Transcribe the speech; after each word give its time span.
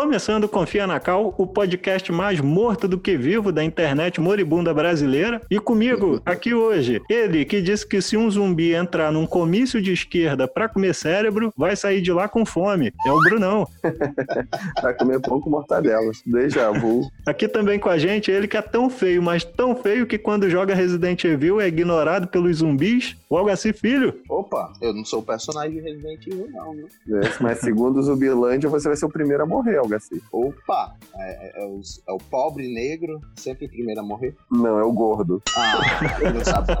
Começando 0.00 0.48
Confia 0.48 0.86
na 0.86 0.98
Cal, 0.98 1.34
o 1.36 1.46
podcast 1.46 2.10
mais 2.10 2.40
morto 2.40 2.88
do 2.88 2.98
que 2.98 3.18
vivo 3.18 3.52
da 3.52 3.62
internet 3.62 4.18
moribunda 4.18 4.72
brasileira. 4.72 5.42
E 5.50 5.60
comigo, 5.60 6.22
aqui 6.24 6.54
hoje, 6.54 7.02
ele 7.06 7.44
que 7.44 7.60
disse 7.60 7.86
que 7.86 8.00
se 8.00 8.16
um 8.16 8.30
zumbi 8.30 8.72
entrar 8.72 9.12
num 9.12 9.26
comício 9.26 9.80
de 9.80 9.92
esquerda 9.92 10.48
pra 10.48 10.70
comer 10.70 10.94
cérebro, 10.94 11.52
vai 11.54 11.76
sair 11.76 12.00
de 12.00 12.10
lá 12.10 12.30
com 12.30 12.46
fome. 12.46 12.94
É 13.06 13.12
o 13.12 13.20
Brunão. 13.20 13.68
Vai 14.82 14.94
comer 14.94 15.20
pouco 15.20 15.50
mortadela. 15.50 16.10
Déjà 16.24 16.70
vu. 16.70 17.10
Aqui 17.26 17.46
também 17.46 17.78
com 17.78 17.90
a 17.90 17.98
gente, 17.98 18.30
ele 18.30 18.48
que 18.48 18.56
é 18.56 18.62
tão 18.62 18.88
feio, 18.88 19.22
mas 19.22 19.44
tão 19.44 19.76
feio 19.76 20.06
que 20.06 20.16
quando 20.16 20.48
joga 20.48 20.74
Resident 20.74 21.22
Evil 21.24 21.60
é 21.60 21.68
ignorado 21.68 22.28
pelos 22.28 22.58
zumbis, 22.58 23.16
o 23.28 23.36
Algaci 23.36 23.74
Filho. 23.74 24.14
Opa, 24.28 24.72
eu 24.80 24.94
não 24.94 25.04
sou 25.04 25.20
o 25.20 25.22
personagem 25.22 25.72
de 25.72 25.80
Resident 25.80 26.26
Evil, 26.26 26.48
não, 26.50 26.74
né? 26.74 26.84
É, 27.10 27.42
Mas 27.42 27.58
segundo 27.58 27.98
o 27.98 28.02
Zumbilândia, 28.02 28.70
você 28.70 28.88
vai 28.88 28.96
ser 28.96 29.04
o 29.04 29.10
primeiro 29.10 29.42
a 29.42 29.46
morrer, 29.46 29.78
Algaci. 29.90 30.22
Opa, 30.32 30.94
é, 31.16 31.60
é- 31.60 31.62
é 31.62 31.66
os- 31.66 32.02
é 32.08 32.12
o 32.12 32.18
pobre 32.18 32.72
negro, 32.72 33.20
sempre 33.36 33.66
o 33.66 33.68
primeiro 33.68 34.00
a 34.00 34.04
morrer. 34.04 34.34
Não, 34.50 34.78
é 34.78 34.84
o 34.84 34.92
gordo. 34.92 35.42
Ah, 35.56 35.80
eu 36.22 36.34
não 36.34 36.44
sabe. 36.44 36.72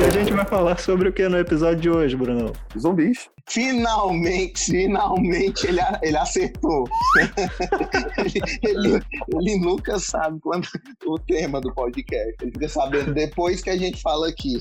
E 0.00 0.04
a 0.04 0.10
gente 0.10 0.32
vai 0.32 0.44
falar 0.44 0.78
sobre 0.78 1.08
o 1.08 1.12
que 1.12 1.28
no 1.28 1.38
episódio 1.38 1.80
de 1.80 1.90
hoje, 1.90 2.16
Brunão? 2.16 2.52
Zumbis. 2.78 3.28
Finalmente, 3.48 4.60
finalmente 4.70 5.66
ele, 5.66 5.80
a- 5.80 5.98
ele 6.02 6.16
acertou. 6.16 6.84
ele, 8.18 8.40
ele- 8.62 9.02
ele 9.34 9.58
nunca 9.60 9.98
sabe 9.98 10.38
quando 10.40 10.66
o 11.06 11.18
tema 11.18 11.60
do 11.60 11.72
podcast. 11.72 12.34
Ele 12.42 12.50
fica 12.52 12.68
sabendo 12.68 13.12
depois 13.14 13.62
que 13.62 13.70
a 13.70 13.76
gente 13.76 14.00
fala 14.02 14.28
aqui. 14.28 14.58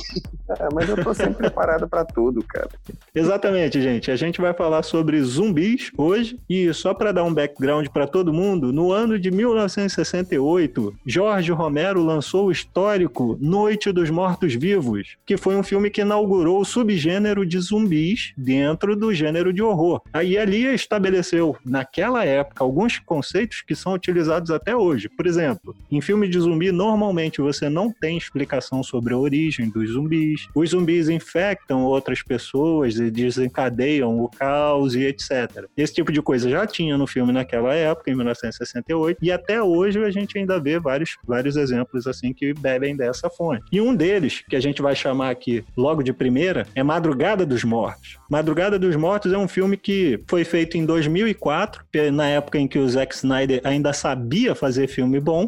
É, 0.59 0.67
mas 0.73 0.87
eu 0.89 1.03
tô 1.03 1.13
sempre 1.13 1.35
preparado 1.35 1.87
pra 1.89 2.05
tudo, 2.05 2.41
cara. 2.43 2.69
Exatamente, 3.13 3.81
gente. 3.81 4.09
A 4.09 4.15
gente 4.15 4.39
vai 4.39 4.53
falar 4.53 4.83
sobre 4.83 5.21
zumbis 5.21 5.91
hoje. 5.97 6.39
E 6.49 6.73
só 6.73 6.93
para 6.93 7.11
dar 7.11 7.23
um 7.23 7.33
background 7.33 7.87
para 7.87 8.07
todo 8.07 8.33
mundo, 8.33 8.71
no 8.71 8.91
ano 8.91 9.19
de 9.19 9.29
1968, 9.31 10.95
Jorge 11.05 11.51
Romero 11.51 12.01
lançou 12.03 12.47
o 12.47 12.51
histórico 12.51 13.37
Noite 13.41 13.91
dos 13.91 14.09
Mortos-Vivos, 14.09 15.17
que 15.25 15.35
foi 15.37 15.55
um 15.55 15.63
filme 15.63 15.89
que 15.89 16.01
inaugurou 16.01 16.61
o 16.61 16.65
subgênero 16.65 17.45
de 17.45 17.59
zumbis 17.59 18.33
dentro 18.37 18.76
do 18.77 19.13
gênero 19.13 19.51
de 19.51 19.61
horror. 19.61 20.01
Aí 20.13 20.37
ali 20.37 20.73
estabeleceu, 20.73 21.55
naquela 21.65 22.23
época, 22.25 22.63
alguns 22.63 22.99
conceitos 22.99 23.61
que 23.61 23.75
são 23.75 23.93
utilizados 23.93 24.51
até 24.51 24.75
hoje. 24.75 25.09
Por 25.09 25.25
exemplo, 25.25 25.75
em 25.91 26.01
filme 26.01 26.27
de 26.27 26.39
zumbi, 26.39 26.71
normalmente 26.71 27.41
você 27.41 27.69
não 27.69 27.91
tem 27.91 28.17
explicação 28.17 28.83
sobre 28.83 29.13
a 29.13 29.17
origem 29.17 29.69
dos 29.69 29.91
zumbis. 29.91 30.47
Os 30.53 30.69
zumbis 30.71 31.09
infectam 31.09 31.83
outras 31.83 32.21
pessoas 32.21 32.97
e 32.97 33.09
desencadeiam 33.09 34.19
o 34.19 34.29
caos 34.29 34.95
e 34.95 35.05
etc. 35.05 35.65
Esse 35.75 35.93
tipo 35.93 36.11
de 36.11 36.21
coisa 36.21 36.49
já 36.49 36.65
tinha 36.65 36.97
no 36.97 37.07
filme 37.07 37.31
naquela 37.31 37.73
época, 37.73 38.11
em 38.11 38.15
1968, 38.15 39.19
e 39.21 39.31
até 39.31 39.61
hoje 39.61 40.03
a 40.03 40.11
gente 40.11 40.37
ainda 40.37 40.59
vê 40.59 40.79
vários, 40.79 41.17
vários 41.25 41.55
exemplos 41.55 42.07
assim 42.07 42.33
que 42.33 42.53
bebem 42.53 42.95
dessa 42.95 43.29
fonte. 43.29 43.63
E 43.71 43.79
um 43.79 43.95
deles, 43.95 44.43
que 44.47 44.55
a 44.55 44.59
gente 44.59 44.81
vai 44.81 44.95
chamar 44.95 45.29
aqui 45.29 45.63
logo 45.75 46.03
de 46.03 46.11
primeira, 46.11 46.67
é 46.75 46.83
Madrugada 46.83 47.45
dos 47.45 47.63
Mortos. 47.63 48.17
Madrugada 48.29 48.66
dos 48.75 48.95
Mortos 48.95 49.31
é 49.31 49.37
um 49.37 49.47
filme 49.47 49.77
que 49.77 50.19
foi 50.27 50.43
feito 50.43 50.77
em 50.77 50.85
2004, 50.85 51.85
que 51.91 51.99
é 51.99 52.11
na 52.11 52.27
época 52.27 52.57
em 52.57 52.67
que 52.67 52.79
o 52.79 52.89
Zack 52.89 53.13
Snyder 53.15 53.61
ainda 53.63 53.93
sabia 53.93 54.55
fazer 54.55 54.87
filme 54.87 55.19
bom. 55.19 55.47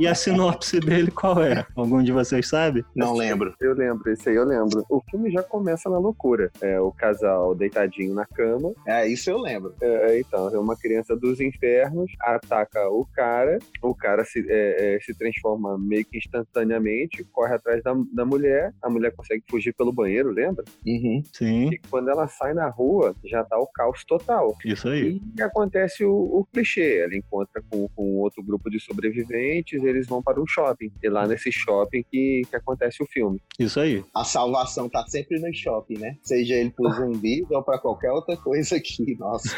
E 0.00 0.06
a 0.06 0.14
sinopse 0.14 0.80
dele 0.80 1.10
qual 1.10 1.42
é? 1.42 1.66
Algum 1.76 2.02
de 2.02 2.12
vocês 2.12 2.46
sabe? 2.46 2.84
Não 2.94 3.14
lembro. 3.14 3.54
Eu 3.60 3.74
lembro, 3.74 4.10
esse 4.10 4.28
aí 4.28 4.36
eu 4.36 4.44
lembro. 4.44 4.84
O 4.88 5.02
filme 5.10 5.30
já 5.30 5.42
começa 5.42 5.90
na 5.90 5.98
loucura. 5.98 6.50
É 6.60 6.80
o 6.80 6.90
casal 6.92 7.54
deitadinho 7.54 8.14
na 8.14 8.24
cama. 8.24 8.72
É, 8.86 9.06
isso 9.06 9.30
eu 9.30 9.38
lembro. 9.38 9.74
É, 9.80 10.18
então, 10.18 10.48
é 10.48 10.58
uma 10.58 10.76
criança 10.76 11.16
dos 11.16 11.40
infernos, 11.40 12.10
ataca 12.20 12.88
o 12.88 13.04
cara, 13.06 13.58
o 13.82 13.94
cara 13.94 14.24
se, 14.24 14.44
é, 14.48 14.96
é, 14.96 15.00
se 15.00 15.14
transforma 15.14 15.78
meio 15.78 16.04
que 16.04 16.18
instantaneamente, 16.18 17.24
corre 17.32 17.54
atrás 17.54 17.82
da, 17.82 17.94
da 18.12 18.24
mulher, 18.24 18.72
a 18.82 18.88
mulher 18.88 19.12
consegue 19.14 19.42
fugir 19.48 19.74
pelo 19.74 19.92
banheiro, 19.92 20.30
lembra? 20.30 20.64
Uhum. 20.86 21.22
Sim, 21.32 21.70
E 21.70 21.80
quando 21.90 22.08
ela 22.08 22.26
sai 22.28 22.54
na 22.56 22.68
rua, 22.68 23.14
já 23.24 23.44
tá 23.44 23.58
o 23.58 23.66
caos 23.66 24.04
total. 24.04 24.56
isso 24.64 24.88
aí. 24.88 25.20
E 25.36 25.42
acontece 25.42 26.04
o, 26.04 26.12
o 26.12 26.46
clichê, 26.52 27.00
ela 27.04 27.14
encontra 27.14 27.62
com, 27.70 27.88
com 27.94 28.16
outro 28.18 28.42
grupo 28.42 28.70
de 28.70 28.80
sobreviventes, 28.80 29.82
eles 29.84 30.06
vão 30.06 30.22
para 30.22 30.40
um 30.40 30.46
shopping. 30.46 30.90
E 31.02 31.08
lá 31.08 31.26
nesse 31.26 31.52
shopping 31.52 32.04
que, 32.10 32.42
que 32.48 32.56
acontece 32.56 33.02
o 33.02 33.06
filme. 33.06 33.40
Isso 33.58 33.78
aí. 33.78 34.02
A 34.14 34.24
salvação 34.24 34.88
tá 34.88 35.04
sempre 35.06 35.38
no 35.38 35.54
shopping, 35.54 35.98
né? 35.98 36.16
Seja 36.22 36.54
ele 36.54 36.70
pro 36.70 36.90
zumbi 36.90 37.44
ou 37.50 37.62
pra 37.62 37.78
qualquer 37.78 38.10
outra 38.10 38.36
coisa 38.36 38.76
aqui. 38.76 39.16
Nossa. 39.18 39.54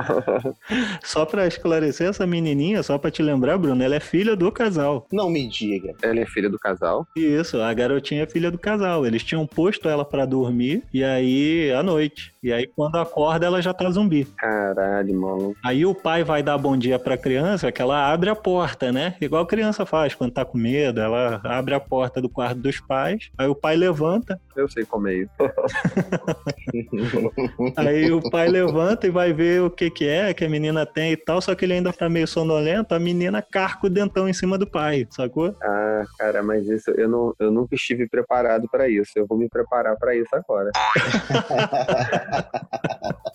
Só 1.04 1.24
pra 1.26 1.46
esclarecer 1.46 2.08
essa 2.08 2.26
menininha, 2.26 2.82
só 2.82 2.96
pra 2.98 3.10
te 3.10 3.22
lembrar, 3.22 3.58
Bruno, 3.58 3.82
ela 3.82 3.96
é 3.96 4.00
filha 4.00 4.34
do 4.34 4.50
casal. 4.50 5.06
Não 5.12 5.28
me 5.28 5.46
diga. 5.46 5.94
ela 6.02 6.20
é 6.20 6.26
filha 6.26 6.48
do 6.48 6.58
casal. 6.58 7.06
Isso, 7.16 7.60
a 7.60 7.72
garotinha 7.74 8.22
é 8.22 8.26
filha 8.26 8.50
do 8.50 8.58
casal. 8.58 9.06
Eles 9.06 9.22
tinham 9.22 9.46
posto 9.46 9.88
ela 9.88 10.04
pra 10.04 10.24
dormir 10.24 10.82
e 10.92 11.02
aí 11.04 11.70
à 11.80 11.82
noite. 11.82 12.32
E 12.42 12.52
aí 12.52 12.66
quando 12.66 12.96
acorda 12.96 13.46
ela 13.46 13.60
já 13.60 13.74
tá 13.74 13.90
zumbi. 13.90 14.26
Caralho, 14.36 15.20
mano. 15.20 15.54
Aí 15.64 15.84
o 15.84 15.94
pai 15.94 16.24
vai 16.24 16.42
dar 16.42 16.58
bom 16.58 16.76
dia 16.76 16.98
pra 16.98 17.18
criança, 17.18 17.72
que 17.72 17.82
ela 17.82 18.12
abre 18.12 18.30
a 18.30 18.34
porta, 18.34 18.92
né? 18.92 19.14
Igual 19.20 19.46
criança 19.46 19.84
faz 19.84 20.14
quando 20.14 20.32
tá 20.32 20.44
com 20.44 20.58
medo, 20.58 21.00
ela 21.00 21.40
abre 21.44 21.74
a 21.74 21.80
porta 21.80 22.20
do 22.20 22.28
quarto 22.28 22.58
dos 22.58 22.80
pais. 22.80 23.30
Aí 23.36 23.46
o 23.46 23.54
pai 23.54 23.76
levanta, 23.76 24.40
Eu 24.56 24.68
sei 24.68 24.84
como 24.84 25.08
é 25.08 25.14
isso. 25.14 25.30
aí 27.76 28.10
o 28.10 28.20
pai 28.30 28.48
levanta 28.48 29.06
e 29.06 29.10
vai 29.10 29.32
ver 29.32 29.62
o 29.62 29.70
que 29.70 29.90
que 29.90 30.06
é 30.06 30.32
que 30.34 30.44
a 30.44 30.48
menina 30.48 30.86
tem 30.86 31.12
e 31.12 31.16
tal, 31.16 31.40
só 31.40 31.54
que 31.54 31.64
ele 31.64 31.74
ainda 31.74 31.92
tá 31.92 32.08
meio 32.08 32.26
sonolento, 32.26 32.94
a 32.94 32.98
menina 32.98 33.42
carca 33.42 33.86
o 33.86 33.90
dentão 33.90 34.28
em 34.28 34.32
cima 34.32 34.56
do 34.56 34.66
pai, 34.66 35.06
sacou? 35.10 35.54
Ah, 35.62 36.04
cara, 36.18 36.42
mas 36.42 36.66
isso 36.66 36.90
eu, 36.92 37.08
não, 37.08 37.34
eu 37.38 37.50
nunca 37.50 37.74
estive 37.74 38.08
preparado 38.08 38.68
pra 38.70 38.88
isso. 38.88 39.12
Eu 39.16 39.26
vou 39.26 39.38
me 39.38 39.48
preparar 39.48 39.96
pra 39.96 40.14
isso 40.14 40.30
agora. 40.32 40.70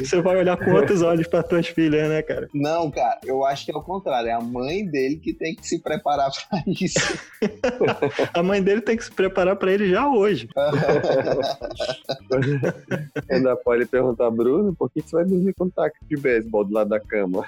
Você 0.00 0.20
vai 0.20 0.36
olhar 0.36 0.56
com 0.56 0.72
outros 0.72 1.02
olhos 1.02 1.26
para 1.26 1.42
tuas 1.42 1.66
filhas, 1.68 2.08
né, 2.08 2.22
cara? 2.22 2.48
Não, 2.52 2.90
cara, 2.90 3.18
eu 3.24 3.44
acho 3.44 3.64
que 3.64 3.72
é 3.72 3.76
o 3.76 3.82
contrário. 3.82 4.28
É 4.28 4.32
a 4.32 4.40
mãe 4.40 4.84
dele 4.84 5.16
que 5.16 5.32
tem 5.32 5.54
que 5.54 5.66
se 5.66 5.80
preparar 5.80 6.30
pra 6.30 6.62
isso. 6.66 7.18
A 8.34 8.42
mãe 8.42 8.62
dele 8.62 8.80
tem 8.80 8.96
que 8.96 9.04
se 9.04 9.10
preparar 9.10 9.56
para 9.56 9.72
ele 9.72 9.88
já 9.88 10.08
hoje. 10.08 10.48
Ainda 13.30 13.56
pode 13.56 13.86
perguntar, 13.86 14.30
Bruno, 14.30 14.74
por 14.74 14.90
que 14.90 15.00
você 15.00 15.16
vai 15.16 15.24
dormir 15.24 15.54
com 15.54 15.64
um 15.64 15.70
taco 15.70 15.96
de 16.02 16.16
beisebol 16.16 16.64
do 16.64 16.74
lado 16.74 16.90
da 16.90 17.00
cama? 17.00 17.44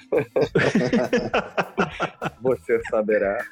Você 2.57 2.81
saberá. 2.91 3.45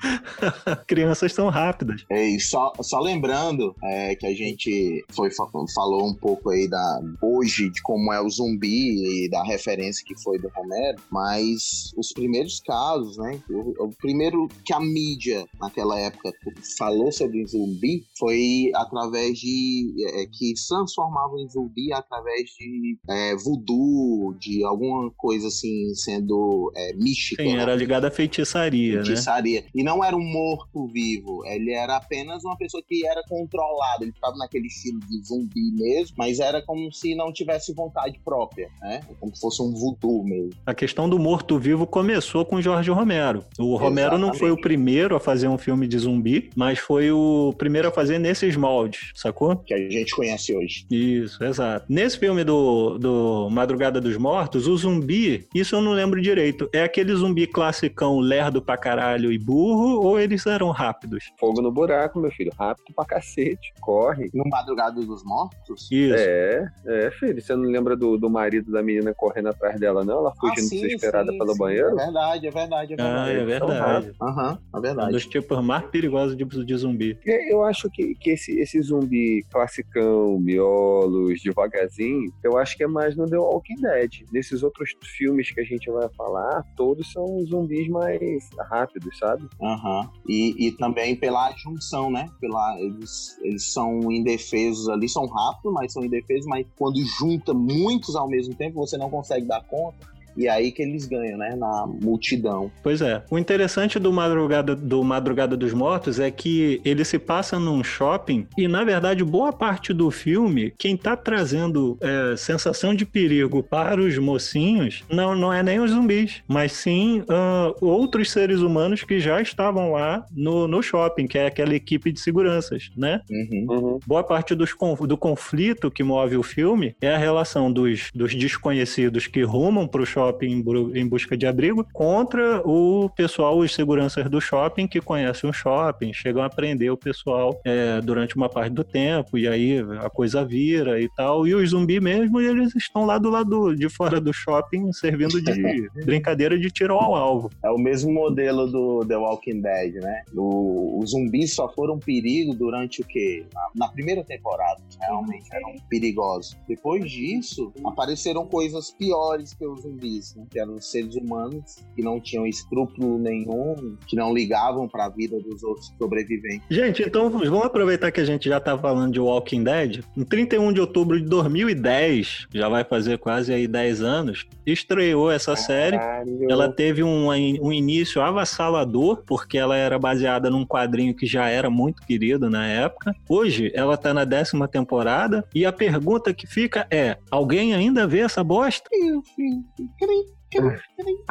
Crianças 0.86 1.32
são 1.32 1.48
rápidas. 1.48 2.04
E 2.10 2.38
só, 2.40 2.72
só 2.80 3.00
lembrando 3.00 3.74
é, 3.82 4.14
que 4.14 4.26
a 4.26 4.34
gente 4.34 5.04
foi, 5.10 5.30
fa- 5.30 5.48
falou 5.74 6.06
um 6.06 6.14
pouco 6.14 6.50
aí 6.50 6.68
da 6.68 7.00
hoje 7.22 7.70
de 7.70 7.82
como 7.82 8.12
é 8.12 8.20
o 8.20 8.28
zumbi 8.28 9.24
e 9.24 9.28
da 9.28 9.42
referência 9.42 10.04
que 10.06 10.20
foi 10.22 10.38
do 10.38 10.48
Romero, 10.48 10.98
mas 11.10 11.92
os 11.96 12.12
primeiros 12.12 12.60
casos, 12.60 13.16
né? 13.18 13.40
O, 13.50 13.86
o 13.86 13.90
primeiro 13.96 14.48
que 14.64 14.72
a 14.72 14.80
mídia 14.80 15.46
naquela 15.60 15.98
época 15.98 16.32
falou 16.78 17.10
sobre 17.12 17.46
zumbi 17.46 18.04
foi 18.18 18.70
através 18.74 19.38
de 19.38 19.94
é, 20.14 20.26
que 20.26 20.56
se 20.56 20.68
transformavam 20.68 21.38
em 21.38 21.48
zumbi 21.48 21.92
através 21.92 22.50
de 22.58 22.98
é, 23.08 23.36
voodoo, 23.36 24.34
de 24.38 24.64
alguma 24.64 25.10
coisa 25.16 25.48
assim 25.48 25.94
sendo 25.94 26.72
é, 26.76 26.92
mística. 26.94 27.42
Sim, 27.42 27.56
né? 27.56 27.62
era 27.62 27.74
ligada 27.74 28.08
à 28.08 28.10
feitiçaria, 28.20 28.98
né? 28.98 29.04
feitiçaria. 29.04 29.64
E 29.74 29.82
não 29.82 30.04
era 30.04 30.16
um 30.16 30.24
morto-vivo, 30.24 31.44
ele 31.46 31.72
era 31.72 31.96
apenas 31.96 32.44
uma 32.44 32.56
pessoa 32.56 32.82
que 32.86 33.06
era 33.06 33.22
controlada. 33.28 34.04
Ele 34.04 34.12
ficava 34.12 34.36
naquele 34.36 34.66
estilo 34.66 35.00
de 35.00 35.22
zumbi 35.26 35.72
mesmo, 35.72 36.14
mas 36.18 36.40
era 36.40 36.62
como 36.62 36.92
se 36.92 37.14
não 37.14 37.32
tivesse 37.32 37.72
vontade 37.72 38.20
própria, 38.24 38.68
né? 38.80 39.00
Como 39.18 39.34
se 39.34 39.40
fosse 39.40 39.62
um 39.62 39.72
voodoo 39.72 40.24
mesmo. 40.24 40.50
A 40.66 40.74
questão 40.74 41.08
do 41.08 41.18
morto-vivo 41.18 41.86
começou 41.86 42.44
com 42.44 42.60
Jorge 42.60 42.90
Romero. 42.90 43.44
O 43.58 43.76
Romero 43.76 44.18
não 44.18 44.28
foi 44.28 44.50
o 44.50 44.54
Exatamente. 44.54 44.62
primeiro 44.62 45.16
a 45.16 45.20
fazer 45.20 45.48
um 45.48 45.58
filme 45.58 45.86
de 45.86 45.98
zumbi, 45.98 46.50
mas 46.54 46.78
foi 46.78 47.10
o 47.10 47.54
primeiro 47.56 47.88
a 47.88 47.90
fazer 47.90 48.18
nesses 48.18 48.56
moldes, 48.56 49.10
sacou? 49.14 49.56
Que 49.56 49.74
a 49.74 49.90
gente 49.90 50.14
conhece 50.14 50.54
hoje. 50.54 50.86
Isso, 50.90 51.42
exato. 51.42 51.86
Nesse 51.88 52.18
filme 52.18 52.44
do, 52.44 52.98
do 52.98 53.48
Madrugada 53.50 54.00
dos 54.00 54.16
Mortos, 54.16 54.66
o 54.66 54.76
zumbi, 54.76 55.46
isso 55.54 55.76
eu 55.76 55.80
não 55.80 55.92
lembro 55.92 56.20
direito, 56.20 56.68
é 56.72 56.82
aquele 56.82 57.14
zumbi 57.14 57.46
classicão 57.46 57.99
cão 58.00 58.18
lerdo 58.18 58.62
pra 58.62 58.78
caralho 58.78 59.30
e 59.30 59.38
burro, 59.38 60.00
ou 60.02 60.18
eles 60.18 60.46
eram 60.46 60.70
rápidos? 60.70 61.30
Fogo 61.38 61.60
no 61.60 61.70
buraco, 61.70 62.18
meu 62.18 62.30
filho. 62.30 62.50
Rápido 62.58 62.94
pra 62.96 63.04
cacete. 63.04 63.74
Corre. 63.78 64.30
No 64.32 64.42
Madrugada 64.48 64.98
dos 65.04 65.22
Mortos? 65.22 65.86
Isso. 65.92 66.14
É, 66.16 66.66
é, 66.86 67.10
filho. 67.10 67.40
Você 67.42 67.54
não 67.54 67.64
lembra 67.64 67.94
do, 67.94 68.16
do 68.16 68.30
marido 68.30 68.72
da 68.72 68.82
menina 68.82 69.12
correndo 69.14 69.48
atrás 69.48 69.78
dela, 69.78 70.02
não? 70.02 70.18
Ela 70.20 70.32
fugindo 70.34 70.64
Ah, 70.64 70.68
sim, 70.68 70.80
desesperada 70.80 71.30
sim, 71.30 71.36
pelo 71.38 71.52
sim. 71.52 71.58
banheiro? 71.58 71.90
É 72.00 72.04
verdade, 72.06 72.46
é 72.46 72.50
verdade, 72.50 72.92
é 72.94 72.96
Ah, 72.98 73.24
verdade. 73.24 73.30
é 73.38 73.44
verdade. 73.44 74.12
Aham, 74.22 74.58
é 74.74 74.78
Um 74.78 74.80
verdade. 74.80 75.12
dos 75.12 75.26
tipos 75.26 75.62
mais 75.62 75.84
perigosos 75.88 76.34
de, 76.34 76.44
de 76.44 76.76
zumbi. 76.76 77.18
É, 77.26 77.52
Eu 77.52 77.62
acho 77.64 77.90
que, 77.90 78.14
que 78.14 78.30
esse, 78.30 78.58
esse 78.58 78.80
zumbi 78.80 79.44
classicão, 79.50 80.38
miolos, 80.40 81.42
devagarzinho, 81.42 82.32
eu 82.42 82.56
acho 82.56 82.76
que 82.78 82.84
é 82.84 82.86
mais 82.86 83.14
no 83.14 83.28
The 83.28 83.36
Walking 83.36 83.76
Dead. 83.82 84.10
Nesses 84.32 84.62
outros 84.62 84.90
filmes 85.18 85.50
que 85.50 85.60
a 85.60 85.64
gente 85.64 85.90
vai 85.90 86.08
falar, 86.16 86.64
todos 86.76 87.12
são 87.12 87.26
zumbis 87.44 87.88
mais 87.90 88.48
rápidos, 88.70 89.18
sabe? 89.18 89.48
Aham. 89.60 90.10
E, 90.26 90.68
e 90.68 90.72
também 90.72 91.16
pela 91.16 91.52
junção, 91.56 92.10
né? 92.10 92.28
Pela, 92.40 92.80
eles, 92.80 93.38
eles 93.42 93.72
são 93.72 94.10
indefesos 94.10 94.88
ali, 94.88 95.08
são 95.08 95.26
rápidos, 95.26 95.72
mas 95.72 95.92
são 95.92 96.04
indefesos, 96.04 96.46
mas 96.46 96.66
quando 96.76 96.98
junta 97.18 97.52
muitos 97.52 98.16
ao 98.16 98.28
mesmo 98.28 98.54
tempo, 98.54 98.76
você 98.76 98.96
não 98.96 99.10
consegue 99.10 99.46
dar 99.46 99.62
conta. 99.64 100.09
E 100.36 100.48
aí 100.48 100.72
que 100.72 100.82
eles 100.82 101.06
ganham, 101.06 101.38
né? 101.38 101.54
Na 101.56 101.86
multidão. 101.86 102.70
Pois 102.82 103.00
é. 103.00 103.22
O 103.30 103.38
interessante 103.38 103.98
do 103.98 104.12
Madrugada, 104.12 104.74
do 104.74 105.02
Madrugada 105.02 105.56
dos 105.56 105.72
Mortos 105.72 106.18
é 106.18 106.30
que 106.30 106.80
ele 106.84 107.04
se 107.04 107.18
passa 107.18 107.58
num 107.58 107.82
shopping 107.82 108.46
e, 108.56 108.68
na 108.68 108.84
verdade, 108.84 109.24
boa 109.24 109.52
parte 109.52 109.92
do 109.92 110.10
filme, 110.10 110.72
quem 110.78 110.96
tá 110.96 111.16
trazendo 111.16 111.98
é, 112.00 112.36
sensação 112.36 112.94
de 112.94 113.04
perigo 113.04 113.62
para 113.62 114.00
os 114.00 114.16
mocinhos 114.18 115.04
não, 115.10 115.34
não 115.34 115.52
é 115.52 115.62
nem 115.62 115.80
os 115.80 115.90
zumbis, 115.90 116.42
mas 116.46 116.72
sim 116.72 117.22
ah, 117.28 117.72
outros 117.80 118.30
seres 118.30 118.60
humanos 118.60 119.02
que 119.02 119.20
já 119.20 119.40
estavam 119.40 119.92
lá 119.92 120.24
no, 120.30 120.66
no 120.66 120.82
shopping, 120.82 121.26
que 121.26 121.38
é 121.38 121.46
aquela 121.46 121.74
equipe 121.74 122.12
de 122.12 122.20
seguranças, 122.20 122.90
né? 122.96 123.20
Uhum. 123.30 123.66
Uhum. 123.68 124.00
Boa 124.06 124.22
parte 124.22 124.54
dos, 124.54 124.70
do 125.06 125.16
conflito 125.16 125.90
que 125.90 126.02
move 126.02 126.36
o 126.36 126.42
filme 126.42 126.94
é 127.00 127.14
a 127.14 127.18
relação 127.18 127.72
dos, 127.72 128.10
dos 128.14 128.34
desconhecidos 128.34 129.26
que 129.26 129.42
rumam 129.42 129.86
para 129.86 130.02
o 130.02 130.06
shopping 130.20 130.62
em, 130.94 131.08
busca 131.08 131.36
de 131.36 131.46
abrigo 131.46 131.86
contra 131.92 132.60
o 132.66 133.08
pessoal, 133.10 133.58
os 133.58 133.74
seguranças 133.74 134.28
do 134.28 134.40
shopping 134.40 134.86
que 134.86 135.00
conhecem 135.00 135.48
o 135.48 135.52
shopping, 135.52 136.12
chegam 136.12 136.42
a 136.42 136.50
prender 136.50 136.92
o 136.92 136.96
pessoal 136.96 137.58
é, 137.64 138.00
durante 138.02 138.36
uma 138.36 138.48
parte 138.48 138.72
do 138.72 138.84
tempo 138.84 139.38
e 139.38 139.48
aí 139.48 139.78
a 140.04 140.10
coisa 140.10 140.44
vira 140.44 141.00
e 141.00 141.08
tal. 141.16 141.46
E 141.46 141.54
os 141.54 141.70
zumbis 141.70 142.00
mesmo, 142.00 142.40
eles 142.40 142.74
estão 142.76 143.04
lá 143.06 143.16
do 143.18 143.30
lado 143.30 143.74
de 143.74 143.88
fora 143.88 144.20
do 144.20 144.32
shopping 144.32 144.92
servindo 144.92 145.40
de 145.42 145.88
brincadeira 146.04 146.58
de 146.58 146.70
tiro 146.70 146.94
ao 146.94 147.14
alvo. 147.14 147.50
É 147.64 147.70
o 147.70 147.78
mesmo 147.78 148.12
modelo 148.12 148.66
do 148.70 149.04
The 149.06 149.16
Walking 149.16 149.60
Dead, 149.60 149.94
né? 150.02 150.22
O- 150.36 151.00
os 151.02 151.10
zumbis 151.12 151.54
só 151.54 151.68
foram 151.72 151.98
perigo 151.98 152.54
durante 152.54 153.00
o 153.00 153.04
quê? 153.04 153.44
Na, 153.54 153.86
na 153.86 153.88
primeira 153.92 154.22
temporada, 154.24 154.80
realmente 155.00 155.46
eram 155.52 155.74
perigosos. 155.88 156.56
Depois 156.68 157.10
disso, 157.10 157.72
apareceram 157.84 158.46
coisas 158.46 158.90
piores 158.90 159.54
que 159.54 159.64
os 159.66 159.82
zumbis, 159.82 160.09
né? 160.36 160.44
Que 160.50 160.58
eram 160.58 160.80
seres 160.80 161.14
humanos 161.14 161.76
que 161.94 162.02
não 162.02 162.20
tinham 162.20 162.46
escrúpulo 162.46 163.18
nenhum, 163.18 163.96
que 164.06 164.16
não 164.16 164.32
ligavam 164.32 164.88
para 164.88 165.06
a 165.06 165.08
vida 165.08 165.38
dos 165.40 165.62
outros 165.62 165.92
sobreviventes. 165.98 166.62
Gente, 166.68 167.02
então 167.02 167.30
vamos 167.30 167.64
aproveitar 167.64 168.10
que 168.10 168.20
a 168.20 168.24
gente 168.24 168.48
já 168.48 168.60
tá 168.60 168.76
falando 168.76 169.12
de 169.12 169.20
Walking 169.20 169.64
Dead. 169.64 170.04
Em 170.16 170.24
31 170.24 170.72
de 170.72 170.80
outubro 170.80 171.20
de 171.20 171.26
2010, 171.26 172.48
já 172.52 172.68
vai 172.68 172.84
fazer 172.84 173.18
quase 173.18 173.52
aí 173.52 173.66
10 173.66 174.02
anos, 174.02 174.46
estreou 174.66 175.30
essa 175.30 175.56
série. 175.56 175.96
Caralho. 175.96 176.50
Ela 176.50 176.72
teve 176.72 177.02
um, 177.02 177.28
um 177.28 177.72
início 177.72 178.20
avassalador, 178.20 179.22
porque 179.26 179.58
ela 179.58 179.76
era 179.76 179.98
baseada 179.98 180.50
num 180.50 180.66
quadrinho 180.66 181.14
que 181.14 181.26
já 181.26 181.48
era 181.48 181.70
muito 181.70 182.02
querido 182.02 182.48
na 182.48 182.66
época. 182.66 183.14
Hoje, 183.28 183.70
ela 183.74 183.96
tá 183.96 184.12
na 184.14 184.24
décima 184.24 184.66
temporada, 184.66 185.44
e 185.54 185.64
a 185.64 185.72
pergunta 185.72 186.32
que 186.32 186.46
fica 186.46 186.86
é: 186.90 187.16
alguém 187.30 187.74
ainda 187.74 188.06
vê 188.06 188.20
essa 188.20 188.42
bosta? 188.42 188.88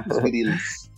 Os 0.07 0.17
grilos. 0.23 0.89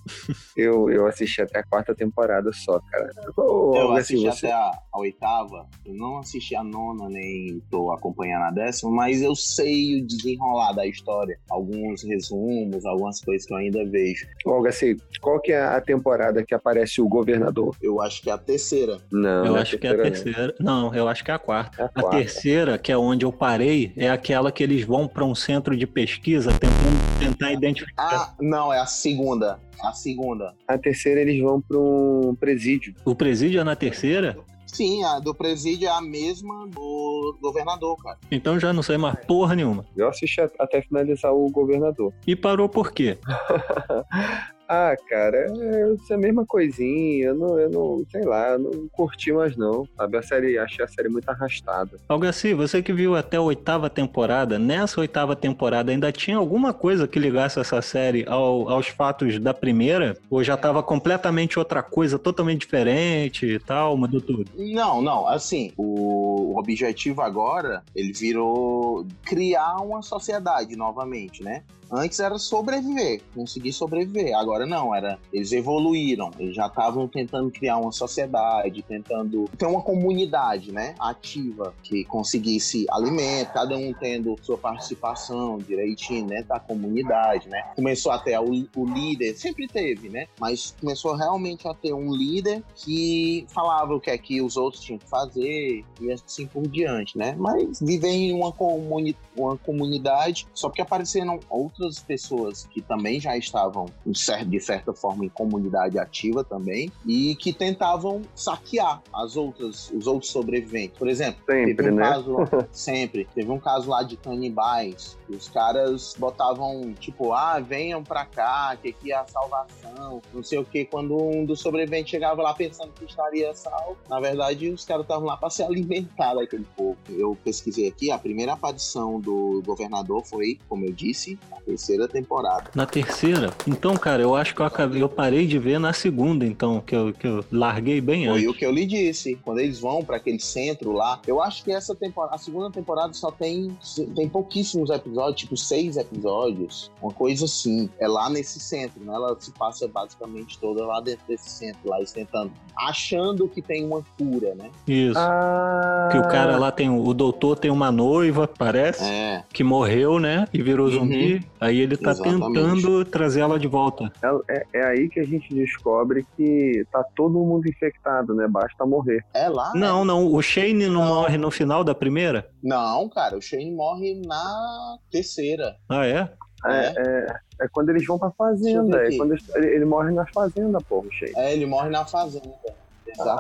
Eu, 0.58 0.90
eu 0.90 1.06
assisti 1.08 1.42
até 1.42 1.60
a 1.60 1.64
quarta 1.64 1.94
temporada 1.96 2.52
só, 2.54 2.80
cara. 2.92 3.10
Ô, 3.38 3.74
Eu 3.76 3.92
assisti 3.94 4.28
assim, 4.28 4.40
você- 4.40 4.48
até 4.48 4.56
a, 4.56 4.72
a 4.94 5.00
oitava, 5.00 5.68
eu 5.86 5.94
não 5.94 6.18
assisti 6.20 6.56
a 6.56 6.64
nona, 6.64 7.08
nem 7.08 7.62
tô 7.70 7.92
acompanhando 7.92 8.44
a 8.44 8.52
décima, 8.52 8.92
mas 8.92 9.22
eu 9.22 9.36
sei 9.36 10.02
o 10.02 10.06
desenrolar 10.06 10.74
da 10.74 10.86
história. 10.86 11.38
Alguns 11.50 12.04
resumos, 12.04 12.84
algumas 12.86 13.22
coisas 13.22 13.46
que 13.48 13.54
eu 13.54 13.58
ainda 13.58 13.86
vejo. 13.86 14.26
Olga, 14.46 14.70
assim, 14.70 14.98
qual 15.22 15.40
que 15.40 15.52
é 15.52 15.62
a 15.62 15.80
temporada 15.80 16.44
que 16.44 16.54
aparece 16.54 17.00
o 17.02 17.08
governador? 17.08 17.76
Eu 17.82 18.02
acho 18.02 18.22
que 18.22 18.30
é 18.30 18.34
a 18.34 18.38
terceira. 18.38 18.98
Não, 19.12 19.46
eu 19.46 19.52
não 19.54 19.56
acho 19.58 19.78
que 19.78 19.88
é 19.88 19.92
a 19.92 19.94
não. 19.98 20.04
terceira. 20.04 20.56
Não, 20.60 20.94
eu 20.96 21.08
acho 21.08 21.24
que 21.24 21.32
é 21.32 21.34
a 21.36 21.40
quarta. 21.40 21.80
É 21.82 21.86
a 21.86 21.86
A 21.88 21.90
quarta. 21.90 22.18
terceira, 22.18 22.78
que 22.78 22.92
é 22.92 22.98
onde 22.98 23.24
eu 23.26 23.32
parei, 23.32 23.94
é 23.96 24.10
aquela 24.10 24.52
que 24.52 24.64
eles 24.64 24.84
vão 24.84 25.08
para 25.08 25.24
um 25.24 25.36
centro 25.36 25.78
de 25.78 25.86
pesquisa 25.88 26.52
tentando 26.52 27.11
tentar 27.22 27.52
identificar. 27.52 28.04
Ah, 28.04 28.36
não, 28.40 28.74
é 28.74 28.80
a 28.80 28.86
segunda. 28.86 29.60
A 29.84 29.94
segunda. 29.94 30.56
A 30.68 30.78
terceira 30.78 31.22
eles 31.22 31.40
vão 31.42 31.62
para 31.62 31.78
um 31.78 32.36
presídio. 32.36 32.96
O 33.06 33.16
presídio 33.16 33.62
é 33.62 33.64
na 33.64 33.76
terceira? 33.76 34.38
Sim, 34.66 35.04
a 35.04 35.20
do 35.20 35.36
presídio 35.36 35.88
é 35.88 35.92
a 35.92 36.02
mesma 36.02 36.68
do 36.68 37.38
governador, 37.42 37.98
cara. 38.02 38.18
Então 38.32 38.60
já 38.60 38.72
não 38.72 38.82
sei 38.82 38.98
mais 38.98 39.20
porra 39.26 39.54
nenhuma. 39.54 39.86
Eu 39.96 40.08
assisti 40.08 40.40
até 40.58 40.82
finalizar 40.82 41.34
o 41.34 41.50
governador. 41.50 42.14
E 42.26 42.36
parou 42.36 42.70
por 42.70 42.92
quê? 42.92 43.18
Ah, 44.74 44.96
cara, 45.10 45.38
é, 45.38 45.94
isso 45.96 46.14
é 46.14 46.16
a 46.16 46.18
mesma 46.18 46.46
coisinha. 46.46 47.26
Eu 47.26 47.36
não, 47.36 47.60
eu 47.60 47.70
não, 47.70 48.06
sei 48.10 48.24
lá, 48.24 48.52
eu 48.52 48.60
não 48.60 48.88
curti 48.90 49.34
mais 49.34 49.58
não. 49.58 49.86
Sabe, 49.98 50.18
a 50.18 50.22
série, 50.24 50.58
achei 50.58 50.86
a 50.86 50.88
série 50.88 51.10
muito 51.10 51.28
arrastada. 51.28 51.98
Algaci, 52.08 52.54
você 52.54 52.82
que 52.82 52.94
viu 52.94 53.14
até 53.18 53.36
a 53.36 53.42
oitava 53.42 53.90
temporada, 53.90 54.58
nessa 54.58 55.02
oitava 55.02 55.36
temporada 55.36 55.92
ainda 55.92 56.10
tinha 56.10 56.38
alguma 56.38 56.74
coisa 56.74 57.06
que 57.06 57.20
ligasse 57.20 57.60
essa 57.60 57.82
série 57.82 58.24
ao- 58.26 58.70
aos 58.70 58.88
fatos 58.88 59.38
da 59.40 59.54
primeira? 59.54 60.16
Ou 60.30 60.42
já 60.42 60.56
tava 60.56 60.82
completamente 60.82 61.60
outra 61.60 61.84
coisa, 61.84 62.18
totalmente 62.18 62.62
diferente 62.62 63.46
e 63.46 63.60
tal, 63.60 63.98
mudou 63.98 64.22
tudo? 64.22 64.46
Não, 64.58 65.02
não, 65.02 65.28
assim, 65.28 65.74
o 65.76 66.58
objetivo 66.58 67.20
agora, 67.22 67.84
ele 67.94 68.14
virou 68.14 69.06
criar 69.26 69.82
uma 69.82 70.02
sociedade 70.02 70.78
novamente, 70.78 71.44
né? 71.44 71.62
Antes 71.94 72.22
era 72.22 72.38
sobreviver, 72.38 73.22
conseguir 73.36 73.74
sobreviver. 73.74 74.34
Agora 74.34 74.61
não, 74.66 74.94
era 74.94 75.20
eles 75.32 75.52
evoluíram, 75.52 76.32
eles 76.40 76.56
já 76.56 76.68
estavam 76.68 77.08
tentando 77.08 77.50
criar 77.52 77.78
uma 77.78 77.92
sociedade, 77.92 78.82
tentando 78.84 79.50
ter 79.58 79.66
uma 79.66 79.82
comunidade, 79.82 80.72
né, 80.72 80.96
ativa 81.00 81.74
que 81.84 82.04
conseguisse 82.06 82.86
alimento, 82.90 83.52
cada 83.54 83.76
um 83.78 83.94
tendo 83.94 84.36
sua 84.42 84.58
participação 84.58 85.58
direitinho 85.58 86.28
dentro 86.28 86.50
da 86.50 86.60
comunidade, 86.60 87.48
né? 87.50 87.62
Começou 87.76 88.12
até 88.12 88.40
o, 88.40 88.68
o 88.76 88.86
líder, 88.86 89.36
sempre 89.36 89.68
teve, 89.68 90.10
né? 90.10 90.26
Mas 90.40 90.76
começou 90.80 91.16
realmente 91.16 91.68
a 91.68 91.74
ter 91.74 91.94
um 91.94 92.14
líder 92.14 92.64
que 92.76 93.46
falava 93.54 93.96
o 93.96 94.00
que 94.00 94.10
é 94.10 94.18
que 94.18 94.42
os 94.42 94.58
outros 94.58 94.84
tinham 94.84 95.00
que 95.00 95.08
fazer 95.10 95.84
e 96.00 96.12
assim 96.12 96.46
por 96.48 96.68
diante, 96.68 97.18
né? 97.18 97.36
Mas 97.38 97.80
viver 97.80 98.10
em 98.10 98.34
uma, 98.34 98.52
comuni 98.52 99.16
uma 99.36 99.58
comunidade, 99.58 100.48
só 100.54 100.68
porque 100.70 100.82
apareceram 100.82 101.40
outras 101.50 102.00
pessoas 102.00 102.66
que 102.72 102.82
também 102.82 103.20
já 103.20 103.38
estavam, 103.38 103.86
de 104.06 104.18
cer- 104.20 104.46
de 104.52 104.60
certa 104.60 104.94
forma, 104.94 105.26
em 105.26 105.30
comunidade 105.30 105.98
ativa 105.98 106.44
também, 106.44 106.92
e 107.06 107.36
que 107.36 107.52
tentavam 107.54 108.22
saquear 108.36 109.02
as 109.14 109.36
outras, 109.36 109.90
os 109.92 110.06
outros 110.08 110.32
sobreviventes. 110.32 110.98
Por 110.98 111.08
exemplo, 111.08 111.42
Sempre, 111.50 111.76
teve 111.76 111.92
um 111.92 111.96
né? 111.96 112.02
caso 112.04 112.32
lá- 112.34 112.68
sempre. 112.72 113.28
Teve 113.34 113.52
um 113.52 113.60
caso 113.60 113.90
lá 113.90 114.04
de 114.04 114.18
canibais. 114.18 115.18
Os 115.30 115.48
caras 115.48 116.14
botavam, 116.18 116.94
tipo, 117.00 117.32
ah, 117.34 117.60
venham 117.60 118.04
pra 118.04 118.26
cá, 118.26 118.76
que 118.82 118.90
aqui 118.90 119.12
é 119.12 119.16
a 119.16 119.26
salvação. 119.26 120.22
Não 120.34 120.44
sei 120.44 120.60
o 120.60 120.66
que. 120.66 120.84
Quando 120.86 121.16
um 121.16 121.46
dos 121.46 121.60
sobreviventes 121.62 122.12
chegava 122.12 122.42
lá 122.42 122.54
pensando 122.54 122.92
que 122.94 123.06
estaria 123.06 123.54
salvo, 123.54 123.98
na 124.10 124.20
verdade, 124.20 124.70
os 124.70 124.84
caras 124.84 125.04
estavam 125.04 125.26
lá 125.26 125.38
pra 125.38 125.50
se 125.50 125.64
alimentar 125.64 126.34
daquele 126.36 126.66
povo. 126.76 126.98
Eu 127.10 127.38
pesquisei 127.44 127.88
aqui, 127.88 128.12
a 128.12 128.18
primeira 128.18 128.54
aparição 128.54 129.20
do 129.20 129.62
governador 129.66 130.24
foi, 130.26 130.60
como 130.68 130.86
eu 130.86 130.92
disse, 130.92 131.40
na 131.50 131.58
terceira 131.62 132.08
temporada. 132.08 132.70
Na 132.76 132.86
terceira? 132.86 133.52
Então, 133.68 133.96
cara, 133.96 134.22
eu 134.22 134.36
acho 134.36 134.41
que 134.50 134.60
eu, 134.60 134.66
acabei, 134.66 135.02
eu 135.04 135.08
parei 135.10 135.46
de 135.46 135.60
ver 135.60 135.80
na 135.80 135.94
segunda, 135.94 136.44
então, 136.46 136.82
que 136.82 136.96
eu, 136.96 137.14
que 137.14 137.28
eu 137.28 137.46
larguei 137.52 138.02
bem 138.02 138.26
Foi 138.28 138.38
antes. 138.40 138.50
o 138.50 138.54
que 138.54 138.66
eu 138.66 138.72
lhe 138.72 138.86
disse. 138.86 139.36
Quando 139.44 139.60
eles 139.60 139.80
vão 139.80 140.04
pra 140.04 140.18
aquele 140.18 140.40
centro 140.40 140.92
lá, 140.92 141.20
eu 141.28 141.42
acho 141.42 141.64
que 141.64 141.72
essa 141.72 141.94
temporada, 141.94 142.36
a 142.36 142.38
segunda 142.40 142.72
temporada 142.72 143.14
só 143.14 143.30
tem, 143.30 143.78
tem 144.16 144.28
pouquíssimos 144.28 144.90
episódios, 144.90 145.42
tipo 145.42 145.56
seis 145.56 145.98
episódios, 145.98 146.90
uma 147.02 147.12
coisa 147.14 147.46
assim. 147.46 147.90
É 148.00 148.08
lá 148.08 148.30
nesse 148.30 148.60
centro, 148.60 149.04
né? 149.04 149.14
Ela 149.14 149.36
se 149.40 149.52
passa 149.52 149.88
basicamente 149.88 150.58
toda 150.60 150.86
lá 150.86 151.00
dentro 151.02 151.22
desse 151.28 151.50
centro, 151.50 151.80
lá 151.90 151.98
eles 151.98 152.12
tentando, 152.12 152.52
achando 152.78 153.48
que 153.48 153.62
tem 153.62 153.86
uma 153.86 154.04
cura, 154.18 154.56
né? 154.56 154.70
Isso. 154.88 155.20
Ah, 155.20 156.10
Que 156.12 156.18
o 156.18 156.24
cara 156.24 156.58
lá 156.58 156.72
tem. 156.72 156.90
O 156.90 157.14
doutor 157.14 157.58
tem 157.58 157.70
uma 157.72 157.92
noiva, 157.92 158.48
parece, 158.48 159.04
É. 159.04 159.44
que 159.54 159.64
morreu, 159.64 160.20
né? 160.20 160.48
E 160.54 160.62
virou 160.62 160.88
Uhum. 160.88 160.94
zumbi. 160.94 161.46
Aí 161.60 161.80
ele 161.80 161.96
tá 161.98 162.12
Exatamente. 162.12 162.54
tentando 162.54 163.06
trazer 163.06 163.42
ela 163.42 163.60
de 163.60 163.68
volta. 163.68 164.12
É, 164.24 164.54
é- 164.58 164.66
é 164.74 164.86
aí 164.86 165.10
que 165.10 165.20
a 165.20 165.24
gente 165.26 165.54
descobre 165.54 166.26
que 166.38 166.86
tá 166.92 167.04
todo 167.16 167.40
mundo 167.40 167.68
infectado, 167.68 168.34
né? 168.36 168.48
Basta 168.48 168.86
morrer. 168.86 169.24
É 169.34 169.50
lá? 169.50 169.72
Não, 169.76 170.06
não, 170.06 170.26
o 170.34 170.42
Shane 170.42 170.88
não, 170.88 171.04
Não. 171.04 171.16
morre 171.16 171.38
no 171.38 171.50
final 171.52 171.84
da 171.84 171.96
primeira? 171.96 172.50
Não, 172.64 173.10
cara, 173.10 173.38
o 173.38 173.42
Shane 173.42 173.72
morre 173.72 174.22
na 174.26 174.98
terceira. 175.12 175.76
Ah, 175.90 176.06
é? 176.06 176.30
É, 176.64 176.94
é, 176.96 177.26
é 177.62 177.68
quando 177.72 177.90
eles 177.90 178.06
vão 178.06 178.20
pra 178.20 178.30
fazenda. 178.32 179.04
É 179.08 179.18
quando 179.18 179.32
eles- 179.34 179.50
ele, 179.56 179.68
ele 179.68 179.86
morre 179.86 180.12
na 180.12 180.26
fazenda, 180.28 180.80
porra, 180.82 181.08
o 181.08 181.12
Shane. 181.12 181.34
É, 181.36 181.54
ele 181.54 181.66
morre 181.66 181.90
na 181.90 182.06
fazenda. 182.06 182.52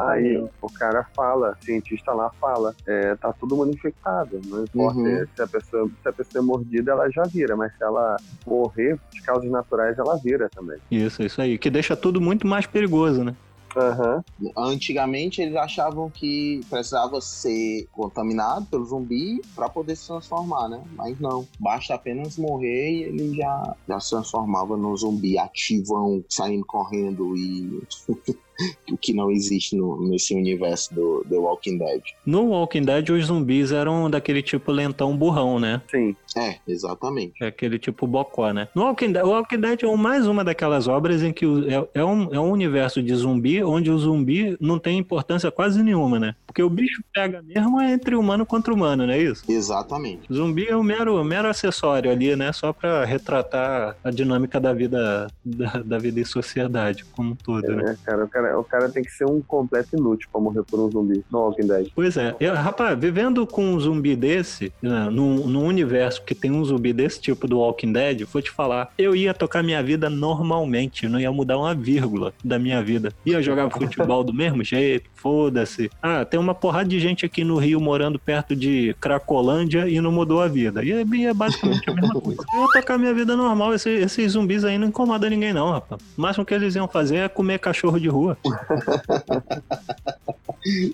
Aí 0.01 0.37
o 0.61 0.69
cara 0.73 1.05
fala, 1.15 1.51
o 1.51 1.65
cientista 1.65 2.13
lá 2.13 2.29
fala, 2.39 2.73
é, 2.87 3.15
tá 3.15 3.33
todo 3.33 3.55
mundo 3.55 3.71
infectado. 3.73 4.39
Não 4.45 4.63
importa 4.63 4.99
Uhum. 4.99 5.25
se, 5.35 5.41
a 5.41 5.47
pessoa, 5.47 5.89
se 6.01 6.09
a 6.09 6.13
pessoa 6.13 6.43
é 6.43 6.45
mordida, 6.45 6.91
ela 6.91 7.09
já 7.09 7.23
vira, 7.25 7.55
mas 7.55 7.71
se 7.75 7.83
ela 7.83 8.15
morrer 8.45 8.99
de 9.13 9.21
causas 9.23 9.49
naturais, 9.49 9.97
ela 9.97 10.17
vira 10.23 10.49
também. 10.53 10.77
Isso, 10.89 11.23
isso 11.23 11.41
aí. 11.41 11.57
Que 11.57 11.69
deixa 11.69 11.95
tudo 11.95 12.19
muito 12.19 12.45
mais 12.45 12.65
perigoso, 12.67 13.23
né? 13.23 13.35
Aham. 13.77 14.21
Antigamente 14.57 15.41
eles 15.41 15.55
achavam 15.55 16.09
que 16.09 16.59
precisava 16.69 17.21
ser 17.21 17.87
contaminado 17.91 18.65
pelo 18.65 18.83
zumbi 18.83 19.39
para 19.55 19.69
poder 19.69 19.95
se 19.95 20.07
transformar, 20.07 20.67
né? 20.67 20.83
Mas 20.95 21.17
não, 21.19 21.47
basta 21.59 21.93
apenas 21.93 22.37
morrer 22.37 22.91
e 22.91 23.03
ele 23.03 23.33
já, 23.35 23.75
já 23.87 23.99
se 23.99 24.09
transformava 24.09 24.75
num 24.75 24.95
zumbi 24.97 25.37
ativão, 25.37 26.21
saindo 26.29 26.65
correndo 26.65 27.33
e 27.37 27.69
o 28.91 28.97
que 28.97 29.13
não 29.13 29.31
existe 29.31 29.75
no- 29.75 30.07
nesse 30.07 30.33
universo 30.35 30.93
do 30.93 31.25
The 31.29 31.35
Walking 31.37 31.77
Dead. 31.77 32.01
No 32.25 32.47
Walking 32.49 32.83
Dead, 32.83 33.09
os 33.09 33.25
zumbis 33.25 33.71
eram 33.71 34.09
daquele 34.09 34.41
tipo 34.41 34.71
lentão 34.71 35.15
burrão, 35.17 35.59
né? 35.59 35.81
Sim. 35.89 36.15
É, 36.37 36.55
exatamente. 36.67 37.33
É 37.41 37.47
aquele 37.47 37.77
tipo 37.79 38.05
bocó, 38.07 38.51
né? 38.53 38.67
No 38.75 38.83
Walking 38.83 39.11
Dead, 39.11 39.25
o 39.25 39.29
Walking 39.29 39.59
Dead 39.59 39.83
é 39.83 39.95
mais 39.95 40.27
uma 40.27 40.43
daquelas 40.43 40.87
obras 40.87 41.21
em 41.23 41.33
que 41.33 41.45
o- 41.45 41.69
é, 41.69 41.87
é 41.95 42.05
um, 42.05 42.33
é 42.33 42.39
um 42.39 42.51
universo 42.51 43.01
de 43.01 43.13
zumbi 43.15 43.63
onde 43.63 43.89
o 43.91 43.97
zumbi 43.97 44.55
não 44.59 44.77
tem 44.79 44.97
importância 44.97 45.51
quase 45.51 45.81
nenhuma, 45.83 46.19
né? 46.19 46.35
Porque 46.45 46.61
o 46.63 46.69
bicho 46.69 47.01
pega 47.13 47.41
mesmo 47.41 47.79
é 47.81 47.91
entre 47.93 48.15
humano 48.15 48.45
contra 48.45 48.73
humano, 48.73 49.05
não 49.05 49.13
é 49.13 49.21
isso? 49.21 49.43
Exatamente. 49.49 50.21
Zumbi 50.31 50.67
é 50.67 50.75
um 50.77 50.83
mero, 50.83 51.21
mero 51.23 51.47
acessório 51.47 52.11
ali, 52.11 52.35
né? 52.35 52.51
Só 52.53 52.71
pra 52.73 53.03
retratar 53.05 53.95
a 54.03 54.09
dinâmica 54.11 54.59
da 54.59 54.73
vida, 54.73 55.27
da, 55.43 55.77
da 55.83 55.97
vida 55.97 56.19
em 56.19 56.25
sociedade 56.25 57.03
como 57.05 57.31
um 57.31 57.35
todo, 57.35 57.75
né? 57.75 57.91
É, 57.91 58.05
cara, 58.05 58.25
o 58.25 58.29
cara, 58.41 58.59
o 58.59 58.63
cara 58.63 58.89
tem 58.89 59.03
que 59.03 59.11
ser 59.11 59.25
um 59.25 59.41
completo 59.41 59.95
inútil 59.95 60.27
pra 60.31 60.41
morrer 60.41 60.63
por 60.63 60.79
um 60.79 60.89
zumbi 60.91 61.23
no 61.31 61.39
Walking 61.39 61.67
Dead. 61.67 61.87
Pois 61.95 62.17
é, 62.17 62.35
eu, 62.39 62.53
rapaz, 62.53 62.97
vivendo 62.99 63.45
com 63.47 63.73
um 63.73 63.79
zumbi 63.79 64.15
desse, 64.15 64.71
né, 64.81 65.09
num, 65.11 65.47
num 65.47 65.65
universo 65.65 66.23
que 66.23 66.33
tem 66.35 66.51
um 66.51 66.63
zumbi 66.63 66.93
desse 66.93 67.19
tipo 67.21 67.47
do 67.47 67.59
Walking 67.59 67.91
Dead, 67.93 68.23
vou 68.31 68.41
te 68.41 68.51
falar, 68.51 68.91
eu 68.97 69.15
ia 69.15 69.33
tocar 69.33 69.63
minha 69.63 69.81
vida 69.83 70.09
normalmente, 70.09 71.07
não 71.07 71.19
ia 71.19 71.31
mudar 71.31 71.57
uma 71.57 71.73
vírgula 71.73 72.33
da 72.43 72.57
minha 72.59 72.81
vida. 72.83 73.13
Ia 73.25 73.41
jogar 73.41 73.69
futebol 73.69 74.23
do 74.23 74.33
mesmo 74.33 74.63
jeito, 74.63 75.09
foda-se. 75.15 75.89
Ah, 76.01 76.25
tem 76.25 76.39
uma 76.39 76.53
porrada 76.55 76.89
de 76.89 76.99
gente 76.99 77.25
aqui 77.25 77.43
no 77.43 77.57
Rio 77.57 77.79
morando 77.79 78.17
perto 78.19 78.55
de 78.55 78.95
Cracolândia 78.99 79.87
e 79.87 79.99
não 80.01 80.11
mudou 80.11 80.41
a 80.41 80.47
vida. 80.47 80.83
E 80.83 80.91
é, 80.91 81.01
é 81.01 81.33
basicamente 81.33 81.89
a 81.89 81.93
mesma 81.93 82.19
coisa. 82.21 82.41
Eu 82.53 82.61
ia 82.61 82.67
tocar 82.73 82.97
minha 82.97 83.13
vida 83.13 83.35
normal, 83.35 83.73
esse- 83.73 83.89
esses 83.89 84.31
zumbis 84.33 84.63
aí 84.63 84.77
não 84.77 84.87
incomodam 84.87 85.29
ninguém 85.29 85.53
não, 85.53 85.71
rapaz. 85.71 86.01
O 86.17 86.21
máximo 86.21 86.45
que 86.45 86.53
eles 86.53 86.75
iam 86.75 86.87
fazer 86.87 87.17
é 87.17 87.29
comer 87.29 87.59
cachorro 87.59 87.99
de 87.99 88.07
rua. 88.07 88.30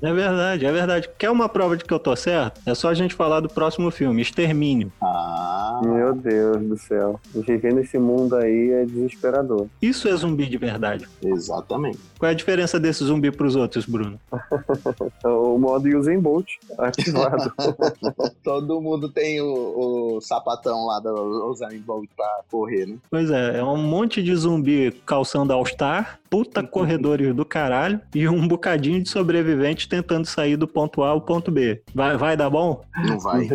É 0.01 0.13
verdade, 0.13 0.65
é 0.65 0.71
verdade. 0.71 1.09
Quer 1.17 1.29
uma 1.29 1.49
prova 1.49 1.75
de 1.75 1.83
que 1.83 1.93
eu 1.93 1.99
tô 1.99 2.15
certo? 2.15 2.61
É 2.65 2.73
só 2.73 2.89
a 2.89 2.93
gente 2.93 3.13
falar 3.13 3.41
do 3.41 3.49
próximo 3.49 3.91
filme, 3.91 4.21
Extermínio. 4.21 4.91
Ah, 5.01 5.36
Meu 5.83 6.13
Deus 6.13 6.61
do 6.63 6.77
céu. 6.77 7.19
Viver 7.33 7.73
nesse 7.73 7.97
mundo 7.97 8.35
aí 8.35 8.71
é 8.71 8.85
desesperador. 8.85 9.67
Isso 9.81 10.07
é 10.07 10.15
zumbi 10.15 10.45
de 10.47 10.57
verdade. 10.57 11.07
exatamente. 11.23 11.99
Qual 12.17 12.29
é 12.29 12.31
a 12.31 12.35
diferença 12.35 12.79
desse 12.79 13.03
zumbi 13.03 13.31
pros 13.31 13.55
outros, 13.55 13.85
Bruno? 13.85 14.19
O 15.23 15.57
modo 15.57 15.87
Usain 15.97 16.19
Bolt 16.19 16.47
ativado. 16.77 17.51
Todo 18.43 18.79
mundo 18.81 19.09
tem 19.09 19.41
o, 19.41 20.15
o 20.17 20.21
sapatão 20.21 20.85
lá 20.85 20.99
do 20.99 21.49
Usain 21.49 21.79
Bolt 21.79 22.07
pra 22.15 22.41
correr, 22.49 22.85
né? 22.85 22.95
Pois 23.09 23.29
é, 23.29 23.57
é 23.59 23.63
um 23.63 23.77
monte 23.77 24.21
de 24.21 24.33
zumbi 24.35 24.91
calçando 25.05 25.51
All-Star, 25.53 26.19
puta 26.29 26.61
corredores 26.63 27.35
do 27.35 27.43
caralho 27.45 27.99
e 28.13 28.27
um 28.27 28.47
bocadinho 28.47 29.01
de 29.01 29.09
sobrevivente 29.09 29.89
tentando 29.89 30.25
sair 30.25 30.55
do 30.55 30.67
ponto 30.67 31.03
A 31.03 31.09
ao 31.09 31.21
ponto 31.21 31.51
B. 31.51 31.81
Vai, 31.93 32.15
vai 32.17 32.37
dar 32.37 32.49
bom? 32.49 32.81
Não 33.05 33.19
vai. 33.19 33.47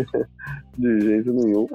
De 0.76 1.00
jeito 1.00 1.32
nenhum. 1.32 1.66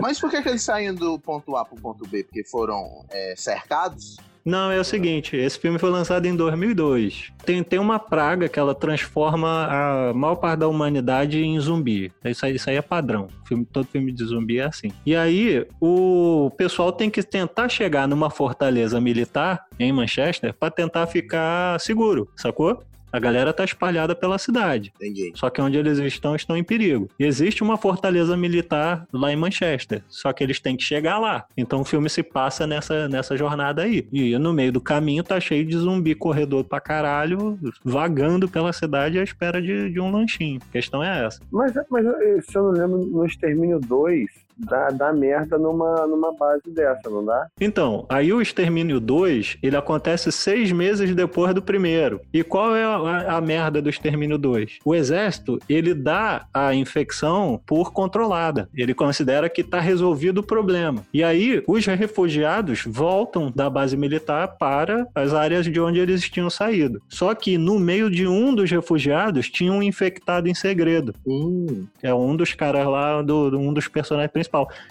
Mas 0.00 0.20
por 0.20 0.30
que, 0.30 0.42
que 0.42 0.48
eles 0.48 0.62
saem 0.62 0.94
do 0.94 1.18
ponto 1.18 1.56
A 1.56 1.64
pro 1.64 1.76
ponto 1.76 2.06
B? 2.06 2.24
Porque 2.24 2.44
foram 2.44 3.04
é, 3.10 3.34
cercados? 3.36 4.16
Não, 4.44 4.70
é 4.70 4.78
o 4.78 4.84
seguinte, 4.84 5.36
esse 5.36 5.58
filme 5.58 5.78
foi 5.78 5.88
lançado 5.88 6.26
em 6.26 6.36
2002. 6.36 7.32
Tem, 7.46 7.64
tem 7.64 7.78
uma 7.78 7.98
praga 7.98 8.46
que 8.46 8.58
ela 8.58 8.74
transforma 8.74 9.66
a 10.10 10.12
maior 10.12 10.36
parte 10.36 10.60
da 10.60 10.68
humanidade 10.68 11.42
em 11.42 11.58
zumbi. 11.58 12.12
Isso 12.22 12.44
aí, 12.44 12.54
isso 12.54 12.68
aí 12.68 12.76
é 12.76 12.82
padrão. 12.82 13.28
Filme, 13.48 13.64
todo 13.64 13.86
filme 13.86 14.12
de 14.12 14.22
zumbi 14.22 14.58
é 14.58 14.64
assim. 14.64 14.92
E 15.06 15.16
aí, 15.16 15.66
o 15.80 16.50
pessoal 16.58 16.92
tem 16.92 17.08
que 17.08 17.22
tentar 17.22 17.70
chegar 17.70 18.06
numa 18.06 18.28
fortaleza 18.28 19.00
militar 19.00 19.64
em 19.78 19.90
Manchester 19.90 20.52
para 20.52 20.70
tentar 20.70 21.06
ficar 21.06 21.80
seguro, 21.80 22.28
sacou? 22.36 22.84
A 23.14 23.20
galera 23.20 23.52
tá 23.52 23.62
espalhada 23.62 24.12
pela 24.12 24.38
cidade. 24.38 24.92
Entendi. 24.96 25.30
Só 25.36 25.48
que 25.48 25.62
onde 25.62 25.78
eles 25.78 25.98
estão, 25.98 26.34
estão 26.34 26.56
em 26.56 26.64
perigo. 26.64 27.08
E 27.16 27.24
existe 27.24 27.62
uma 27.62 27.76
fortaleza 27.76 28.36
militar 28.36 29.06
lá 29.12 29.32
em 29.32 29.36
Manchester. 29.36 30.02
Só 30.08 30.32
que 30.32 30.42
eles 30.42 30.58
têm 30.58 30.76
que 30.76 30.82
chegar 30.82 31.20
lá. 31.20 31.44
Então 31.56 31.82
o 31.82 31.84
filme 31.84 32.10
se 32.10 32.24
passa 32.24 32.66
nessa, 32.66 33.08
nessa 33.08 33.36
jornada 33.36 33.82
aí. 33.82 34.04
E 34.12 34.36
no 34.36 34.52
meio 34.52 34.72
do 34.72 34.80
caminho 34.80 35.22
tá 35.22 35.38
cheio 35.38 35.64
de 35.64 35.76
zumbi 35.76 36.12
corredor 36.12 36.64
pra 36.64 36.80
caralho, 36.80 37.56
vagando 37.84 38.48
pela 38.48 38.72
cidade 38.72 39.16
à 39.16 39.22
espera 39.22 39.62
de, 39.62 39.92
de 39.92 40.00
um 40.00 40.10
lanchinho. 40.10 40.60
A 40.68 40.72
questão 40.72 41.00
é 41.00 41.24
essa. 41.24 41.40
Mas, 41.52 41.72
mas 41.88 42.04
eh, 42.04 42.40
se 42.42 42.58
eu 42.58 42.64
não 42.64 42.72
lembro, 42.72 43.06
no 43.06 43.24
Extermínio 43.24 43.78
2, 43.78 44.43
dá, 44.56 44.88
dá 44.90 45.12
merda 45.12 45.58
numa, 45.58 46.06
numa 46.06 46.32
base 46.34 46.70
dessa, 46.70 47.08
não 47.10 47.24
dá? 47.24 47.46
Então, 47.60 48.06
aí 48.08 48.32
o 48.32 48.40
Extermínio 48.42 49.00
2, 49.00 49.58
ele 49.62 49.76
acontece 49.76 50.30
seis 50.32 50.70
meses 50.72 51.14
depois 51.14 51.54
do 51.54 51.62
primeiro. 51.62 52.20
E 52.32 52.42
qual 52.42 52.74
é 52.76 52.84
a, 52.84 53.36
a- 53.36 53.40
merda 53.40 53.80
do 53.82 53.90
Extermínio 53.90 54.38
2? 54.38 54.78
O 54.84 54.94
exército, 54.94 55.58
ele 55.68 55.92
dá 55.94 56.46
a 56.52 56.74
infecção 56.74 57.60
por 57.66 57.92
controlada. 57.92 58.68
Ele 58.74 58.94
considera 58.94 59.48
que 59.48 59.60
está 59.60 59.80
resolvido 59.80 60.38
o 60.38 60.42
problema. 60.42 61.02
E 61.12 61.22
aí, 61.22 61.62
os 61.66 61.84
refugiados 61.86 62.84
voltam 62.86 63.52
da 63.54 63.68
base 63.68 63.96
militar 63.96 64.56
para 64.58 65.06
as 65.14 65.34
áreas 65.34 65.66
de 65.66 65.78
onde 65.80 65.98
eles 66.00 66.28
tinham 66.28 66.48
saído. 66.48 67.02
Só 67.08 67.34
que 67.34 67.58
no 67.58 67.78
meio 67.78 68.10
de 68.10 68.26
um 68.26 68.54
dos 68.54 68.70
refugiados 68.70 69.48
tinha 69.50 69.72
um 69.72 69.82
infectado 69.82 70.48
em 70.48 70.54
segredo. 70.54 71.14
Hum, 71.26 71.86
É 72.02 72.14
um 72.14 72.34
dos 72.36 72.54
caras 72.54 72.86
lá, 72.86 73.20
do, 73.22 73.50
do- 73.50 73.58
um 73.58 73.72
dos 73.72 73.88
personagens 73.88 74.30
principais. 74.32 74.43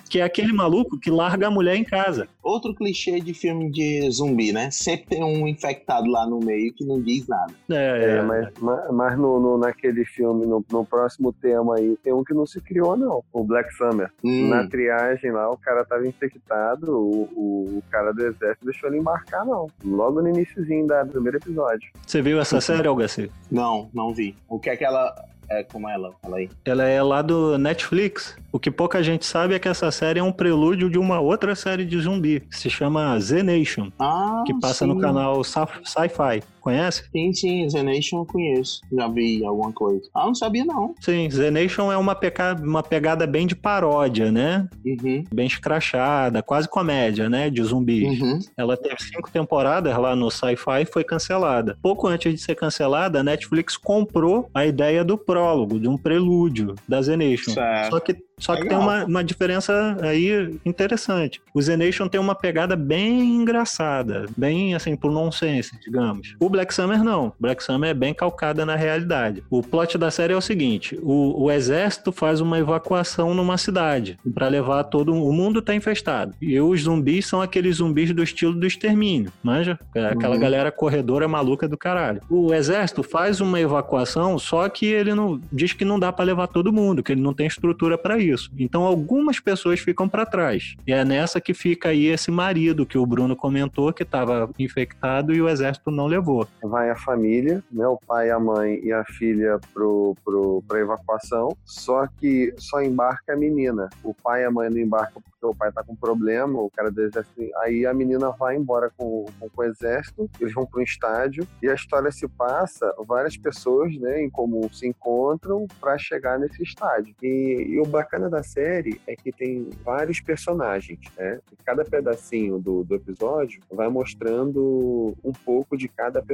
Que 0.10 0.20
é 0.20 0.24
aquele 0.24 0.52
maluco 0.54 1.00
que 1.00 1.10
larga 1.10 1.48
a 1.48 1.52
mulher 1.52 1.76
em 1.76 1.84
casa. 1.84 2.28
outro 2.44 2.74
clichê 2.76 3.20
de 3.20 3.34
filme 3.34 3.72
de 3.72 4.10
zumbi, 4.12 4.52
né? 4.52 4.70
Sempre 4.72 5.06
tem 5.08 5.24
um 5.24 5.48
infectado 5.48 6.08
lá 6.10 6.26
no 6.28 6.40
meio 6.40 6.74
que 6.74 6.84
não 6.86 7.02
diz 7.02 7.28
nada. 7.28 7.54
É, 7.72 8.18
É, 8.18 8.22
mas, 8.22 8.48
mas, 8.60 8.92
mas 8.92 9.18
no, 9.18 9.40
no- 9.40 9.58
naquele 9.58 10.04
filme, 10.06 10.46
no, 10.46 10.64
no 10.72 10.86
próximo 10.86 11.32
tema 11.34 11.76
aí, 11.78 11.98
tem 12.04 12.14
um 12.14 12.24
que 12.24 12.34
não 12.34 12.46
se 12.46 12.60
criou, 12.62 12.96
não. 12.98 13.24
O 13.32 13.44
Black 13.44 13.74
Summer. 13.76 14.12
Hum, 14.24 14.50
Na 14.50 14.68
triagem 14.68 15.32
lá, 15.32 15.50
o 15.50 15.58
cara 15.58 15.84
tava 15.86 16.06
infectado, 16.08 16.92
o, 16.98 17.24
o, 17.34 17.78
o 17.78 17.84
cara 17.90 18.12
do 18.14 18.26
exército 18.26 18.66
deixou 18.66 18.90
ele 18.90 19.00
embarcar, 19.00 19.46
não. 19.46 19.68
Logo 19.84 20.22
no 20.22 20.30
iníciozinho 20.30 20.86
do 20.88 21.12
primeiro 21.12 21.38
episódio. 21.38 21.90
Você 22.06 22.22
viu 22.22 22.40
essa 22.40 22.60
série, 22.62 22.88
Algaci? 22.88 23.32
Não, 23.52 23.90
não 23.94 24.14
vi. 24.14 24.36
O 24.50 24.60
que 24.60 24.70
é 24.70 24.76
que 24.78 24.84
ela. 24.84 25.14
É, 25.50 25.64
como 25.64 25.90
ela? 25.90 26.12
Fala 26.22 26.38
aí. 26.38 26.50
Ela 26.66 26.84
é 26.86 27.02
lá 27.02 27.22
do 27.22 27.58
Netflix. 27.58 28.36
O 28.52 28.60
que 28.60 28.72
pouca 28.72 29.04
gente 29.04 29.26
sabe 29.26 29.54
é 29.54 29.60
que 29.60 29.68
essa 29.68 29.92
série 29.92 30.20
é 30.20 30.24
um 30.24 30.32
prelúdio 30.32 30.90
de 30.90 30.98
uma 30.98 31.20
outra 31.20 31.56
série 31.56 31.86
de 31.86 32.00
zumbi, 32.00 32.40
que 32.42 32.58
se 32.58 32.70
chama 32.70 33.20
Z 33.20 33.44
Nation, 33.44 33.90
Ah, 34.00 34.44
que 34.46 34.54
passa 34.60 34.86
sim. 34.86 34.88
no 34.88 35.00
canal 35.00 35.44
Sci-Fi. 35.44 36.42
Conhece? 36.64 37.04
Sim, 37.12 37.34
sim, 37.34 37.68
The 37.68 37.84
Nation 37.84 38.20
eu 38.20 38.26
conheço. 38.26 38.80
Já 38.92 39.08
vi 39.10 39.44
alguma 39.44 39.74
coisa. 39.74 40.02
Ah, 40.16 40.26
não 40.28 40.34
sabia 40.34 40.64
não. 40.64 40.96
Sim, 41.02 41.30
Z 41.30 41.52
Nation 41.52 41.92
é 41.92 41.98
uma, 41.98 42.16
peca... 42.16 42.56
uma 42.64 42.82
pegada 42.82 43.28
bem 43.28 43.46
de 43.46 43.54
paródia, 43.54 44.32
né? 44.32 44.66
Uhum, 44.86 45.26
Bem 45.34 45.46
escrachada, 45.46 46.42
quase 46.42 46.70
comédia, 46.70 47.30
né? 47.30 47.50
De 47.50 47.62
zumbis. 47.62 48.18
uhum. 48.22 48.40
Ela 48.56 48.78
teve 48.78 48.96
cinco 49.02 49.30
temporadas 49.30 49.96
lá 49.98 50.16
no 50.16 50.32
Sci-Fi 50.32 50.84
e 50.84 50.86
foi 50.86 51.04
cancelada. 51.04 51.78
Pouco 51.82 52.08
antes 52.08 52.34
de 52.34 52.40
ser 52.40 52.56
cancelada, 52.56 53.20
a 53.20 53.24
Netflix 53.24 53.76
comprou 53.76 54.50
a 54.54 54.66
ideia 54.66 55.04
do 55.04 55.18
prólogo, 55.18 55.78
de 55.78 55.90
um 55.90 55.98
prelúdio 55.98 56.76
da 56.88 57.02
Z 57.02 57.18
Nation. 57.18 57.52
Certo. 57.52 57.90
Só 57.92 58.00
que, 58.00 58.16
só 58.40 58.54
que 58.56 58.62
tem 58.62 58.78
Legal. 58.78 58.82
uma, 58.84 59.06
uma 59.06 59.24
diferença 59.24 59.98
aí 60.02 60.58
interessante. 60.66 61.42
O 61.54 61.62
Z 61.62 61.76
Nation 61.76 62.08
tem 62.08 62.22
uma 62.22 62.36
pegada 62.36 62.76
bem 62.78 63.36
engraçada, 63.36 64.26
bem 64.38 64.74
assim, 64.76 64.96
pro 64.96 65.12
nonsense, 65.12 65.78
digamos. 65.84 66.36
O 66.40 66.53
Black 66.54 66.72
Summer 66.72 67.04
não. 67.04 67.34
Black 67.40 67.64
Summer 67.64 67.90
é 67.90 67.94
bem 67.96 68.14
calcada 68.14 68.64
na 68.64 68.76
realidade. 68.76 69.44
O 69.50 69.64
plot 69.64 69.98
da 69.98 70.12
série 70.12 70.34
é 70.34 70.38
o 70.38 70.42
seguinte: 70.42 71.00
o, 71.02 71.46
o 71.46 71.52
exército 71.52 72.12
faz 72.12 72.40
uma 72.42 72.60
evacuação 72.60 73.34
numa 73.34 73.58
cidade 73.58 74.20
para 74.36 74.48
levar 74.48 74.84
todo 74.84 75.12
o 75.12 75.34
mundo 75.34 75.64
tá 75.64 75.74
infestado. 75.74 76.36
E 76.40 76.60
os 76.62 76.82
zumbis 76.82 77.26
são 77.26 77.42
aqueles 77.42 77.78
zumbis 77.78 78.14
do 78.14 78.22
estilo 78.22 78.54
do 78.54 78.68
extermínio, 78.68 79.34
manja? 79.42 79.80
É 79.96 80.06
aquela 80.06 80.36
uhum. 80.36 80.42
galera 80.42 80.72
corredora 80.72 81.28
maluca 81.28 81.68
do 81.68 81.76
caralho. 81.76 82.22
O 82.30 82.54
exército 82.54 83.02
faz 83.02 83.42
uma 83.42 83.60
evacuação, 83.60 84.38
só 84.38 84.70
que 84.70 84.86
ele 84.86 85.16
não 85.16 85.42
diz 85.52 85.74
que 85.74 85.84
não 85.84 86.00
dá 86.00 86.14
para 86.14 86.26
levar 86.26 86.46
todo 86.46 86.72
mundo, 86.72 87.02
que 87.02 87.14
ele 87.14 87.22
não 87.22 87.34
tem 87.34 87.48
estrutura 87.48 87.98
para 87.98 88.20
isso. 88.20 88.52
Então 88.60 88.84
algumas 88.84 89.40
pessoas 89.40 89.80
ficam 89.80 90.08
para 90.08 90.24
trás. 90.24 90.76
E 90.86 90.94
é 90.94 91.04
nessa 91.04 91.42
que 91.42 91.56
fica 91.56 91.90
aí 91.90 92.06
esse 92.06 92.30
marido 92.30 92.86
que 92.86 92.98
o 92.98 93.06
Bruno 93.08 93.36
comentou 93.36 93.92
que 93.92 94.04
estava 94.04 94.50
infectado 94.60 95.34
e 95.34 95.42
o 95.42 95.50
exército 95.50 95.90
não 95.90 96.06
levou. 96.06 96.43
Vai 96.62 96.90
a 96.90 96.96
família, 96.96 97.64
né, 97.72 97.88
o 97.88 97.98
pai, 97.98 98.30
a 98.30 98.40
mãe 98.40 98.80
e 98.84 98.92
a 98.92 99.04
filha 99.04 99.60
pro, 99.74 100.16
pro, 100.24 100.64
pra 100.68 100.80
evacuação, 100.80 101.56
só 101.66 102.08
que 102.08 102.54
só 102.58 102.82
embarca 102.82 103.34
a 103.34 103.38
menina. 103.38 103.90
O 104.04 104.14
pai 104.14 104.44
e 104.44 104.46
a 104.46 104.52
mãe 104.52 104.70
não 104.70 104.78
embarcam 104.78 105.22
porque 105.22 105.46
o 105.46 105.56
pai 105.56 105.72
tá 105.72 105.84
com 105.84 105.96
problema, 105.96 106.60
o 106.60 106.70
cara 106.70 106.90
do 106.90 107.02
exército. 107.02 107.42
Aí 107.58 107.86
a 107.86 107.94
menina 107.94 108.32
vai 108.32 108.56
embora 108.56 108.90
com, 108.98 109.26
com, 109.40 109.50
com 109.50 109.62
o 109.62 109.66
exército, 109.66 110.30
eles 110.40 110.54
vão 110.54 110.66
para 110.66 110.80
um 110.80 110.84
estádio 110.84 111.48
e 111.62 111.70
a 111.70 111.74
história 111.74 112.12
se 112.12 112.28
passa, 112.28 112.94
várias 113.06 113.36
pessoas 113.38 113.96
né, 113.98 114.22
em 114.22 114.30
comum 114.30 114.70
se 114.72 114.88
encontram 114.88 115.68
para 115.80 115.98
chegar 115.98 116.40
nesse 116.40 116.64
estádio. 116.64 117.16
E, 117.22 117.68
e, 117.70 117.80
o 117.80 117.86
bacana 117.86 118.30
da 118.30 118.44
série 118.44 119.00
é 119.08 119.16
que 119.16 119.32
tem 119.32 119.70
vários 119.84 120.20
personagens, 120.20 121.00
né? 121.18 121.40
Cada 121.66 121.84
pedacinho 121.84 122.60
do, 122.60 122.84
do 122.84 122.96
episódio 122.96 123.62
vai 123.72 123.90
mostrando 123.90 125.14
um 125.24 125.32
pouco 125.32 125.78
de 125.78 125.88
cada 125.88 126.22
personagem, 126.22 126.33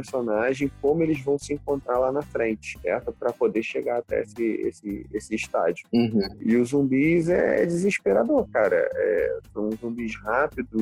como 0.81 1.03
eles 1.03 1.21
vão 1.21 1.37
se 1.37 1.53
encontrar 1.53 1.99
lá 1.99 2.11
na 2.11 2.21
frente, 2.21 2.77
certo? 2.81 3.13
Para 3.17 3.31
poder 3.31 3.63
chegar 3.63 3.99
até 3.99 4.21
esse, 4.21 4.43
esse, 4.43 5.05
esse 5.13 5.35
estádio. 5.35 5.85
Uhum. 5.93 6.27
E 6.39 6.55
os 6.55 6.69
zumbis 6.69 7.29
é 7.29 7.65
desesperador, 7.65 8.47
cara 8.49 8.89
é, 8.95 9.39
são 9.53 9.69
zumbis 9.71 10.15
rápidos, 10.17 10.81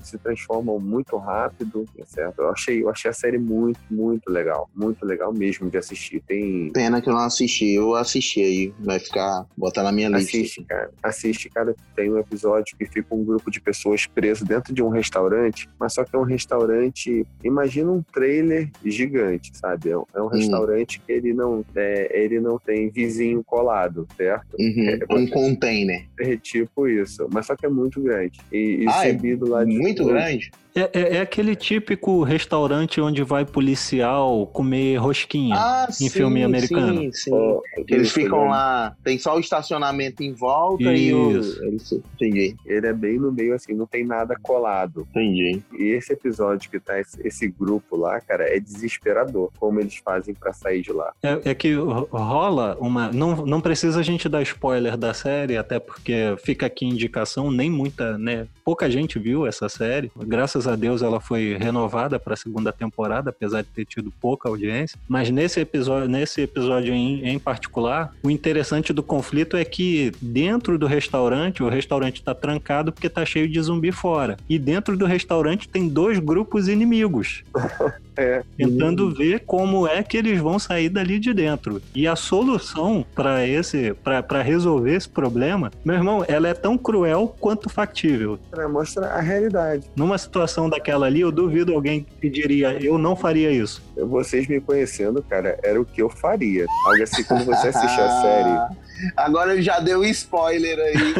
se 0.00 0.18
transformam 0.18 0.78
muito 0.78 1.16
rápido, 1.16 1.84
certo? 2.06 2.40
Eu 2.40 2.50
achei, 2.50 2.82
eu 2.82 2.88
achei 2.88 3.10
a 3.10 3.14
série 3.14 3.38
muito, 3.38 3.80
muito 3.90 4.30
legal. 4.30 4.68
Muito 4.74 5.04
legal 5.04 5.32
mesmo 5.32 5.68
de 5.68 5.76
assistir. 5.76 6.22
Tem... 6.26 6.70
Pena 6.72 7.00
que 7.00 7.08
eu 7.08 7.12
não 7.12 7.20
assisti. 7.20 7.74
Eu 7.74 7.94
assisti 7.94 8.40
aí. 8.40 8.74
Vai 8.80 8.98
ficar... 8.98 9.46
Botar 9.56 9.82
na 9.82 9.92
minha 9.92 10.08
lista. 10.08 10.36
Assiste, 10.36 10.64
cara. 10.64 10.90
Assiste, 11.02 11.50
cara. 11.50 11.74
Tem 11.94 12.10
um 12.10 12.18
episódio 12.18 12.76
que 12.76 12.86
fica 12.86 13.14
um 13.14 13.24
grupo 13.24 13.50
de 13.50 13.60
pessoas 13.60 14.06
preso 14.06 14.44
dentro 14.44 14.72
de 14.72 14.82
um 14.82 14.88
restaurante, 14.88 15.68
mas 15.78 15.94
só 15.94 16.04
que 16.04 16.14
é 16.14 16.18
um 16.18 16.24
restaurante... 16.24 17.26
Imagina 17.42 17.90
um 17.90 18.02
trailer 18.02 18.55
gigante, 18.84 19.50
sabe? 19.56 19.90
É 19.90 19.98
um, 19.98 20.04
é 20.14 20.22
um 20.22 20.26
hum. 20.26 20.28
restaurante 20.28 21.00
que 21.00 21.12
ele 21.12 21.32
não, 21.32 21.64
é, 21.74 22.10
ele 22.12 22.40
não 22.40 22.58
tem 22.58 22.88
vizinho 22.90 23.42
colado, 23.44 24.06
certo? 24.16 24.56
Uhum. 24.58 24.88
É, 24.88 25.14
um 25.14 25.26
container. 25.26 26.04
É 26.18 26.36
tipo 26.36 26.88
isso. 26.88 27.28
Mas 27.32 27.46
só 27.46 27.56
que 27.56 27.66
é 27.66 27.68
muito 27.68 28.00
grande. 28.00 28.40
E, 28.52 28.84
e 28.84 28.86
ah, 28.88 29.08
é 29.08 29.18
lá 29.40 29.64
de 29.64 29.78
Muito 29.78 30.04
grande? 30.04 30.50
É, 30.76 30.90
é, 30.92 31.16
é, 31.16 31.20
aquele 31.22 31.56
típico 31.56 32.22
restaurante 32.22 33.00
onde 33.00 33.22
vai 33.22 33.46
policial 33.46 34.46
comer 34.48 34.98
rosquinha 34.98 35.56
ah, 35.56 35.86
em 35.88 35.92
sim, 35.92 36.10
filme 36.10 36.44
americano. 36.44 37.00
Sim, 37.00 37.12
sim. 37.12 37.30
Oh, 37.32 37.62
eles 37.88 38.12
ficam 38.12 38.48
lá, 38.48 38.94
tem 39.02 39.18
só 39.18 39.34
o 39.36 39.40
estacionamento 39.40 40.22
em 40.22 40.34
volta 40.34 40.92
Isso. 40.92 41.02
e 41.02 41.14
o. 41.14 41.64
Eles, 41.64 41.92
entendi. 41.92 42.54
Ele 42.66 42.86
é 42.86 42.92
bem 42.92 43.18
no 43.18 43.32
meio 43.32 43.54
assim, 43.54 43.72
não 43.72 43.86
tem 43.86 44.04
nada 44.04 44.36
colado. 44.42 45.06
Entendi. 45.10 45.62
E 45.78 45.84
esse 45.84 46.12
episódio 46.12 46.70
que 46.70 46.78
tá 46.78 47.00
esse, 47.00 47.26
esse 47.26 47.48
grupo 47.48 47.96
lá, 47.96 48.20
cara, 48.20 48.44
é 48.44 48.60
desesperador 48.60 49.50
como 49.58 49.80
eles 49.80 49.96
fazem 49.96 50.34
para 50.34 50.52
sair 50.52 50.82
de 50.82 50.92
lá. 50.92 51.10
É, 51.22 51.40
é, 51.50 51.54
que 51.54 51.72
rola 51.74 52.76
uma. 52.78 53.10
Não, 53.10 53.46
não 53.46 53.62
precisa 53.62 54.00
a 54.00 54.02
gente 54.02 54.28
dar 54.28 54.42
spoiler 54.42 54.98
da 54.98 55.14
série, 55.14 55.56
até 55.56 55.78
porque 55.78 56.36
fica 56.44 56.66
aqui 56.66 56.84
indicação, 56.84 57.50
nem 57.50 57.70
muita, 57.70 58.18
né? 58.18 58.46
Pouca 58.62 58.90
gente 58.90 59.18
viu 59.18 59.46
essa 59.46 59.70
série. 59.70 60.12
Graças 60.14 60.65
graças 60.66 60.72
a 60.72 60.76
Deus 60.76 61.02
ela 61.02 61.20
foi 61.20 61.56
renovada 61.58 62.18
para 62.18 62.34
a 62.34 62.36
segunda 62.36 62.72
temporada, 62.72 63.30
apesar 63.30 63.62
de 63.62 63.68
ter 63.68 63.84
tido 63.84 64.12
pouca 64.20 64.48
audiência. 64.48 64.98
Mas 65.08 65.30
nesse 65.30 65.60
episódio, 65.60 66.08
nesse 66.08 66.40
episódio 66.42 66.92
em, 66.92 67.26
em 67.26 67.38
particular, 67.38 68.12
o 68.22 68.30
interessante 68.30 68.92
do 68.92 69.02
conflito 69.02 69.56
é 69.56 69.64
que 69.64 70.12
dentro 70.20 70.78
do 70.78 70.86
restaurante, 70.86 71.62
o 71.62 71.68
restaurante 71.68 72.16
está 72.16 72.34
trancado 72.34 72.92
porque 72.92 73.06
está 73.06 73.24
cheio 73.24 73.48
de 73.48 73.60
zumbi 73.60 73.92
fora. 73.92 74.36
E 74.48 74.58
dentro 74.58 74.96
do 74.96 75.06
restaurante 75.06 75.68
tem 75.68 75.88
dois 75.88 76.18
grupos 76.18 76.68
inimigos. 76.68 77.42
É. 78.16 78.42
Tentando 78.56 79.14
ver 79.14 79.40
como 79.40 79.86
é 79.86 80.02
que 80.02 80.16
eles 80.16 80.40
vão 80.40 80.58
sair 80.58 80.88
dali 80.88 81.18
de 81.18 81.34
dentro. 81.34 81.82
E 81.94 82.06
a 82.06 82.16
solução 82.16 83.04
para 83.14 83.46
esse, 83.46 83.94
para 83.94 84.42
resolver 84.42 84.94
esse 84.94 85.08
problema, 85.08 85.70
meu 85.84 85.96
irmão, 85.96 86.24
ela 86.26 86.48
é 86.48 86.54
tão 86.54 86.78
cruel 86.78 87.34
quanto 87.40 87.68
factível. 87.68 88.38
Ela 88.52 88.68
mostra 88.68 89.06
a 89.06 89.20
realidade. 89.20 89.84
Numa 89.94 90.16
situação 90.18 90.68
daquela 90.68 91.06
ali, 91.06 91.20
eu 91.20 91.30
duvido 91.30 91.74
alguém 91.74 92.06
que 92.20 92.30
diria, 92.30 92.72
eu 92.82 92.96
não 92.98 93.14
faria 93.14 93.50
isso. 93.50 93.82
Vocês 93.96 94.46
me 94.46 94.60
conhecendo, 94.60 95.22
cara, 95.22 95.58
era 95.62 95.80
o 95.80 95.84
que 95.84 96.02
eu 96.02 96.08
faria. 96.08 96.66
Algo 96.86 97.02
assim, 97.02 97.22
quando 97.24 97.44
você 97.44 97.68
assiste 97.68 98.00
a 98.00 98.08
série 98.22 98.85
Agora 99.16 99.60
já 99.60 99.78
deu 99.80 100.04
spoiler 100.04 100.78
aí. 100.78 101.14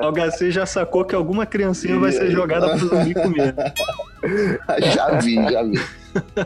o 0.00 0.12
HC 0.12 0.50
já 0.50 0.66
sacou 0.66 1.04
que 1.04 1.14
alguma 1.14 1.46
criancinha 1.46 1.98
vai 1.98 2.12
ser 2.12 2.30
jogada 2.30 2.68
pro 2.70 2.88
zumbi 2.88 3.14
comer. 3.14 3.54
já 4.94 5.18
vi, 5.18 5.34
já 5.50 5.62
vi. 5.62 5.80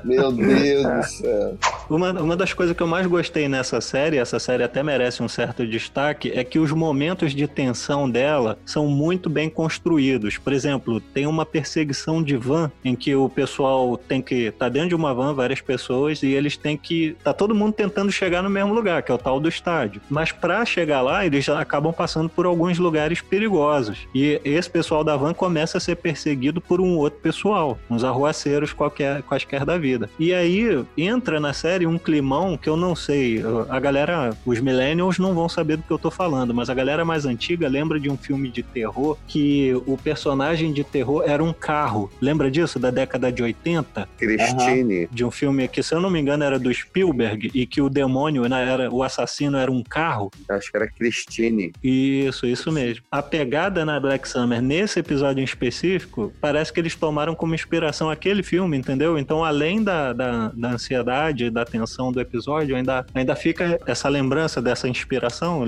Meu 0.04 0.32
Deus 0.32 0.84
do 0.84 1.02
céu. 1.02 1.58
Uma, 1.88 2.12
uma 2.12 2.36
das 2.36 2.52
coisas 2.52 2.76
que 2.76 2.82
eu 2.82 2.86
mais 2.86 3.06
gostei 3.06 3.48
nessa 3.48 3.80
série, 3.80 4.16
essa 4.16 4.38
série 4.38 4.62
até 4.62 4.82
merece 4.82 5.22
um 5.22 5.28
certo 5.28 5.66
destaque, 5.66 6.32
é 6.34 6.42
que 6.42 6.58
os 6.58 6.72
momentos 6.72 7.34
de 7.34 7.46
tensão 7.46 8.08
dela 8.08 8.58
são 8.64 8.86
muito 8.86 9.28
bem 9.28 9.50
construídos. 9.50 10.38
Por 10.38 10.52
exemplo, 10.52 11.00
tem 11.00 11.26
uma 11.26 11.44
perseguição 11.44 12.22
de 12.22 12.36
van 12.36 12.70
em 12.84 12.94
que 12.94 13.14
o 13.14 13.28
pessoal 13.28 13.96
tem 13.96 14.22
que 14.22 14.50
tá 14.52 14.68
dentro 14.68 14.90
de 14.90 14.94
uma 14.94 15.12
van, 15.12 15.34
várias 15.34 15.60
pessoas, 15.60 16.22
e 16.22 16.28
eles 16.28 16.56
têm 16.56 16.76
que 16.76 17.16
tá 17.22 17.32
todo 17.32 17.54
mundo 17.54 17.72
tentando 17.72 18.10
chegar 18.10 18.42
no 18.42 18.50
mesmo 18.50 18.72
lugar, 18.72 19.02
que 19.02 19.12
é 19.12 19.14
o 19.14 19.18
tal 19.18 19.38
do 19.38 19.48
estádio. 19.48 20.00
Mas 20.08 20.32
para 20.32 20.64
chegar 20.64 21.02
lá, 21.02 21.26
eles 21.26 21.48
acabam 21.48 21.92
passando 21.92 22.28
por 22.28 22.46
alguns 22.46 22.78
lugares 22.78 23.20
perigosos. 23.20 24.06
E 24.14 24.40
esse 24.44 24.70
pessoal 24.70 25.04
da 25.04 25.16
van 25.16 25.34
começa 25.34 25.78
a 25.78 25.80
ser 25.80 25.96
perseguido 25.96 26.60
por 26.60 26.80
um 26.80 26.96
outro 26.96 27.20
pessoal, 27.20 27.78
uns 27.90 28.04
arruaceiros 28.04 28.72
qualquer, 28.72 29.22
quaisquer 29.22 29.64
da 29.64 29.76
vida. 29.76 30.08
E 30.18 30.32
aí 30.32 30.84
entra 30.96 31.38
na 31.38 31.52
série 31.52 31.73
série 31.74 31.86
um 31.88 31.98
climão 31.98 32.56
que 32.56 32.68
eu 32.68 32.76
não 32.76 32.94
sei. 32.94 33.42
A 33.68 33.80
galera, 33.80 34.36
os 34.46 34.60
millennials 34.60 35.18
não 35.18 35.34
vão 35.34 35.48
saber 35.48 35.76
do 35.76 35.82
que 35.82 35.90
eu 35.90 35.98
tô 35.98 36.08
falando, 36.08 36.54
mas 36.54 36.70
a 36.70 36.74
galera 36.74 37.04
mais 37.04 37.26
antiga 37.26 37.66
lembra 37.66 37.98
de 37.98 38.08
um 38.08 38.16
filme 38.16 38.48
de 38.48 38.62
terror 38.62 39.18
que 39.26 39.74
o 39.86 39.96
personagem 39.96 40.72
de 40.72 40.84
terror 40.84 41.24
era 41.26 41.42
um 41.42 41.52
carro. 41.52 42.08
Lembra 42.20 42.48
disso? 42.48 42.78
Da 42.78 42.92
década 42.92 43.32
de 43.32 43.42
80? 43.42 44.08
Christine. 44.16 45.08
De 45.10 45.24
um 45.24 45.32
filme 45.32 45.66
que, 45.66 45.82
se 45.82 45.92
eu 45.92 46.00
não 46.00 46.10
me 46.10 46.20
engano, 46.20 46.44
era 46.44 46.58
do 46.58 46.72
Spielberg 46.72 47.50
e 47.52 47.66
que 47.66 47.82
o 47.82 47.88
demônio, 47.88 48.48
né, 48.48 48.70
era, 48.70 48.90
o 48.90 49.02
assassino 49.02 49.56
era 49.56 49.70
um 49.70 49.82
carro. 49.82 50.30
Acho 50.48 50.70
que 50.70 50.76
era 50.76 50.86
Christine. 50.86 51.72
Isso, 51.82 52.46
isso 52.46 52.70
mesmo. 52.70 53.02
A 53.10 53.20
pegada 53.20 53.84
na 53.84 53.98
Black 53.98 54.28
Summer, 54.28 54.62
nesse 54.62 55.00
episódio 55.00 55.40
em 55.40 55.44
específico, 55.44 56.32
parece 56.40 56.72
que 56.72 56.78
eles 56.78 56.94
tomaram 56.94 57.34
como 57.34 57.52
inspiração 57.52 58.08
aquele 58.08 58.44
filme, 58.44 58.76
entendeu? 58.76 59.18
Então, 59.18 59.44
além 59.44 59.82
da, 59.82 60.12
da, 60.12 60.52
da 60.54 60.70
ansiedade, 60.70 61.50
da 61.50 61.63
atenção 61.64 62.12
do 62.12 62.20
episódio, 62.20 62.76
ainda, 62.76 63.04
ainda 63.14 63.34
fica 63.34 63.78
essa 63.86 64.08
lembrança 64.08 64.62
dessa 64.62 64.88
inspiração. 64.88 65.64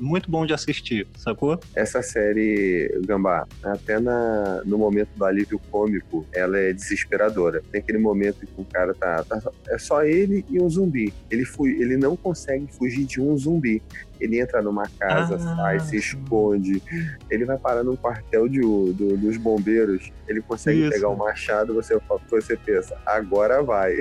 Muito 0.00 0.30
bom 0.30 0.44
de 0.44 0.52
assistir, 0.52 1.06
sacou? 1.16 1.58
Essa 1.74 2.02
série, 2.02 3.00
Gambá, 3.06 3.46
até 3.62 3.98
na, 4.00 4.62
no 4.64 4.78
momento 4.78 5.10
do 5.16 5.24
alívio 5.24 5.60
cômico, 5.70 6.26
ela 6.32 6.58
é 6.58 6.72
desesperadora. 6.72 7.62
Tem 7.70 7.80
aquele 7.80 7.98
momento 7.98 8.46
que 8.46 8.60
o 8.60 8.64
cara 8.64 8.94
tá, 8.94 9.24
tá 9.24 9.40
é 9.68 9.78
só 9.78 10.02
ele 10.02 10.44
e 10.48 10.60
um 10.60 10.68
zumbi. 10.68 11.12
Ele, 11.30 11.44
fu 11.44 11.66
ele 11.66 11.96
não 11.96 12.16
consegue 12.16 12.66
fugir 12.72 13.04
de 13.04 13.20
um 13.20 13.36
zumbi. 13.36 13.82
Ele 14.20 14.40
entra 14.40 14.60
numa 14.60 14.88
casa, 14.98 15.36
ah, 15.36 15.56
sai, 15.56 15.80
se 15.80 15.96
esconde. 15.96 16.82
Ele 17.30 17.44
vai 17.44 17.56
parar 17.56 17.84
num 17.84 17.96
quartel 17.96 18.48
de, 18.48 18.60
do, 18.60 19.16
dos 19.16 19.36
bombeiros. 19.36 20.10
Ele 20.26 20.40
consegue 20.40 20.82
Isso. 20.82 20.90
pegar 20.90 21.08
o 21.08 21.14
um 21.14 21.16
machado. 21.16 21.74
Você, 21.74 21.98
você 22.28 22.56
pensa, 22.56 22.96
agora 23.06 23.62
vai. 23.62 23.96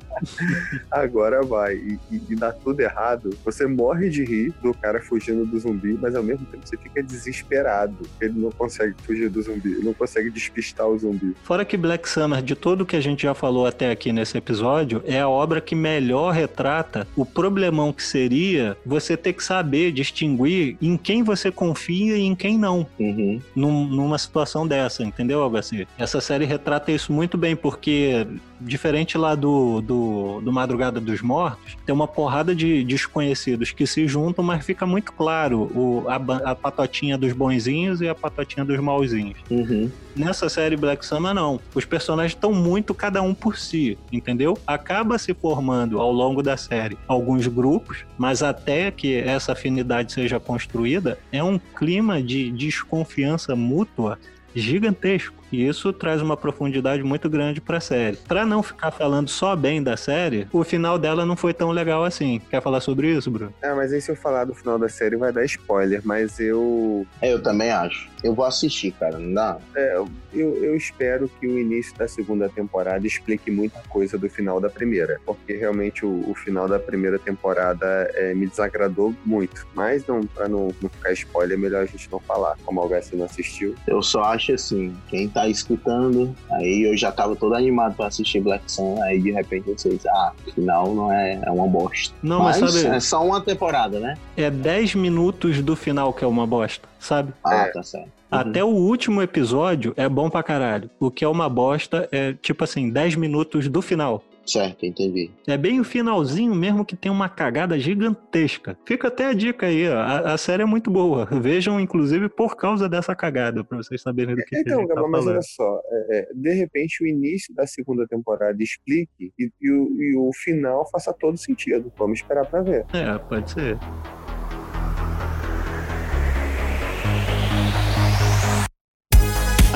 agora 0.90 1.42
vai. 1.42 1.74
E, 1.74 1.98
e, 2.10 2.22
e, 2.30 2.36
dá 2.36 2.52
tudo 2.52 2.80
errado. 2.80 3.30
Você 3.44 3.66
morre 3.66 4.08
de 4.08 4.24
rir 4.24 4.54
do 4.62 4.72
cara 4.72 4.91
cara 4.92 5.00
fugindo 5.00 5.46
do 5.46 5.58
zumbi, 5.58 5.98
mas 6.00 6.14
ao 6.14 6.22
mesmo 6.22 6.44
tempo 6.46 6.66
você 6.66 6.76
fica 6.76 7.02
desesperado. 7.02 8.06
Ele 8.20 8.38
não 8.38 8.50
consegue 8.50 8.94
fugir 9.02 9.30
do 9.30 9.40
zumbi, 9.40 9.72
ele 9.72 9.84
não 9.84 9.94
consegue 9.94 10.30
despistar 10.30 10.86
o 10.86 10.98
zumbi. 10.98 11.34
Fora 11.42 11.64
que 11.64 11.76
Black 11.76 12.08
Summer, 12.08 12.42
de 12.42 12.54
tudo 12.54 12.84
que 12.84 12.96
a 12.96 13.00
gente 13.00 13.22
já 13.22 13.34
falou 13.34 13.66
até 13.66 13.90
aqui 13.90 14.12
nesse 14.12 14.36
episódio, 14.36 15.02
é 15.06 15.20
a 15.20 15.28
obra 15.28 15.60
que 15.60 15.74
melhor 15.74 16.32
retrata 16.32 17.06
o 17.16 17.24
problemão 17.24 17.92
que 17.92 18.02
seria 18.02 18.76
você 18.84 19.16
ter 19.16 19.32
que 19.32 19.42
saber 19.42 19.92
distinguir 19.92 20.76
em 20.82 20.96
quem 20.96 21.22
você 21.22 21.50
confia 21.50 22.16
e 22.16 22.22
em 22.22 22.34
quem 22.34 22.58
não. 22.58 22.86
Uhum. 22.98 23.40
Num, 23.54 23.86
numa 23.86 24.18
situação 24.18 24.66
dessa, 24.66 25.02
entendeu, 25.02 25.48
HC? 25.48 25.86
Essa 25.98 26.20
série 26.20 26.44
retrata 26.44 26.92
isso 26.92 27.12
muito 27.12 27.38
bem, 27.38 27.56
porque 27.56 28.26
diferente 28.64 29.16
lá 29.18 29.34
do, 29.34 29.80
do, 29.80 30.40
do 30.40 30.52
Madrugada 30.52 31.00
dos 31.00 31.20
Mortos, 31.20 31.76
tem 31.84 31.94
uma 31.94 32.08
porrada 32.08 32.54
de 32.54 32.84
desconhecidos 32.84 33.70
que 33.72 33.86
se 33.86 34.06
juntam, 34.06 34.44
mas 34.44 34.64
fica 34.64 34.86
muito 34.86 35.12
claro 35.12 35.70
o, 35.74 36.04
a, 36.08 36.50
a 36.50 36.54
patotinha 36.54 37.16
dos 37.18 37.32
bonzinhos 37.32 38.00
e 38.00 38.08
a 38.08 38.14
patotinha 38.14 38.64
dos 38.64 38.78
mauzinhos. 38.78 39.38
Uhum. 39.50 39.90
Nessa 40.14 40.48
série 40.48 40.76
Black 40.76 41.04
Summer, 41.06 41.32
não. 41.32 41.58
Os 41.74 41.84
personagens 41.84 42.32
estão 42.32 42.52
muito 42.52 42.92
cada 42.94 43.22
um 43.22 43.32
por 43.32 43.56
si, 43.56 43.96
entendeu? 44.12 44.58
Acaba 44.66 45.18
se 45.18 45.32
formando 45.32 46.00
ao 46.00 46.12
longo 46.12 46.42
da 46.42 46.56
série 46.56 46.98
alguns 47.08 47.46
grupos, 47.46 48.04
mas 48.18 48.42
até 48.42 48.90
que 48.90 49.16
essa 49.16 49.52
afinidade 49.52 50.12
seja 50.12 50.38
construída, 50.38 51.18
é 51.30 51.42
um 51.42 51.58
clima 51.58 52.22
de 52.22 52.50
desconfiança 52.50 53.56
mútua 53.56 54.18
gigantesco. 54.54 55.41
E 55.52 55.68
isso 55.68 55.92
traz 55.92 56.22
uma 56.22 56.36
profundidade 56.36 57.02
muito 57.02 57.28
grande 57.28 57.60
para 57.60 57.76
a 57.76 57.80
série. 57.80 58.16
Para 58.16 58.46
não 58.46 58.62
ficar 58.62 58.90
falando 58.90 59.28
só 59.28 59.54
bem 59.54 59.82
da 59.82 59.96
série, 59.96 60.48
o 60.50 60.64
final 60.64 60.98
dela 60.98 61.26
não 61.26 61.36
foi 61.36 61.52
tão 61.52 61.70
legal 61.70 62.04
assim. 62.04 62.40
Quer 62.50 62.62
falar 62.62 62.80
sobre 62.80 63.12
isso, 63.12 63.30
Bruno? 63.30 63.52
É, 63.60 63.72
mas 63.74 63.92
aí 63.92 64.00
se 64.00 64.10
eu 64.10 64.16
falar 64.16 64.44
do 64.44 64.54
final 64.54 64.78
da 64.78 64.88
série 64.88 65.16
vai 65.16 65.32
dar 65.32 65.44
spoiler, 65.44 66.00
mas 66.04 66.40
eu. 66.40 67.06
É, 67.20 67.32
eu 67.32 67.42
também 67.42 67.70
acho. 67.70 68.10
Eu 68.22 68.34
vou 68.34 68.44
assistir, 68.44 68.92
cara, 68.92 69.18
não 69.18 69.34
dá? 69.34 69.58
É, 69.74 69.96
eu, 70.32 70.54
eu 70.64 70.76
espero 70.76 71.28
que 71.40 71.46
o 71.46 71.58
início 71.58 71.94
da 71.96 72.06
segunda 72.06 72.48
temporada 72.48 73.04
explique 73.04 73.50
muita 73.50 73.80
coisa 73.88 74.16
do 74.16 74.30
final 74.30 74.60
da 74.60 74.70
primeira, 74.70 75.20
porque 75.26 75.54
realmente 75.54 76.06
o, 76.06 76.30
o 76.30 76.34
final 76.34 76.68
da 76.68 76.78
primeira 76.78 77.18
temporada 77.18 77.86
é, 78.14 78.32
me 78.32 78.46
desagradou 78.46 79.14
muito. 79.24 79.66
Mas 79.74 80.06
não, 80.06 80.24
pra 80.24 80.48
não, 80.48 80.68
não 80.80 80.88
ficar 80.88 81.12
spoiler, 81.12 81.58
é 81.58 81.60
melhor 81.60 81.82
a 81.82 81.86
gente 81.86 82.08
não 82.10 82.20
falar, 82.20 82.56
como 82.64 82.80
alguém 82.80 83.02
não 83.14 83.24
assistiu. 83.24 83.74
Eu 83.86 84.02
só 84.02 84.22
acho 84.24 84.52
assim, 84.52 84.94
quem 85.08 85.28
tá 85.28 85.41
escutando, 85.48 86.34
aí 86.50 86.82
eu 86.90 86.96
já 86.96 87.10
tava 87.12 87.34
todo 87.36 87.54
animado 87.54 87.94
pra 87.94 88.06
assistir 88.06 88.40
Black 88.40 88.70
Sun, 88.70 89.02
aí 89.02 89.20
de 89.20 89.30
repente 89.30 89.64
vocês, 89.70 90.04
ah, 90.06 90.32
o 90.46 90.50
final 90.52 90.94
não 90.94 91.12
é, 91.12 91.40
é 91.44 91.50
uma 91.50 91.66
bosta. 91.66 92.14
Não, 92.22 92.40
mas, 92.42 92.60
mas 92.60 92.72
sabe- 92.74 92.96
é 92.96 93.00
só 93.00 93.24
uma 93.24 93.40
temporada, 93.40 93.98
né? 94.00 94.14
É 94.36 94.50
10 94.50 94.94
minutos 94.94 95.62
do 95.62 95.74
final 95.76 96.12
que 96.12 96.24
é 96.24 96.26
uma 96.26 96.46
bosta, 96.46 96.88
sabe? 96.98 97.32
Ah, 97.44 97.54
É. 97.66 97.68
tá 97.72 97.82
certo. 97.82 98.08
Até 98.30 98.64
o 98.64 98.68
último 98.68 99.20
episódio 99.20 99.92
é 99.94 100.08
bom 100.08 100.30
pra 100.30 100.42
caralho. 100.42 100.88
O 100.98 101.10
que 101.10 101.22
é 101.22 101.28
uma 101.28 101.50
bosta 101.50 102.08
é, 102.10 102.32
tipo 102.40 102.64
assim, 102.64 102.88
10 102.88 103.14
minutos 103.14 103.68
do 103.68 103.82
final. 103.82 104.24
Certo, 104.44 104.84
entendi. 104.84 105.30
É 105.46 105.56
bem 105.56 105.80
o 105.80 105.84
finalzinho 105.84 106.54
mesmo 106.54 106.84
que 106.84 106.96
tem 106.96 107.10
uma 107.10 107.28
cagada 107.28 107.78
gigantesca. 107.78 108.76
Fica 108.84 109.08
até 109.08 109.26
a 109.26 109.32
dica 109.32 109.66
aí, 109.66 109.88
ó. 109.88 109.96
A, 109.96 110.34
a 110.34 110.38
série 110.38 110.62
é 110.62 110.66
muito 110.66 110.90
boa. 110.90 111.26
Vejam, 111.26 111.80
inclusive, 111.80 112.28
por 112.28 112.56
causa 112.56 112.88
dessa 112.88 113.14
cagada, 113.14 113.64
pra 113.64 113.78
vocês 113.78 114.00
saberem 114.02 114.34
do 114.34 114.42
que, 114.42 114.62
que 114.62 114.70
a 114.70 114.82
Então, 114.82 114.86
tá 114.86 115.08
mas 115.08 115.26
olha 115.26 115.42
só, 115.42 115.80
é, 115.88 116.18
é, 116.18 116.28
de 116.34 116.54
repente 116.54 117.02
o 117.02 117.06
início 117.06 117.54
da 117.54 117.66
segunda 117.66 118.06
temporada 118.06 118.62
explique 118.62 119.32
e, 119.38 119.50
e 119.60 119.70
o, 119.70 120.02
e 120.02 120.16
o 120.16 120.30
final 120.32 120.88
faça 120.90 121.12
todo 121.12 121.36
sentido. 121.36 121.92
Vamos 121.96 122.20
esperar 122.20 122.46
pra 122.46 122.62
ver. 122.62 122.84
É, 122.92 123.18
pode 123.18 123.50
ser. 123.50 123.78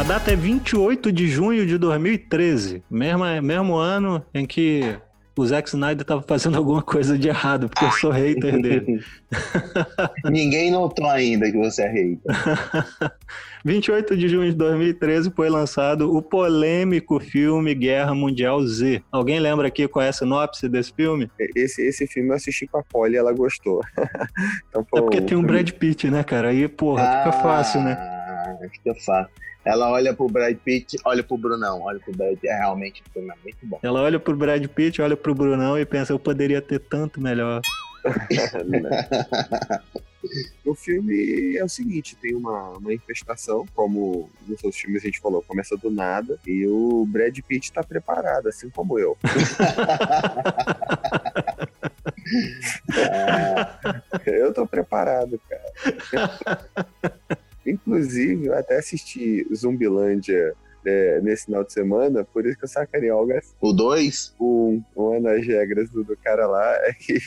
Data 0.07 0.31
é 0.31 0.37
28 0.37 1.11
de 1.11 1.27
junho 1.27 1.66
de 1.66 1.77
2013, 1.77 2.81
mesmo, 2.88 3.25
mesmo 3.42 3.75
ano 3.75 4.25
em 4.33 4.47
que 4.47 4.97
o 5.37 5.45
Zack 5.45 5.69
Snyder 5.69 6.07
tava 6.07 6.23
fazendo 6.23 6.57
alguma 6.57 6.81
coisa 6.81 7.19
de 7.19 7.27
errado, 7.29 7.69
porque 7.69 7.85
eu 7.85 7.90
sou 7.90 8.12
hater 8.12 8.62
dele. 8.62 9.05
Ninguém 10.31 10.71
notou 10.71 11.07
ainda 11.11 11.51
que 11.51 11.59
você 11.59 11.83
é 11.83 11.88
rei. 11.88 12.19
28 13.64 14.16
de 14.16 14.29
junho 14.29 14.49
de 14.49 14.57
2013 14.57 15.33
foi 15.35 15.51
lançado 15.51 16.14
o 16.14 16.23
polêmico 16.23 17.19
filme 17.19 17.75
Guerra 17.75 18.14
Mundial 18.14 18.64
Z. 18.64 19.03
Alguém 19.11 19.40
lembra 19.40 19.66
aqui 19.66 19.88
qual 19.88 20.05
é 20.05 20.09
a 20.09 20.12
sinopse 20.12 20.69
desse 20.69 20.92
filme? 20.95 21.29
Esse, 21.57 21.83
esse 21.83 22.07
filme 22.07 22.31
eu 22.31 22.35
assisti 22.35 22.64
com 22.69 22.79
a 22.79 22.83
Polly 22.85 23.14
e 23.14 23.19
ela 23.19 23.33
gostou. 23.33 23.81
então, 24.69 24.83
É 24.83 24.85
pô, 24.88 25.03
porque 25.03 25.21
tem 25.21 25.37
um 25.37 25.42
Brad 25.42 25.69
Pitt, 25.73 26.09
né, 26.09 26.23
cara? 26.23 26.51
Aí, 26.51 26.69
porra, 26.69 27.03
fica 27.05 27.33
fácil, 27.42 27.83
né? 27.83 27.97
Ah, 27.99 28.57
fica 28.73 28.95
fácil. 29.05 29.47
Ela 29.67 29.91
olha 29.91 30.15
pro 30.15 30.29
Brad 30.29 30.57
Pitt, 30.57 30.97
olha 31.05 31.25
pro 31.25 31.37
Brunão, 31.37 31.83
olha 31.83 31.99
pro 31.99 32.17
Brad 32.17 32.35
Pitt. 32.35 32.49
É 32.49 32.57
realmente 32.57 33.03
um 33.03 33.13
filme 33.13 33.33
muito 33.43 33.59
bom. 33.65 33.81
Ela 33.83 34.01
olha 34.01 34.21
pro 34.21 34.37
Brad 34.37 34.65
Pitt, 34.69 35.03
olha 35.03 35.17
pro 35.17 35.35
Brunão 35.35 35.77
e 35.77 35.85
pensa, 35.85 36.13
eu 36.13 36.21
poderia 36.21 36.63
ter 36.63 36.79
tanto 36.79 37.21
melhor. 37.21 37.61
O 40.65 40.75
filme 40.75 41.57
é 41.57 41.63
o 41.63 41.69
seguinte, 41.69 42.17
tem 42.17 42.35
uma, 42.35 42.71
uma 42.71 42.93
infestação, 42.93 43.65
como 43.75 44.29
nos 44.47 44.63
outros 44.65 44.81
filmes 44.81 45.03
a 45.03 45.07
gente 45.07 45.21
falou, 45.21 45.41
começa 45.41 45.77
do 45.77 45.89
nada, 45.89 46.37
e 46.45 46.67
o 46.67 47.07
Brad 47.07 47.39
Pitt 47.47 47.73
tá 47.73 47.85
preparado, 47.85 48.49
assim 48.49 48.69
como 48.69 48.99
eu. 48.99 49.17
Ah, 52.93 53.79
Eu 54.27 54.53
tô 54.53 54.67
preparado, 54.67 55.41
cara. 55.49 57.16
Inclusive, 57.87 58.46
eu 58.46 58.55
até 58.55 58.79
assisti 58.79 59.46
Zumbilândia 59.55 60.55
é, 60.87 61.20
nesse 61.20 61.46
final 61.46 61.64
de 61.64 61.72
semana, 61.72 62.25
por 62.25 62.46
isso 62.46 62.57
que 62.59 62.64
eu 62.64 62.68
sacaneei 62.68 63.11
o 63.11 63.16
Algas. 63.18 63.55
o 63.61 63.72
2? 63.72 64.35
Um, 64.40 64.83
uma 64.94 65.20
das 65.20 65.46
regras 65.46 65.90
do, 65.90 66.05
do 66.05 66.16
cara 66.16 66.46
lá 66.46 66.64
é 66.87 66.92
que 66.92 67.18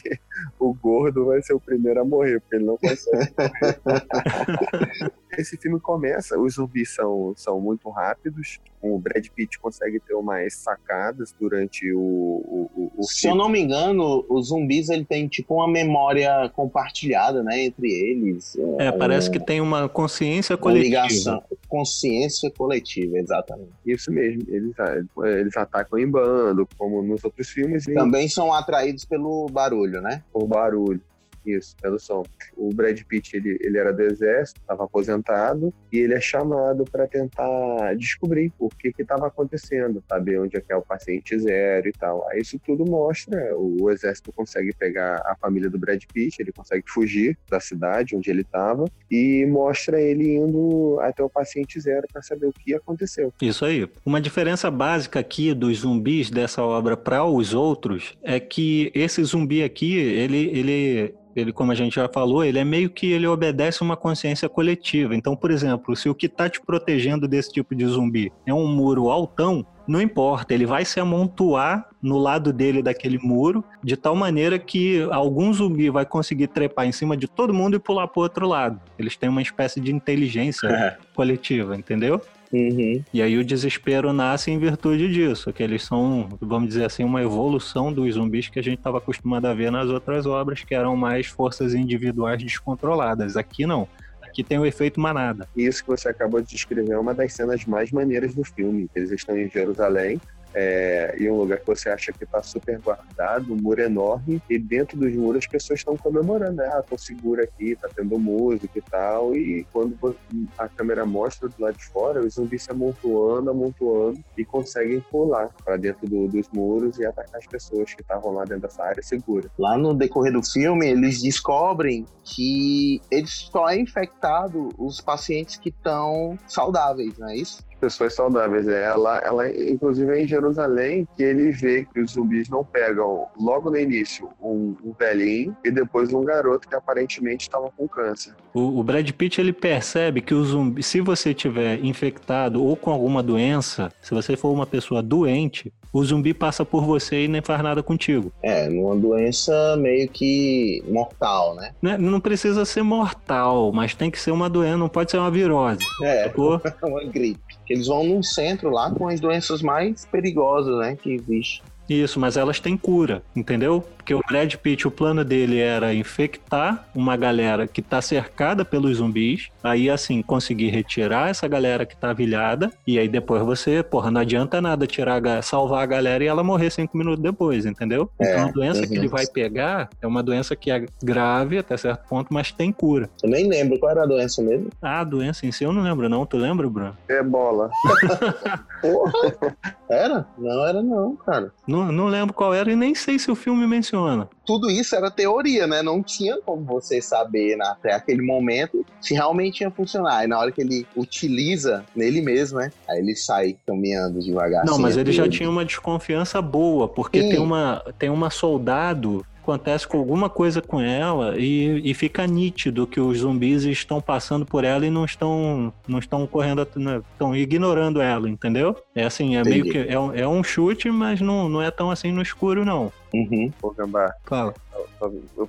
o 0.60 0.74
gordo 0.74 1.26
vai 1.26 1.42
ser 1.42 1.54
o 1.54 1.60
primeiro 1.60 2.02
a 2.02 2.06
morrer, 2.06 2.40
porque 2.40 2.56
ele 2.56 2.66
não 2.66 2.78
consegue 2.78 3.34
morrer. 3.38 5.12
Esse 5.38 5.56
filme 5.58 5.80
começa, 5.80 6.38
os 6.40 6.56
zumbis 6.56 6.94
são, 6.94 7.34
são 7.36 7.62
muito 7.62 7.88
rápidos, 7.90 8.60
o 8.82 8.98
Brad 8.98 9.26
Pitt 9.28 9.60
consegue 9.60 10.00
ter 10.00 10.14
umas 10.16 10.54
sacadas 10.56 11.34
durante 11.40 11.92
o, 11.94 12.00
o, 12.00 12.72
o, 12.76 12.92
o 12.98 13.04
Se 13.04 13.28
eu 13.28 13.36
não 13.36 13.48
me 13.48 13.60
engano, 13.62 14.26
os 14.28 14.48
zumbis 14.48 14.90
ele 14.90 15.06
tem 15.06 15.28
tipo 15.28 15.54
uma 15.56 15.68
memória 15.68 16.50
compartilhada, 16.56 17.44
né, 17.44 17.66
entre 17.66 17.88
eles. 17.90 18.58
É, 18.80 18.92
parece 18.92 19.30
um- 19.30 19.32
que 19.32 19.40
tem 19.40 19.62
uma 19.62 19.88
consciência 19.88 20.56
uma 20.56 20.62
coletiva. 20.62 21.04
ligação, 21.06 21.44
consciência 21.70 22.52
coletiva, 22.52 23.18
exatamente. 23.18 23.72
Isso 23.86 24.12
mesmo, 24.12 24.44
eles, 24.50 24.76
eles 25.24 25.56
atacam 25.56 26.00
em 26.00 26.10
bando, 26.10 26.68
como 26.78 27.02
nos 27.02 27.24
outros 27.24 27.48
filmes, 27.50 27.88
e 27.88 27.94
Também 27.94 28.28
são 28.28 28.52
atraídos 28.52 29.06
pelo 29.06 29.48
barulho, 29.48 30.02
né? 30.02 30.24
por 30.34 30.48
barulho. 30.48 31.00
Isso, 31.46 31.76
som. 32.00 32.24
O 32.56 32.74
Brad 32.74 33.00
Pitt, 33.04 33.36
ele, 33.36 33.58
ele 33.62 33.78
era 33.78 33.92
do 33.92 34.02
exército, 34.02 34.62
estava 34.62 34.84
aposentado, 34.84 35.74
e 35.92 36.00
ele 36.00 36.14
é 36.14 36.22
chamado 36.22 36.86
para 36.86 37.08
tentar 37.08 37.96
descobrir 37.96 38.52
o 38.60 38.70
que 38.70 38.94
estava 38.98 39.28
acontecendo, 39.28 40.04
saber 40.08 40.40
onde 40.40 40.58
é 40.58 40.62
que 40.62 40.72
é 40.72 40.76
o 40.76 40.82
paciente 40.82 41.38
zero 41.40 41.88
e 41.88 41.92
tal. 41.92 42.28
Aí 42.30 42.42
isso 42.42 42.60
tudo 42.60 42.86
mostra, 42.86 43.56
o, 43.58 43.84
o 43.84 43.92
exército 43.92 44.32
consegue 44.32 44.74
pegar 44.74 45.16
a 45.26 45.36
família 45.36 45.70
do 45.70 45.78
Brad 45.78 46.02
Pitt, 46.14 46.42
ele 46.42 46.52
consegue 46.52 46.84
fugir 46.88 47.38
da 47.50 47.60
cidade 47.60 48.16
onde 48.16 48.30
ele 48.30 48.42
estava, 48.42 48.86
e 49.10 49.46
mostra 49.46 50.02
ele 50.02 50.36
indo 50.36 51.00
até 51.02 51.24
o 51.24 51.30
paciente 51.30 51.80
zero 51.80 52.08
para 52.12 52.22
saber 52.22 52.48
o 52.48 52.54
que 52.54 52.74
aconteceu. 52.74 53.34
Isso 53.42 53.66
aí. 53.66 53.90
Uma 54.06 54.22
diferença 54.22 54.70
básica 54.70 55.20
aqui 55.20 55.54
dos 55.54 55.80
zumbis 55.80 56.30
dessa 56.30 56.64
obra 56.64 56.96
para 56.96 57.26
os 57.26 57.54
outros 57.54 58.18
é 58.24 58.40
que 58.40 58.92
esse 58.94 59.24
zumbi 59.24 59.64
aqui, 59.64 59.96
ele, 59.98 60.50
ele, 60.58 61.14
ele, 61.40 61.54
como 61.54 61.72
a 61.72 61.76
gente 61.76 61.96
já 61.96 62.08
falou, 62.08 62.44
ele 62.44 62.60
é 62.60 62.64
meio 62.64 62.90
que 62.90 63.12
ele 63.12 63.28
obedece 63.28 63.82
uma 63.82 63.98
consciência 63.98 64.48
coletiva. 64.48 65.16
Então, 65.16 65.36
por 65.36 65.52
exemplo, 65.52 65.96
se 65.96 66.10
o 66.10 66.16
que 66.16 66.26
está 66.26 66.50
te 66.50 66.62
protegendo 66.62 67.28
desse 67.28 67.52
tipo 67.52 67.76
de 67.76 67.86
zumbi 67.86 68.32
é 68.46 68.54
um 68.54 68.68
muro 68.68 69.10
altão, 69.10 69.66
não 69.88 70.00
importa, 70.00 70.54
ele 70.54 70.68
vai 70.68 70.86
se 70.86 71.00
amontoar 71.00 71.90
no 72.02 72.18
lado 72.18 72.54
dele 72.54 72.84
daquele 72.84 73.18
muro, 73.18 73.64
de 73.84 73.98
tal 73.98 74.16
maneira 74.16 74.60
que 74.60 75.02
algum 75.10 75.52
zumbi 75.52 75.90
vai 75.90 76.06
conseguir 76.06 76.48
trepar 76.48 76.86
em 76.86 76.92
cima 76.92 77.18
de 77.18 77.28
todo 77.28 77.54
mundo 77.54 77.76
e 77.76 77.80
pular 77.80 78.08
para 78.08 78.20
o 78.20 78.24
outro 78.24 78.48
lado. 78.48 78.80
Eles 79.00 79.18
têm 79.18 79.30
uma 79.30 79.42
espécie 79.42 79.82
de 79.82 79.92
inteligência 79.92 80.98
coletiva, 81.16 81.76
entendeu? 81.76 82.22
Uhum. 82.52 83.04
E 83.14 83.22
aí 83.22 83.38
o 83.38 83.46
desespero 83.46 84.12
nasce 84.12 84.50
em 84.50 84.58
virtude 84.58 85.12
disso, 85.12 85.54
que 85.54 85.62
eles 85.62 85.84
são, 85.84 86.30
vamos 86.42 86.70
dizer 86.70 86.86
assim, 86.86 87.04
uma 87.04 87.22
evolução 87.22 87.94
dos 87.94 88.16
zumbis 88.16 88.50
que 88.50 88.60
a 88.60 88.64
gente 88.64 88.80
estava 88.80 88.98
acostumado 88.98 89.46
a 89.46 89.54
ver 89.54 89.72
nas 89.72 89.90
outras 89.90 90.26
obras, 90.26 90.64
que 90.64 90.74
eram 90.74 90.96
mais 90.96 91.28
forças 91.28 91.74
individuais 91.74 92.42
descontroladas. 92.42 93.38
Aqui 93.38 93.66
não. 93.66 93.88
Aqui 94.22 94.44
tem 94.44 94.60
o 94.60 94.66
efeito 94.66 95.00
manada. 95.00 95.48
E 95.56 95.66
isso 95.66 95.84
que 95.84 95.90
você 95.90 96.10
acabou 96.10 96.42
de 96.42 96.48
descrever 96.48 96.94
é 96.94 97.00
uma 97.00 97.14
das 97.14 97.34
cenas 97.34 97.66
mais 97.66 97.92
maneiras 97.92 98.34
do 98.34 98.44
filme. 98.44 98.90
Eles 98.96 99.12
estão 99.12 99.38
em 99.38 99.50
Jerusalém, 99.50 100.20
é, 100.54 101.16
em 101.20 101.30
um 101.30 101.38
lugar 101.38 101.60
que 101.60 101.68
você 101.68 101.90
acha 101.90 102.12
que 102.12 102.24
está 102.24 102.42
super 102.42 102.80
guardado, 102.80 103.54
um 103.54 103.58
muro 103.58 103.82
enorme, 103.82 104.42
e 104.50 104.58
dentro 104.58 104.98
dos 104.98 105.14
muros 105.14 105.40
as 105.40 105.48
pessoas 105.48 105.80
estão 105.80 105.96
comemorando, 105.96 106.58
né? 106.58 106.70
Ah, 106.74 106.82
tô 106.82 106.98
seguro 106.98 107.42
aqui, 107.42 107.76
tá 107.76 107.90
tendo 107.96 108.18
música 108.18 108.78
e 108.78 108.82
tal, 108.82 109.36
e 109.36 109.66
quando 109.72 110.16
a 110.58 110.68
câmera 110.68 111.06
mostra 111.06 111.48
do 111.48 111.56
lado 111.62 111.78
de 111.78 111.86
fora, 111.86 112.20
os 112.20 112.36
zumbis 112.36 112.64
se 112.64 112.72
amontoando, 112.72 113.50
amontoando, 113.50 114.20
e 114.38 114.46
conseguem 114.46 115.00
pular 115.00 115.50
para 115.64 115.78
dentro 115.78 116.08
do, 116.08 116.28
dos 116.28 116.48
muros 116.54 116.98
e 117.00 117.06
atacar 117.06 117.40
as 117.40 117.48
pessoas 117.48 117.94
que 117.94 118.02
estavam 118.02 118.34
lá 118.34 118.44
dentro 118.44 118.62
dessa 118.62 118.84
área 118.84 119.02
segura. 119.04 119.50
Lá 119.58 119.78
no 119.78 119.94
decorrer 119.94 120.34
do 120.34 120.44
filme, 120.44 120.88
eles 120.88 121.22
descobrem 121.22 122.06
que 122.24 123.02
eles 123.12 123.50
só 123.52 123.70
é 123.70 123.80
infectado 123.80 124.70
os 124.78 125.02
pacientes 125.02 125.58
que 125.58 125.70
estão 125.70 126.38
saudáveis, 126.48 127.18
não 127.18 127.30
é 127.30 127.38
isso? 127.38 127.64
Pessoas 127.80 128.14
saudáveis. 128.14 128.68
É, 128.68 128.84
ela, 128.84 129.18
ela, 129.20 129.50
inclusive, 129.50 130.12
é 130.12 130.24
em 130.24 130.28
Jerusalém 130.28 131.08
que 131.16 131.24
ele 131.24 131.52
vê 131.52 131.86
que 131.86 132.00
os 132.00 132.12
zumbis 132.12 132.50
não 132.50 132.64
pegam 132.64 133.28
logo 133.40 133.70
no 133.70 133.78
início 133.78 134.30
um, 134.42 134.76
um 134.84 134.94
velhinho 134.98 135.56
e 135.64 135.72
depois 135.72 136.14
um 136.14 136.24
garoto 136.24 136.68
que 136.68 136.76
aparentemente 136.76 137.44
estava 137.44 137.72
com 137.72 137.88
câncer. 137.88 138.34
O, 138.54 138.80
o, 138.80 138.84
Brad 138.84 139.10
Pitt 139.12 139.40
ele 139.40 139.54
percebe 139.54 140.22
que 140.22 140.34
o 140.34 140.44
zumbi, 140.44 140.84
se 140.84 141.02
você 141.02 141.34
tiver 141.34 141.84
infectado 141.84 142.64
ou 142.64 142.76
com 142.76 142.92
alguma 142.92 143.24
doença, 143.24 143.92
se 144.02 144.14
você 144.14 144.36
for 144.36 144.52
uma 144.52 144.66
pessoa 144.66 145.02
doente, 145.02 145.72
o 145.92 146.04
zumbi 146.04 146.34
passa 146.34 146.64
por 146.64 146.84
você 146.84 147.26
e 147.26 147.28
nem 147.28 147.42
faz 147.42 147.62
nada 147.62 147.82
contigo. 147.82 148.32
É, 148.42 148.68
numa 148.70 148.96
doença 148.96 149.76
meio 149.78 150.08
que 150.10 150.84
mortal, 150.88 151.56
né? 151.56 151.72
Não, 151.82 151.98
não 151.98 152.20
precisa 152.20 152.66
ser 152.66 152.84
mortal, 152.84 153.72
mas 153.72 153.96
tem 153.96 154.12
que 154.12 154.20
ser 154.20 154.32
uma 154.32 154.50
doença, 154.50 154.78
não 154.78 154.90
pode 154.90 155.12
ser 155.12 155.18
uma 155.18 155.32
virose. 155.32 155.86
É, 156.04 156.32
uma 156.84 157.04
gripe. 157.04 157.40
Eles 157.70 157.88
vão 157.88 158.04
num 158.04 158.24
centro 158.24 158.70
lá 158.70 158.92
com 158.92 159.08
as 159.08 159.20
doenças 159.20 159.62
mais 159.62 160.06
perigosas, 160.06 160.76
né, 160.80 160.96
que 160.96 161.14
existe. 161.14 161.64
Isso, 161.90 162.20
mas 162.20 162.38
elas 162.38 162.60
têm 162.60 162.78
cura, 162.78 163.24
entendeu? 163.36 163.84
Porque 163.98 164.14
o 164.14 164.22
Brad 164.28 164.56
Pitt, 164.56 164.88
o 164.88 164.92
plano 164.92 165.24
dele 165.24 165.60
era 165.60 165.94
infectar 165.94 166.88
uma 166.96 167.16
galera 167.16 167.68
que 167.68 167.82
tá 167.82 168.02
cercada 168.02 168.64
pelos 168.64 168.98
zumbis, 168.98 169.50
aí 169.64 169.90
assim, 169.90 170.22
conseguir 170.22 170.70
retirar 170.70 171.30
essa 171.30 171.48
galera 171.48 171.86
que 171.86 171.96
tá 171.96 172.14
vilhada, 172.14 172.72
e 172.88 172.98
aí 172.98 173.08
depois 173.08 173.42
você, 173.44 173.84
porra, 173.84 174.10
não 174.10 174.22
adianta 174.22 174.62
nada 174.62 174.88
tirar, 174.88 175.22
salvar 175.44 175.84
a 175.84 175.86
galera 175.86 176.24
e 176.24 176.28
ela 176.28 176.44
morrer 176.44 176.70
cinco 176.70 176.98
minutos 176.98 177.22
depois, 177.22 177.66
entendeu? 177.66 178.10
É, 178.20 178.32
então 178.32 178.48
a 178.48 178.52
doença 178.52 178.82
uhum. 178.82 178.88
que 178.88 178.96
ele 178.96 179.08
vai 179.08 179.28
pegar 179.28 179.90
é 180.02 180.08
uma 180.08 180.24
doença 180.24 180.56
que 180.56 180.72
é 180.72 180.86
grave 181.04 181.58
até 181.58 181.76
certo 181.78 182.08
ponto, 182.08 182.34
mas 182.34 182.52
tem 182.52 182.72
cura. 182.72 183.10
Eu 183.24 183.30
nem 183.30 183.48
lembro 183.48 183.80
qual 183.80 183.92
era 183.92 184.04
a 184.04 184.08
doença 184.08 184.42
mesmo. 184.42 184.70
Ah, 184.82 185.02
a 185.02 185.04
doença 185.04 185.46
em 185.46 185.52
si 185.52 185.64
eu 185.64 185.74
não 185.74 185.82
lembro 185.82 186.08
não, 186.10 186.26
tu 186.26 186.38
lembra, 186.38 186.70
Bruno? 186.70 186.96
É 187.08 187.24
bola. 187.24 187.70
Porra! 188.82 189.79
Era? 189.90 190.26
Não 190.38 190.68
era 190.68 190.84
não, 190.84 191.16
cara. 191.16 191.52
Não, 191.68 191.92
não 191.92 192.06
lembro 192.06 192.34
qual 192.34 192.54
era 192.54 192.72
e 192.72 192.76
nem 192.76 192.94
sei 192.94 193.18
se 193.18 193.32
o 193.32 193.36
filme 193.36 193.66
menciona. 193.66 194.30
Tudo 194.46 194.70
isso 194.70 194.96
era 194.96 195.10
teoria, 195.10 195.66
né? 195.66 195.82
Não 195.82 196.04
tinha 196.04 196.38
como 196.42 196.64
você 196.64 197.02
saber 197.02 197.58
né, 197.58 197.66
até 197.66 197.94
aquele 197.94 198.22
momento 198.22 198.86
se 199.02 199.14
realmente 199.14 199.62
ia 199.62 199.72
funcionar. 199.72 200.24
E 200.24 200.28
na 200.28 200.38
hora 200.40 200.52
que 200.52 200.62
ele 200.62 200.86
utiliza 200.96 201.84
nele 201.96 202.22
mesmo, 202.22 202.60
né? 202.60 202.72
Aí 202.88 203.00
ele 203.00 203.16
sai 203.16 203.58
caminhando 203.66 204.20
devagar. 204.20 204.64
Não, 204.66 204.74
assim, 204.74 204.82
mas 204.82 204.98
ele 204.98 205.12
já 205.12 205.28
tinha 205.28 205.50
uma 205.50 205.66
desconfiança 205.66 206.42
boa, 206.42 206.88
porque 206.88 207.22
tem 207.22 207.40
uma, 207.40 207.84
tem 207.98 208.10
uma 208.10 208.30
soldado 208.30 209.26
acontece 209.50 209.88
com 209.88 209.98
alguma 209.98 210.30
coisa 210.30 210.62
com 210.62 210.80
ela 210.80 211.38
e, 211.38 211.82
e 211.90 211.94
fica 211.94 212.26
nítido 212.28 212.86
que 212.86 213.00
os 213.00 213.20
zumbis 213.20 213.64
estão 213.64 214.00
passando 214.00 214.46
por 214.46 214.64
ela 214.64 214.86
e 214.86 214.90
não 214.90 215.04
estão 215.04 215.74
não 215.88 215.98
estão 215.98 216.28
correndo, 216.28 216.62
estão 216.62 217.36
ignorando 217.36 218.00
ela, 218.02 218.30
entendeu? 218.30 218.76
É 218.94 219.06
assim, 219.06 219.36
é 219.36 219.42
Entendi. 219.42 219.62
meio 219.62 219.72
que 219.72 219.78
é, 219.78 220.22
é 220.22 220.28
um 220.28 220.44
chute, 220.44 220.90
mas 220.92 221.20
não, 221.20 221.50
não 221.50 221.62
é 221.62 221.72
tão 221.72 221.90
assim 221.90 222.12
no 222.12 222.22
escuro, 222.22 222.64
não. 222.64 222.92
Uhum. 223.14 223.52
Gambá. 223.76 224.14
Fala. 224.24 224.54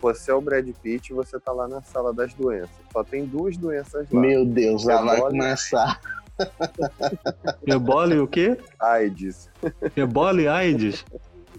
Você 0.01 0.31
é 0.31 0.35
o 0.35 0.41
Brad 0.41 0.69
Pitt 0.83 1.13
e 1.13 1.15
você 1.15 1.39
tá 1.39 1.53
lá 1.53 1.69
na 1.69 1.83
sala 1.83 2.13
das 2.13 2.33
doenças. 2.33 2.71
Só 2.93 3.05
tem 3.05 3.27
duas 3.27 3.57
doenças 3.57 4.07
lá. 4.11 4.21
Meu 4.21 4.45
Deus, 4.47 4.83
já 4.83 5.01
vai 5.03 5.21
começar. 5.21 6.01
Ebola 7.67 8.15
e 8.15 8.19
o 8.19 8.27
quê? 8.27 8.57
AIDS. 8.81 9.51
Ebola 9.95 10.41
e 10.41 10.49
AIDS? 10.49 11.05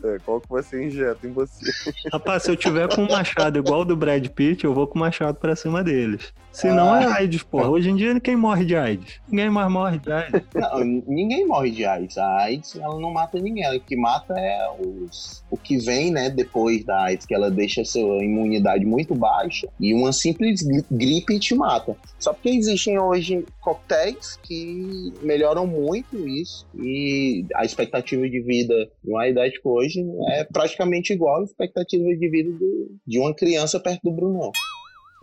É, 0.04 0.18
qual 0.26 0.42
que 0.42 0.50
você 0.50 0.86
injeta 0.86 1.28
em 1.28 1.32
você? 1.32 1.72
Rapaz, 2.12 2.44
se 2.44 2.52
eu 2.52 2.56
tiver 2.56 2.94
com 2.94 3.04
um 3.04 3.12
machado 3.12 3.60
igual 3.60 3.86
do 3.86 3.96
Brad 3.96 4.28
Pitt, 4.28 4.66
eu 4.66 4.74
vou 4.74 4.88
com 4.88 4.98
o 4.98 5.02
machado 5.02 5.38
pra 5.40 5.56
cima 5.56 5.84
deles. 5.84 6.34
Se 6.52 6.68
não 6.68 6.96
é 6.96 7.06
ah. 7.06 7.10
é 7.10 7.12
AIDS, 7.14 7.44
porra. 7.44 7.70
Hoje 7.70 7.90
em 7.90 7.96
dia 7.96 8.20
quem 8.20 8.36
morre 8.36 8.66
de 8.66 8.76
AIDS? 8.76 9.22
Ninguém 9.28 9.50
mais 9.50 9.72
morre 9.72 10.00
de 10.00 10.12
AIDS. 10.12 10.42
Não, 10.54 10.80
ninguém 11.08 11.46
morre 11.46 11.72
de 11.72 11.86
AIDS. 11.86 12.18
A 12.18 12.38
AIDS, 12.42 12.76
ela 12.76 13.00
não 13.00 13.12
mata 13.12 13.40
ninguém. 13.40 13.64
O 13.76 13.80
que 13.80 13.96
mata 13.96 14.34
é 14.38 14.70
os, 14.80 15.44
o 15.50 15.58
que 15.58 15.78
vem, 15.78 16.12
né, 16.12 16.30
depois 16.30 16.84
da 16.84 17.04
AIDS, 17.04 17.26
que 17.26 17.34
ela 17.34 17.50
deixa 17.50 17.82
a 17.82 17.86
sua 17.86 18.24
imunidade 18.24 18.86
muito 18.86 19.16
baixa 19.16 19.68
e 19.80 19.94
uma 19.94 20.12
simples 20.12 20.62
gripe 20.92 21.40
te 21.40 21.56
mata. 21.56 21.96
Só 22.20 22.34
porque 22.34 22.50
existem 22.50 23.00
hoje 23.00 23.46
coquetéis 23.62 24.38
que 24.44 25.14
melhoram 25.22 25.66
muito 25.66 26.28
isso 26.28 26.68
e 26.76 27.46
a 27.56 27.64
expectativa 27.64 28.28
de 28.28 28.42
vida 28.42 28.76
de 29.04 29.10
uma 29.10 29.28
idade 29.28 29.60
hoje 29.64 29.91
é 30.30 30.44
praticamente 30.44 31.14
igual 31.14 31.42
à 31.42 31.44
expectativa 31.44 32.04
de 32.04 32.30
vida 32.30 32.52
do, 32.52 32.92
de 33.06 33.20
uma 33.20 33.34
criança 33.34 33.80
perto 33.80 34.02
do 34.04 34.12
Bruno. 34.12 34.52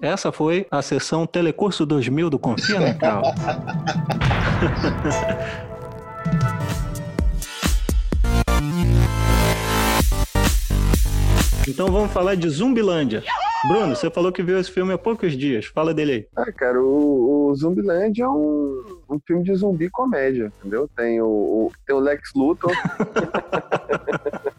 Essa 0.00 0.30
foi 0.30 0.64
a 0.70 0.80
sessão 0.80 1.26
Telecurso 1.26 1.84
2000 1.84 2.30
do 2.30 2.38
Confia 2.38 2.78
no 2.78 2.96
Cal. 2.96 3.22
então 11.66 11.88
vamos 11.88 12.12
falar 12.12 12.36
de 12.36 12.48
Zumbilândia. 12.48 13.24
Bruno, 13.66 13.96
você 13.96 14.08
falou 14.08 14.30
que 14.30 14.40
viu 14.42 14.58
esse 14.58 14.70
filme 14.70 14.92
há 14.92 14.98
poucos 14.98 15.36
dias. 15.36 15.66
Fala 15.66 15.92
dele 15.92 16.12
aí. 16.12 16.26
Ah, 16.36 16.52
cara, 16.52 16.80
o, 16.80 17.48
o 17.48 17.54
Zumbiland 17.56 18.22
é 18.22 18.28
um, 18.28 19.02
um 19.10 19.18
filme 19.26 19.42
de 19.42 19.52
zumbi 19.56 19.90
comédia, 19.90 20.52
entendeu? 20.60 20.88
Tem 20.96 21.20
o, 21.20 21.26
o 21.26 21.72
tem 21.84 21.96
o 21.96 21.98
Lex 21.98 22.30
Luthor. 22.36 22.70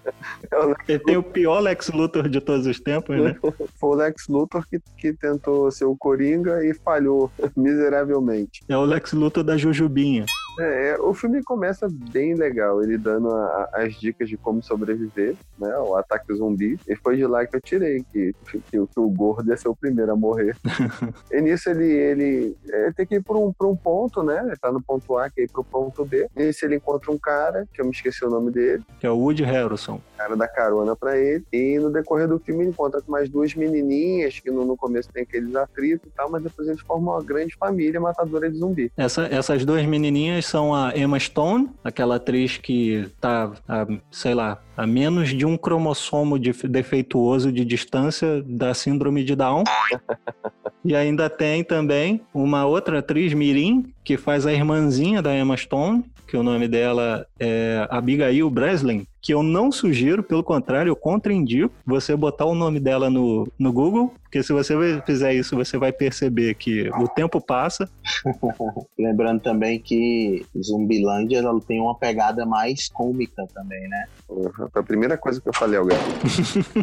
Ele 0.88 1.00
tem 1.00 1.18
o 1.18 1.24
pior 1.24 1.60
Lex 1.60 1.90
Luthor 1.90 2.30
de 2.30 2.42
todos 2.42 2.66
os 2.66 2.80
tempos, 2.80 3.20
né? 3.20 3.36
Foi 3.80 3.90
o 3.90 3.94
Lex 3.94 4.28
Luthor 4.28 4.66
que, 4.68 4.80
que 4.98 5.14
tentou 5.14 5.72
ser 5.72 5.86
o 5.86 5.96
Coringa 5.96 6.66
e 6.66 6.74
falhou 6.74 7.32
miseravelmente. 7.56 8.62
É 8.68 8.78
o 8.78 8.84
Lex 8.84 9.14
Luthor 9.14 9.44
da 9.44 9.58
Jujubinha. 9.58 10.26
É, 10.60 10.98
o 11.00 11.14
filme 11.14 11.42
começa 11.42 11.88
bem 12.12 12.34
legal, 12.34 12.84
ele 12.84 12.98
dando 12.98 13.34
a, 13.34 13.70
as 13.76 13.96
dicas 13.96 14.28
de 14.28 14.36
como 14.36 14.62
sobreviver, 14.62 15.36
né, 15.58 15.78
o 15.78 15.96
ataque 15.96 16.34
zumbi. 16.34 16.78
E 16.88 16.96
foi 16.98 17.16
de 17.16 17.26
lá 17.26 17.46
que 17.46 17.56
eu 17.56 17.62
tirei 17.62 18.04
que, 18.12 18.36
que, 18.50 18.62
que 18.70 19.00
o 19.00 19.10
gordo 19.10 19.50
ia 19.50 19.56
ser 19.56 19.70
o 19.70 19.76
primeiro 19.76 20.12
a 20.12 20.16
morrer. 20.16 20.56
e 21.32 21.40
nisso 21.42 21.70
ele, 21.70 21.86
ele, 21.86 22.58
ele, 22.68 22.94
tem 22.94 23.06
que 23.06 23.16
ir 23.16 23.24
para 23.24 23.38
um, 23.38 23.54
um 23.62 23.76
ponto, 23.76 24.22
né? 24.22 24.44
Ele 24.46 24.58
tá 24.58 24.72
no 24.72 24.82
ponto 24.82 25.18
A, 25.18 25.30
que 25.30 25.42
é 25.42 25.44
ir 25.46 25.50
pro 25.50 25.64
ponto 25.64 26.04
B. 26.04 26.28
E 26.36 26.44
nisso 26.44 26.66
ele 26.66 26.76
encontra 26.76 27.12
um 27.12 27.18
cara, 27.18 27.66
que 27.74 27.82
eu 27.82 27.86
me 27.86 27.92
esqueci 27.92 28.26
o 28.26 28.30
nome 28.30 28.52
dele. 28.52 28.84
Que 29.00 29.08
é 29.08 29.12
o 29.12 29.18
Woody 29.18 29.44
Harrelson. 29.44 30.02
Cara 30.30 30.36
dá 30.36 30.48
carona 30.48 30.96
para 30.96 31.18
ele. 31.18 31.44
E 31.52 31.80
no 31.80 31.92
decorrer 31.92 32.28
do 32.28 32.40
filme 32.40 32.64
ele 32.64 32.70
encontra 32.70 33.02
com 33.02 33.12
mais 33.12 33.30
duas 33.30 33.56
menininhas, 33.56 34.40
que 34.40 34.52
no, 34.52 34.64
no 34.64 34.78
começo 34.78 35.10
tem 35.12 35.24
aqueles 35.24 35.56
atritos 35.56 36.08
e 36.08 36.16
tal, 36.16 36.30
mas 36.30 36.44
depois 36.44 36.68
eles 36.68 36.82
formam 36.82 37.14
uma 37.14 37.24
grande 37.24 37.56
família 37.56 38.00
matadora 38.00 38.50
de 38.50 38.58
zumbi. 38.58 38.92
Essa, 38.96 39.24
essas 39.24 39.66
duas 39.66 39.84
menininhas 39.86 40.46
são 40.46 40.74
a 40.74 40.96
Emma 40.96 41.20
Stone, 41.20 41.70
aquela 41.84 42.18
atriz 42.18 42.58
que 42.58 43.10
tá, 43.20 43.52
a, 43.68 43.88
sei 44.12 44.36
lá, 44.36 44.62
a 44.78 44.86
menos 44.86 45.30
de 45.30 45.46
um 45.46 45.58
cromossomo 45.58 46.38
de 46.38 46.52
defeituoso 46.68 47.52
de 47.52 47.66
distância 47.66 48.44
da 48.46 48.74
síndrome 48.74 49.24
de 49.24 49.36
Down. 49.36 49.64
e 50.86 50.96
ainda 50.96 51.30
tem 51.30 51.64
também 51.64 52.22
uma 52.34 52.66
outra 52.66 53.00
atriz, 53.00 53.34
Mirim, 53.34 53.92
que 54.04 54.16
faz 54.18 54.46
a 54.46 54.54
irmãzinha 54.54 55.22
da 55.22 55.36
Emma 55.36 55.58
Stone, 55.58 56.04
que 56.30 56.38
o 56.38 56.44
nome 56.44 56.68
dela 56.68 57.26
é 57.40 57.88
Abigail 57.90 58.50
Breslin, 58.52 59.08
que 59.22 59.34
eu 59.34 59.44
não 59.44 59.72
sugiro, 59.72 60.24
pelo 60.24 60.44
contrário, 60.44 60.90
eu 60.90 60.96
contraindico 60.96 61.74
você 61.86 62.16
botar 62.16 62.46
o 62.46 62.56
nome 62.56 62.80
dela 62.80 63.10
no, 63.10 63.48
no 63.58 63.74
Google, 63.74 64.14
porque 64.30 64.44
se 64.44 64.54
você 64.54 64.76
fizer 65.08 65.34
isso, 65.34 65.56
você 65.56 65.76
vai 65.76 65.92
perceber 65.92 66.54
que 66.54 66.88
o 66.90 67.08
tempo 67.08 67.42
passa. 67.42 67.90
Lembrando 68.98 69.42
também 69.42 69.80
que 69.80 70.46
Zumbilândia 70.56 71.40
ela 71.40 71.60
tem 71.60 71.82
uma 71.82 71.96
pegada 71.96 72.46
mais 72.46 72.90
cômica 72.90 73.48
também, 73.54 73.88
né? 73.90 74.06
Foi 74.28 74.82
a 74.82 74.84
primeira 74.84 75.18
coisa 75.18 75.42
que 75.42 75.50
eu 75.50 75.54
falei 75.54 75.80
ao 75.80 75.86
gato. 75.86 76.04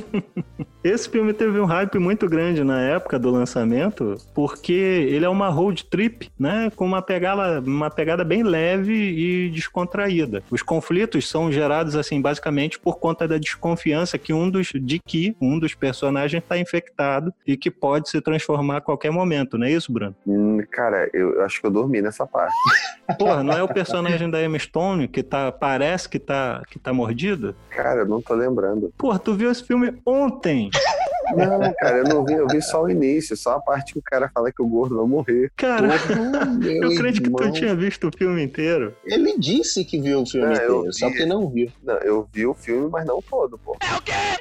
Esse 0.82 1.08
filme 1.08 1.32
teve 1.32 1.60
um 1.60 1.64
hype 1.64 1.98
muito 2.00 2.28
grande 2.28 2.64
na 2.64 2.80
época 2.80 3.16
do 3.16 3.30
lançamento, 3.30 4.16
porque 4.34 4.72
ele 4.72 5.24
é 5.24 5.28
uma 5.28 5.48
road 5.48 5.84
trip, 5.84 6.28
né? 6.36 6.70
Com 6.74 6.84
uma 6.84 7.00
pegada, 7.00 7.60
uma 7.60 7.90
pegada 7.90 8.24
bem 8.24 8.42
leve 8.42 8.92
e 8.92 9.50
descontraída. 9.50 10.42
Os 10.50 10.62
conflitos 10.62 11.28
são 11.28 11.50
gerados 11.52 11.94
assim 11.94 12.20
basicamente 12.26 12.76
por 12.76 12.98
conta 12.98 13.28
da 13.28 13.38
desconfiança 13.38 14.18
que 14.18 14.32
um 14.32 14.50
dos 14.50 14.72
de 14.74 14.98
que 14.98 15.36
um 15.40 15.60
dos 15.60 15.76
personagens 15.76 16.42
está 16.42 16.58
infectado 16.58 17.32
e 17.46 17.56
que 17.56 17.70
pode 17.70 18.10
se 18.10 18.20
transformar 18.20 18.78
a 18.78 18.80
qualquer 18.80 19.12
momento, 19.12 19.56
não 19.56 19.64
é 19.64 19.70
isso, 19.70 19.92
Bruno? 19.92 20.12
Hum, 20.26 20.58
cara, 20.72 21.08
eu 21.12 21.40
acho 21.44 21.60
que 21.60 21.66
eu 21.68 21.70
dormi 21.70 22.02
nessa 22.02 22.26
parte. 22.26 22.52
Porra, 23.16 23.44
não 23.44 23.52
é 23.52 23.62
o 23.62 23.68
personagem 23.68 24.28
da 24.28 24.42
Emma 24.42 24.58
Stone 24.58 25.06
que 25.06 25.22
tá, 25.22 25.52
parece 25.52 26.08
que 26.08 26.18
tá, 26.18 26.62
que 26.68 26.80
tá 26.80 26.92
mordido? 26.92 27.54
Cara, 27.70 28.00
eu 28.00 28.06
não 28.06 28.20
tô 28.20 28.34
lembrando. 28.34 28.92
Porra, 28.98 29.20
tu 29.20 29.32
viu 29.34 29.48
esse 29.48 29.64
filme 29.64 29.96
ontem? 30.04 30.68
Não, 31.34 31.74
cara, 31.78 31.98
eu 31.98 32.04
não 32.04 32.24
vi, 32.24 32.34
eu 32.34 32.46
vi 32.48 32.62
só 32.62 32.82
o 32.82 32.90
início, 32.90 33.36
só 33.36 33.52
a 33.52 33.60
parte 33.60 33.92
que 33.94 33.98
o 33.98 34.02
cara 34.02 34.30
fala 34.32 34.52
que 34.52 34.62
o 34.62 34.66
gordo 34.66 34.96
vai 34.96 35.06
morrer. 35.06 35.50
Cara, 35.56 35.88
eu 36.64 36.88
acredito 36.92 37.30
que 37.30 37.36
tu 37.36 37.52
tinha 37.52 37.74
visto 37.74 38.08
o 38.08 38.16
filme 38.16 38.42
inteiro. 38.42 38.94
Ele 39.04 39.36
disse 39.38 39.84
que 39.84 40.00
viu 40.00 40.22
o 40.22 40.26
filme 40.26 40.46
É, 40.54 40.66
eu 40.66 40.76
inteiro, 40.80 40.92
só 40.92 41.08
vi. 41.08 41.16
que 41.16 41.26
não 41.26 41.48
viu. 41.48 41.68
Não, 41.82 41.94
eu 41.98 42.28
vi 42.32 42.46
o 42.46 42.54
filme, 42.54 42.88
mas 42.90 43.06
não 43.06 43.20
todo, 43.22 43.58
pô. 43.58 43.76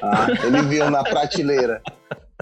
Ah, 0.01 0.27
ele 0.45 0.61
viu 0.67 0.89
na 0.89 1.03
prateleira. 1.03 1.81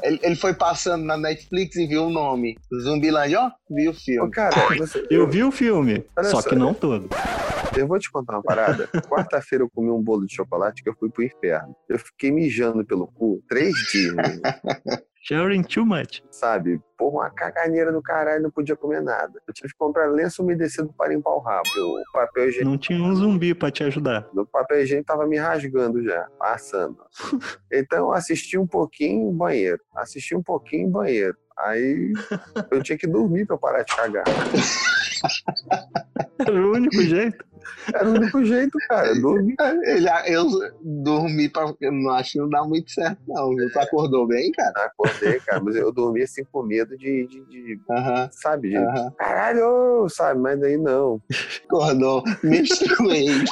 Ele, 0.02 0.20
ele 0.24 0.36
foi 0.36 0.54
passando 0.54 1.06
na 1.06 1.16
Netflix 1.16 1.76
e 1.78 1.88
viu 1.88 2.06
o 2.06 2.10
nome. 2.10 2.58
Zumbilândia, 2.82 3.40
ó, 3.40 3.52
viu 3.70 3.92
o 3.92 3.94
Ô, 3.94 3.98
filme. 3.98 4.32
cara, 4.32 4.56
você- 4.78 5.06
Eu 5.10 5.28
vi 5.30 5.44
o 5.44 5.52
filme, 5.52 6.04
Olha 6.18 6.30
só 6.30 6.42
só, 6.42 6.50
que 6.50 6.56
não 6.56 6.74
todo. 6.74 7.08
Eu 7.78 7.88
vou 7.88 7.98
te 8.00 8.12
contar 8.12 8.34
uma 8.34 8.44
parada. 8.44 8.88
Quarta-feira 9.10 9.64
eu 9.64 9.70
comi 9.70 9.90
um 9.90 10.02
bolo 10.02 10.26
de 10.26 10.36
chocolate 10.36 10.84
que 10.84 10.90
eu 10.90 10.96
fui 10.96 11.10
pro 11.10 11.24
inferno. 11.24 11.76
Eu 11.90 11.98
fiquei 12.00 12.32
mijando 12.32 12.86
pelo 12.86 13.08
cu 13.08 13.42
três 13.48 13.74
dias, 13.92 14.14
irmão, 14.14 14.42
Sharing 15.26 15.64
too 15.64 15.86
much. 15.86 16.22
sabe? 16.32 16.82
Porra, 16.98 17.28
uma 17.28 17.30
caganeira 17.30 17.94
do 17.94 18.02
caralho, 18.02 18.44
não 18.44 18.52
podia 18.52 18.76
comer 18.76 19.02
nada. 19.02 19.42
Eu 19.48 19.54
tive 19.54 19.70
que 19.70 19.78
comprar 19.78 20.08
lenço 20.12 20.44
umedecido 20.44 20.92
para 20.98 21.14
limpar 21.14 21.32
o 21.32 21.40
rabo. 21.40 21.64
O 21.78 22.04
papel 22.12 22.50
higiênico, 22.50 22.70
Não 22.72 22.78
tinha 22.78 23.02
um 23.02 23.16
zumbi 23.16 23.56
pra 23.56 23.72
te 23.72 23.86
ajudar. 23.86 24.28
o 24.36 24.46
papel 24.46 24.82
higiênico 24.82 25.08
tava 25.08 25.26
me 25.26 25.38
rasgando 25.38 26.04
já, 26.04 26.28
passando. 26.38 26.98
Então 27.72 28.00
eu 28.00 28.12
assisti 28.12 28.58
um 28.58 28.68
pouquinho 28.68 29.32
em 29.32 29.36
banheiro. 29.36 29.80
Assisti 29.96 30.36
um 30.36 30.44
pouquinho 30.44 30.88
em 30.88 30.92
banheiro. 30.92 31.36
Aí 31.60 32.14
eu 32.72 32.82
tinha 32.84 32.98
que 32.98 33.08
dormir 33.08 33.46
pra 33.46 33.56
eu 33.56 33.60
parar 33.60 33.84
de 33.84 33.96
cagar. 33.96 34.24
Era 36.40 36.52
o 36.68 36.74
único 36.74 37.02
jeito. 37.02 37.46
Era 37.94 38.10
o 38.10 38.14
único 38.14 38.44
jeito, 38.46 38.78
cara. 38.90 39.14
Dormir. 39.16 39.56
Ele, 39.84 40.08
eu 40.28 40.46
dormi 40.82 41.50
pra. 41.50 41.74
Eu 41.82 41.92
não 41.92 42.12
acho 42.12 42.32
que 42.34 42.38
não 42.40 42.50
dá 42.50 42.64
muito 42.64 42.92
certo, 42.92 43.20
não. 43.28 43.50
Tu 43.56 43.80
acordou 43.80 44.28
bem, 44.28 44.52
cara? 44.52 44.86
Acordei, 44.86 45.40
cara, 45.42 45.62
mas 45.62 45.76
eu 45.76 45.92
dormi 45.92 46.22
assim 46.24 46.44
com 46.52 46.64
medo 46.64 46.98
de, 46.98 47.28
de- 47.28 47.46
de- 47.46 47.82
Aham, 47.90 48.30
sabe, 48.32 48.70
de 48.70 48.78
aham. 48.78 49.12
caralho, 49.18 50.08
sabe, 50.10 50.40
mas 50.40 50.60
daí 50.60 50.78
não. 50.78 51.20
Acordou 51.66 52.24
menstruei. 52.44 53.44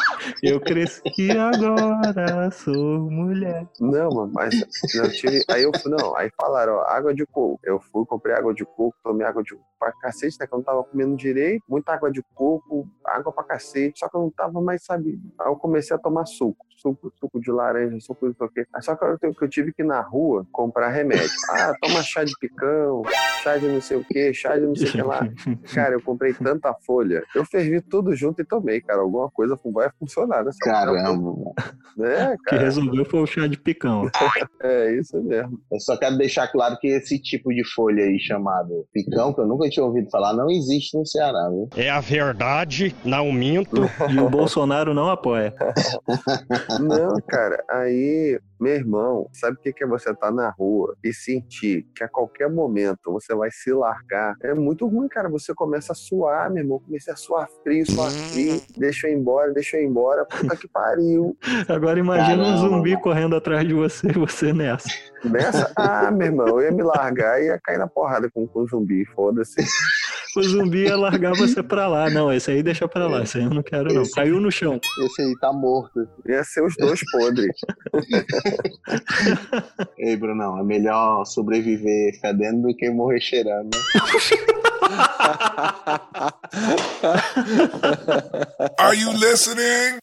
Eu 0.44 0.60
cresci 0.60 1.32
agora, 1.38 2.52
sou 2.52 3.00
mulher. 3.10 3.66
Não, 3.80 4.10
mano, 4.14 4.32
mas 4.34 4.54
eu 4.96 5.10
tive. 5.12 5.44
Aí 5.50 5.64
eu 5.64 5.72
fui, 5.82 5.92
não, 5.92 6.16
aí 6.16 6.30
falaram, 6.40 6.74
ó, 6.74 6.82
água 6.88 7.14
de 7.14 7.26
coco. 7.26 7.60
Eu 7.64 7.80
fui, 7.92 8.06
comprei 8.06 8.36
água 8.36 8.54
de 8.54 8.66
coco, 8.66 8.96
tomei 9.04 9.26
água 9.26 9.44
de 9.44 9.52
coco 9.52 9.66
pra 9.80 9.92
cacete, 9.92 10.38
né? 10.40 10.48
Que 10.48 10.54
eu 10.54 10.58
não 10.58 10.64
tava 10.64 10.84
comendo 10.84 11.16
direito, 11.16 11.64
muita 11.68 11.94
água 11.94 12.12
de 12.12 12.24
coco, 12.34 12.88
água 13.04 13.32
pra 13.32 13.44
cacete, 13.44 14.00
só 14.00 14.10
que 14.10 14.16
eu 14.16 14.22
não 14.22 14.30
tava 14.30 14.62
mais, 14.62 14.84
sabe? 14.84 15.20
Aí 15.40 15.48
eu 15.48 15.56
comecei 15.56 15.96
a 15.96 16.00
tomar 16.00 16.26
suco. 16.26 16.66
Suco, 16.78 17.14
suco 17.20 17.40
de 17.40 17.52
laranja, 17.52 18.00
suco 18.00 18.28
de. 18.28 18.36
Aí 18.74 18.82
Só 18.82 18.96
que 18.96 19.06
eu, 19.06 19.18
eu 19.40 19.50
tive 19.50 19.72
que 19.72 19.84
ir 19.84 19.86
na 19.86 20.02
rua 20.02 20.48
comprar 20.52 20.90
remédio. 20.90 21.30
Ah, 21.50 21.74
toma 21.80 22.02
chá 22.02 22.24
de 22.24 22.34
picão, 22.40 23.04
chá 23.42 23.58
de 23.58 23.68
não 23.68 23.82
sei 23.82 23.98
o 23.98 24.04
que, 24.04 24.34
chá 24.34 24.56
de 24.56 24.66
não 24.66 24.76
sei 24.76 24.90
o 24.90 24.92
que 24.92 25.02
lá. 25.02 25.28
Cara, 25.74 25.94
eu 25.96 26.02
comprei 26.02 26.34
tanta 26.34 26.74
folha. 26.86 27.24
Eu 27.36 27.44
fervi 27.46 27.82
tudo 27.82 28.16
junto 28.16 28.42
e 28.42 28.46
tomei, 28.46 28.82
cara. 28.82 29.02
Alguma 29.02 29.30
coisa 29.30 29.60
vai 29.74 29.90
funcionar 30.00 30.44
nessa 30.44 30.60
Caramba. 30.60 31.54
né, 31.98 32.36
que 32.38 32.44
cara? 32.52 32.64
resolveu 32.64 33.06
foi 33.06 33.22
o 33.22 33.28
chá 33.28 33.48
de 33.48 33.58
picão. 33.58 34.10
É 34.64 34.96
isso 34.96 35.20
mesmo. 35.24 35.60
Eu 35.72 35.80
só 35.80 35.98
quero 35.98 36.18
deixar 36.18 36.48
claro 36.48 36.78
que 36.80 36.88
esse 36.88 37.20
tipo 37.20 37.50
de 37.52 37.64
folha 37.74 38.04
aí 38.04 38.20
chamado 38.20 38.86
picão, 38.94 39.34
que 39.34 39.42
eu 39.42 39.48
nunca 39.48 39.68
tinha 39.70 39.84
ouvido 39.84 40.08
falar, 40.12 40.34
não 40.34 40.52
existe 40.52 40.96
no 40.96 41.06
Ceará, 41.06 41.50
viu? 41.50 41.68
É 41.76 41.90
a 41.90 42.00
verdade, 42.00 42.96
não 43.04 43.32
minto. 43.32 43.82
E 44.12 44.20
o 44.20 44.30
Bolsonaro 44.30 44.94
não 44.94 45.10
apoia. 45.10 45.54
Não, 46.80 47.16
cara, 47.28 47.64
aí, 47.70 48.40
meu 48.62 48.76
irmão, 48.76 49.28
sabe 49.34 49.58
o 49.58 49.60
que 49.60 49.84
é 49.84 49.88
você 49.88 50.12
estar 50.12 50.32
na 50.32 50.52
rua 50.52 50.96
e 51.04 51.12
sentir 51.12 51.88
que 51.96 52.04
a 52.04 52.08
qualquer 52.08 52.48
momento 52.48 53.12
você 53.12 53.34
vai 53.34 53.50
se 53.50 53.74
largar? 53.74 54.36
É 54.44 54.54
muito 54.54 54.88
ruim, 54.88 55.08
cara. 55.08 55.28
Você 55.30 55.52
começa 55.56 55.94
a 55.94 55.96
suar, 55.96 56.52
meu 56.52 56.64
irmão. 56.64 56.80
Comecei 56.80 57.12
a 57.12 57.16
suar 57.16 57.48
frio, 57.64 57.90
suar 57.90 58.12
frio. 58.12 58.62
Deixa 58.78 59.08
eu 59.08 59.14
ir 59.14 59.16
embora, 59.16 59.52
deixa 59.52 59.78
eu 59.78 59.82
ir 59.82 59.88
embora. 59.88 60.26
Puta 60.26 60.56
que 60.56 60.68
pariu. 60.68 61.36
Agora 61.68 62.00
imagina 62.00 62.44
um 62.44 62.56
Caramba. 62.56 62.70
zumbi 62.70 63.02
correndo 63.02 63.36
atrás 63.36 63.68
de 63.68 63.74
você 63.74 64.10
e 64.10 64.14
você 64.20 64.54
nessa. 64.54 64.90
Nessa, 65.24 65.72
ah, 65.76 66.12
meu 66.12 66.28
irmão, 66.28 66.48
eu 66.48 66.62
ia 66.62 66.72
me 66.72 66.84
largar 66.84 67.42
e 67.42 67.46
ia 67.46 67.60
cair 67.64 67.80
na 67.80 67.88
porrada 67.88 68.30
com, 68.30 68.48
com 68.48 68.60
o 68.60 68.68
zumbi, 68.68 69.06
foda-se. 69.06 69.56
O 70.36 70.42
zumbi 70.44 70.84
ia 70.86 70.96
largar 70.96 71.34
você 71.34 71.62
pra 71.62 71.88
lá. 71.88 72.10
Não, 72.10 72.32
esse 72.32 72.50
aí 72.52 72.64
deixa 72.64 72.88
pra 72.88 73.06
lá. 73.08 73.24
Esse 73.24 73.38
aí 73.38 73.44
eu 73.44 73.50
não 73.50 73.62
quero, 73.62 73.94
não. 73.94 74.10
Caiu 74.12 74.40
no 74.40 74.50
chão. 74.50 74.80
Esse 75.06 75.22
aí 75.24 75.38
tá 75.40 75.52
morto. 75.52 76.08
Ia 76.26 76.42
ser 76.44 76.64
os 76.64 76.74
dois 76.78 77.02
podres. 77.12 77.54
Ei, 80.00 80.16
Brunão, 80.16 80.58
é 80.58 80.64
melhor 80.64 81.26
sobreviver 81.26 82.18
fedendo 82.22 82.62
do 82.62 82.74
que 82.76 82.90
morrer 82.90 83.20
cheirando, 83.20 83.76
né? 83.76 83.82
Are 88.80 88.96
you 88.98 89.12
listening? 89.12 90.00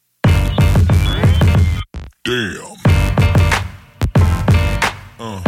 Damn. 2.23 2.77
Uh. 5.19 5.41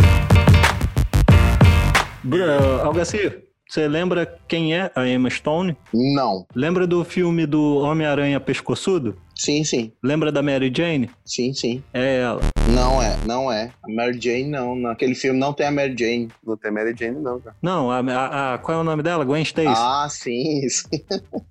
Bruno, 2.23 2.81
Algaci, 2.81 3.50
você 3.71 3.87
lembra 3.87 4.25
quem 4.49 4.75
é 4.75 4.91
a 4.93 5.07
Emma 5.07 5.29
Stone? 5.29 5.77
Não. 5.93 6.45
Lembra 6.53 6.85
do 6.85 7.05
filme 7.05 7.45
do 7.45 7.77
Homem-Aranha 7.77 8.37
Pescoçudo? 8.37 9.15
Sim, 9.41 9.63
sim. 9.63 9.91
Lembra 10.03 10.31
da 10.31 10.43
Mary 10.43 10.71
Jane? 10.75 11.09
Sim, 11.25 11.51
sim. 11.51 11.83
É 11.91 12.17
ela. 12.19 12.41
Não 12.69 13.01
é, 13.01 13.17
não 13.25 13.51
é. 13.51 13.71
A 13.83 13.91
Mary 13.91 14.19
Jane 14.21 14.45
não. 14.45 14.75
Naquele 14.75 15.15
filme 15.15 15.39
não 15.39 15.51
tem 15.51 15.65
a 15.65 15.71
Mary 15.71 15.95
Jane. 15.97 16.27
Não 16.45 16.55
tem 16.55 16.69
Mary 16.71 16.93
Jane, 16.95 17.17
não, 17.19 17.39
cara. 17.39 17.55
Não, 17.59 17.89
a, 17.89 17.99
a- 18.01 18.53
a- 18.53 18.57
qual 18.59 18.77
é 18.77 18.81
o 18.81 18.83
nome 18.83 19.01
dela? 19.01 19.25
Gwen 19.25 19.41
Stacy. 19.41 19.73
Ah, 19.75 20.07
sim, 20.11 20.61
sim. 20.69 20.87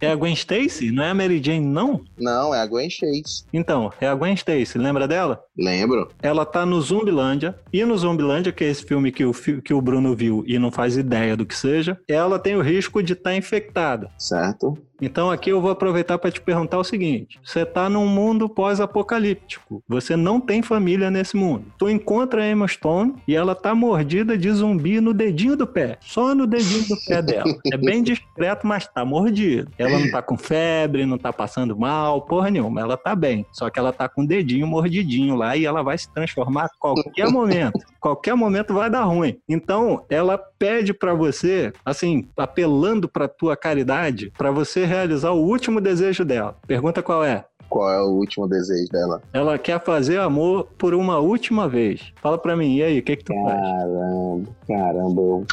É 0.01 0.13
a 0.13 0.15
Gwen 0.15 0.35
Stacy? 0.35 0.93
Não 0.93 1.03
é 1.03 1.11
a 1.11 1.15
Mary 1.15 1.43
Jane, 1.43 1.67
não? 1.67 2.01
Não, 2.17 2.55
é 2.55 2.61
a 2.61 2.67
Gwen 2.67 2.89
Chase. 2.89 3.45
Então, 3.53 3.93
é 4.01 4.07
a 4.07 4.15
Gwen 4.15 4.35
Stacy. 4.35 4.79
Lembra 4.79 5.09
dela? 5.09 5.43
Lembro. 5.59 6.13
Ela 6.23 6.47
tá 6.47 6.65
no 6.65 6.81
Zumbilândia. 6.81 7.57
E 7.73 7.85
no 7.85 7.99
Zumbilândia, 7.99 8.53
que 8.53 8.63
é 8.63 8.69
esse 8.69 8.85
filme 8.85 9.11
que 9.11 9.25
o, 9.25 9.33
que 9.33 9.75
o 9.75 9.81
Bruno 9.83 10.15
viu 10.15 10.45
e 10.47 10.61
não 10.61 10.71
faz 10.71 10.97
ideia 10.97 11.37
do 11.37 11.45
que 11.45 11.57
seja, 11.57 11.99
ela 12.09 12.39
tem 12.39 12.55
o 12.55 12.63
risco 12.63 13.03
de 13.03 13.15
estar 13.15 13.35
infectada. 13.35 14.09
Certo? 14.17 14.79
Então 15.01 15.31
aqui 15.31 15.51
eu 15.51 15.61
vou 15.61 15.71
aproveitar 15.71 16.19
para 16.19 16.31
te 16.31 16.41
perguntar 16.41 16.79
o 16.79 16.85
seguinte: 16.85 17.41
você 17.43 17.65
tá 17.65 17.89
num 17.89 18.07
mundo 18.07 18.49
pós-apocalíptico. 18.49 19.83
Você 19.89 20.17
não 20.17 20.41
tem 20.41 20.63
família 20.63 21.11
nesse 21.11 21.37
mundo. 21.37 21.67
Tu 21.79 21.89
encontra 21.89 22.43
a 22.43 22.49
Emma 22.49 22.69
Stone 22.69 23.15
e 23.27 23.35
ela 23.35 23.55
tá 23.55 23.75
mordida 23.75 24.37
de 24.37 24.51
zumbi 24.51 25.01
no 25.01 25.15
dedinho 25.15 25.57
do 25.57 25.67
pé. 25.67 25.99
Só 26.01 26.35
no 26.35 26.47
dedinho 26.47 26.87
do 26.89 26.97
pé 27.07 27.23
dela. 27.23 27.51
É 27.73 27.77
bem 27.77 28.03
discreto, 28.03 28.67
mas 28.67 28.87
tá 28.87 29.05
mordida. 29.05 29.71
Ela 29.79 29.99
não 29.99 30.11
tá 30.11 30.23
com 30.23 30.37
febre, 30.37 31.07
não 31.07 31.19
tá 31.19 31.33
passando 31.33 31.77
mal, 31.77 32.23
porra 32.23 32.51
nenhuma. 32.51 32.81
Ela 32.81 32.97
tá 32.97 33.15
bem. 33.15 33.47
Só 33.53 33.71
que 33.71 33.79
ela 33.79 33.93
tá 33.93 34.09
com 34.09 34.23
o 34.23 34.27
dedinho 34.27 34.67
mordidinho 34.67 35.35
lá 35.35 35.57
e 35.57 35.65
ela 35.65 35.83
vai 35.83 35.97
se 35.97 36.13
transformar 36.13 36.65
a 36.65 36.71
qualquer 36.79 37.29
momento. 37.31 37.81
Qualquer 38.01 38.35
momento 38.35 38.73
vai 38.73 38.89
dar 38.89 39.03
ruim. 39.05 39.39
Então, 39.49 40.05
ela 40.09 40.39
pede 40.59 40.95
pra 40.95 41.13
você, 41.13 41.71
assim, 41.85 42.29
apelando 42.37 43.09
pra 43.09 43.29
tua 43.29 43.55
caridade, 43.57 44.33
pra 44.39 44.51
você 44.51 44.87
realizar 44.87 45.33
o 45.33 45.43
último 45.45 45.81
desejo 45.81 46.25
dela. 46.25 46.57
Pergunta 46.67 47.03
qual 47.03 47.23
é? 47.23 47.45
Qual 47.69 47.91
é 47.93 48.01
o 48.03 48.07
último 48.09 48.49
desejo 48.49 48.89
dela? 48.91 49.23
Ela 49.33 49.59
quer 49.59 49.85
fazer 49.85 50.19
amor 50.19 50.65
por 50.79 50.95
uma 50.95 51.19
última 51.19 51.69
vez. 51.69 52.13
Fala 52.23 52.39
pra 52.39 52.57
mim, 52.57 52.77
e 52.77 52.83
aí, 52.83 52.99
o 52.99 53.03
que 53.03 53.17
que 53.17 53.25
tu 53.25 53.35
faz? 53.35 53.61
Caramba, 53.61 54.49
caramba, 54.67 55.21
eu. 55.23 55.47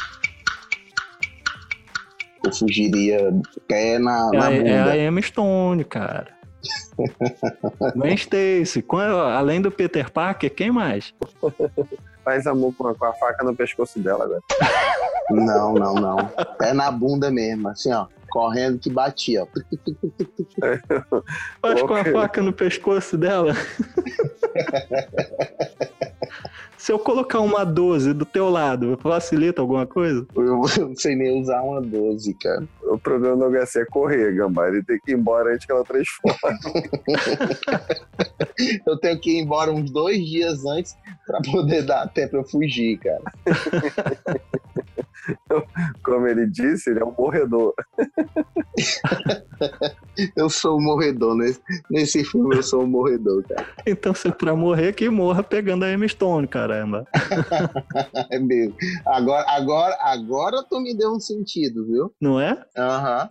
Eu 2.44 2.52
fugiria 2.54 3.18
pé 3.68 3.98
na, 3.98 4.30
É, 4.32 4.38
na 4.38 4.46
a- 4.46 4.50
bunda. 4.50 4.68
é 4.68 4.90
a 4.92 4.96
Emma 4.96 5.20
Stone, 5.20 5.84
cara. 5.84 6.28
Gwen 7.94 8.14
Stacy. 8.14 8.82
Com- 8.82 8.98
Além 8.98 9.60
do 9.60 9.70
Peter 9.70 10.10
Parker, 10.10 10.52
quem 10.52 10.70
mais? 10.72 11.12
Faz 12.28 12.46
amor 12.46 12.74
com 12.76 12.88
a, 12.88 12.94
com 12.94 13.06
a 13.06 13.14
faca 13.14 13.42
no 13.42 13.56
pescoço 13.56 13.98
dela 14.00 14.24
agora. 14.24 14.42
Não, 15.30 15.72
não, 15.72 15.94
não. 15.94 16.16
Pé 16.58 16.74
na 16.74 16.90
bunda 16.90 17.30
mesmo, 17.30 17.70
assim, 17.70 17.90
ó. 17.90 18.06
Correndo 18.28 18.78
que 18.78 18.90
batia, 18.90 19.44
ó. 19.44 19.46
Faz 21.62 21.82
com 21.82 21.94
a 21.94 22.04
faca 22.04 22.42
no 22.42 22.52
pescoço 22.52 23.16
dela. 23.16 23.54
Se 26.78 26.92
eu 26.92 26.98
colocar 26.98 27.40
uma 27.40 27.64
12 27.64 28.14
do 28.14 28.24
teu 28.24 28.48
lado, 28.48 28.96
facilita 29.02 29.60
alguma 29.60 29.84
coisa? 29.84 30.24
Eu 30.36 30.56
não 30.56 30.96
sei 30.96 31.16
nem 31.16 31.40
usar 31.40 31.60
uma 31.60 31.82
12, 31.82 32.32
cara. 32.34 32.64
O 32.84 32.96
problema 32.96 33.36
do 33.36 33.50
HC 33.50 33.80
é 33.80 33.84
correr, 33.84 34.32
Gambá. 34.32 34.68
Ele 34.68 34.82
tem 34.82 34.98
que 34.98 35.10
ir 35.10 35.14
embora 35.14 35.52
antes 35.52 35.66
que 35.66 35.72
ela 35.72 35.84
transforme. 35.84 36.38
Eu 38.86 38.96
tenho 38.98 39.20
que 39.20 39.32
ir 39.32 39.42
embora 39.42 39.72
uns 39.72 39.90
dois 39.90 40.24
dias 40.24 40.64
antes 40.64 40.96
pra 41.26 41.40
poder 41.42 41.82
dar 41.82 42.06
tempo 42.08 42.36
eu 42.36 42.44
fugir, 42.44 42.98
cara. 42.98 43.22
Como 46.02 46.26
ele 46.26 46.46
disse, 46.46 46.90
ele 46.90 47.00
é 47.00 47.04
um 47.04 47.14
morredor. 47.16 47.74
Eu 50.36 50.50
sou 50.50 50.78
um 50.78 50.82
morredor. 50.82 51.36
Nesse, 51.36 51.60
nesse 51.90 52.24
filme 52.24 52.56
eu 52.56 52.62
sou 52.62 52.82
um 52.82 52.86
morredor, 52.86 53.44
cara. 53.48 53.66
Então, 53.86 54.14
se 54.14 54.28
é 54.28 54.32
pra 54.32 54.54
morrer, 54.54 54.92
que 54.92 55.08
morra 55.08 55.42
pegando 55.42 55.84
a 55.84 55.92
Emma 55.92 56.06
Stone, 56.08 56.46
caramba. 56.46 57.04
É 58.30 58.38
mesmo. 58.38 58.74
Agora, 59.06 59.44
agora, 59.48 59.96
agora 60.00 60.64
tu 60.68 60.80
me 60.80 60.96
deu 60.96 61.12
um 61.12 61.20
sentido, 61.20 61.86
viu? 61.86 62.12
Não 62.20 62.40
é? 62.40 62.64
Aham. 62.76 63.28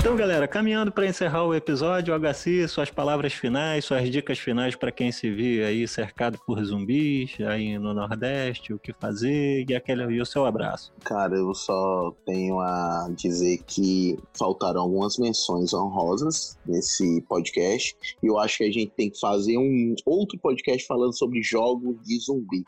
Então, 0.00 0.14
galera, 0.14 0.46
caminhando 0.46 0.92
para 0.92 1.08
encerrar 1.08 1.42
o 1.42 1.52
episódio, 1.52 2.14
HC, 2.14 2.68
suas 2.68 2.88
palavras 2.88 3.32
finais, 3.32 3.84
suas 3.84 4.08
dicas 4.08 4.38
finais 4.38 4.76
para 4.76 4.92
quem 4.92 5.10
se 5.10 5.28
vê 5.28 5.64
aí 5.64 5.88
cercado 5.88 6.38
por 6.46 6.64
zumbis, 6.64 7.36
aí 7.40 7.76
no 7.80 7.92
Nordeste, 7.92 8.72
o 8.72 8.78
que 8.78 8.92
fazer 8.92 9.68
e, 9.68 9.74
aquele, 9.74 10.04
e 10.04 10.20
o 10.20 10.24
seu 10.24 10.46
abraço. 10.46 10.92
Cara, 11.04 11.34
eu 11.34 11.52
só 11.52 12.14
tenho 12.24 12.60
a 12.60 13.08
dizer 13.10 13.58
que 13.66 14.16
faltaram 14.38 14.82
algumas 14.82 15.18
menções 15.18 15.74
honrosas 15.74 16.56
nesse 16.64 17.20
podcast. 17.22 17.96
E 18.22 18.28
eu 18.28 18.38
acho 18.38 18.58
que 18.58 18.64
a 18.64 18.72
gente 18.72 18.92
tem 18.96 19.10
que 19.10 19.18
fazer 19.18 19.58
um 19.58 19.96
outro 20.06 20.38
podcast 20.38 20.86
falando 20.86 21.18
sobre 21.18 21.42
jogos 21.42 21.96
de 22.04 22.20
zumbi. 22.20 22.64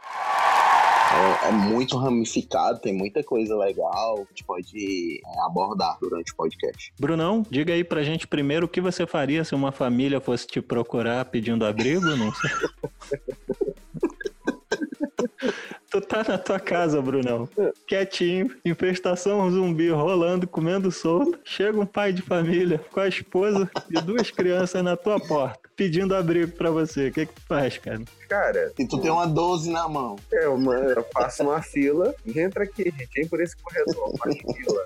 É, 1.13 1.49
é 1.49 1.51
muito 1.51 1.97
ramificado, 1.97 2.81
tem 2.81 2.93
muita 2.93 3.23
coisa 3.23 3.57
legal 3.57 4.17
que 4.17 4.23
a 4.23 4.27
gente 4.31 4.45
pode 4.45 5.21
é, 5.27 5.41
abordar 5.45 5.99
durante 6.01 6.33
o 6.33 6.37
podcast. 6.37 6.93
Brunão, 7.01 7.45
diga 7.51 7.73
aí 7.73 7.83
pra 7.83 8.03
gente 8.03 8.29
primeiro 8.29 8.67
o 8.67 8.69
que 8.69 8.81
você 8.81 9.07
faria 9.07 9.43
se 9.45 9.55
uma 9.55 9.73
família 9.73 10.21
fosse 10.21 10.47
te 10.47 10.61
procurar 10.61 11.25
pedindo 11.25 11.67
abrigo, 11.67 12.05
não 12.17 12.33
sei. 12.33 12.51
Tu 15.91 16.01
tá 16.01 16.23
na 16.23 16.39
tua 16.39 16.61
casa, 16.61 17.03
Brunão. 17.03 17.49
Quietinho, 17.85 18.55
infestação 18.65 19.51
zumbi 19.51 19.91
rolando, 19.91 20.47
comendo 20.47 20.93
solto. 20.93 21.41
Chega 21.45 21.81
um 21.81 21.87
pai 21.87 22.13
de 22.13 22.23
família 22.23 22.79
com 22.93 23.01
a 23.01 23.09
esposa 23.09 23.69
e 23.91 24.01
duas 24.01 24.31
crianças 24.31 24.85
na 24.85 24.97
tua 24.97 25.19
porta, 25.19 25.60
pedindo 25.81 26.15
abrigo 26.15 26.53
pra 26.53 26.71
você. 26.71 27.09
O 27.09 27.13
que 27.13 27.25
que 27.25 27.33
tu 27.33 27.41
faz, 27.49 27.79
cara? 27.79 28.03
Cara, 28.29 28.71
E 28.79 28.87
tu 28.87 29.01
tem 29.01 29.11
uma 29.11 29.27
12 29.27 29.71
na 29.71 29.89
mão. 29.89 30.17
é 30.31 30.47
uma, 30.47 30.75
eu 30.75 31.03
faço 31.11 31.43
uma 31.43 31.63
fila 31.63 32.15
e 32.27 32.39
entra 32.39 32.65
aqui, 32.65 32.85
gente. 32.85 33.09
Vem 33.15 33.27
por 33.27 33.41
esse 33.41 33.57
corredor, 33.57 34.15
faz 34.19 34.37
fila. 34.37 34.85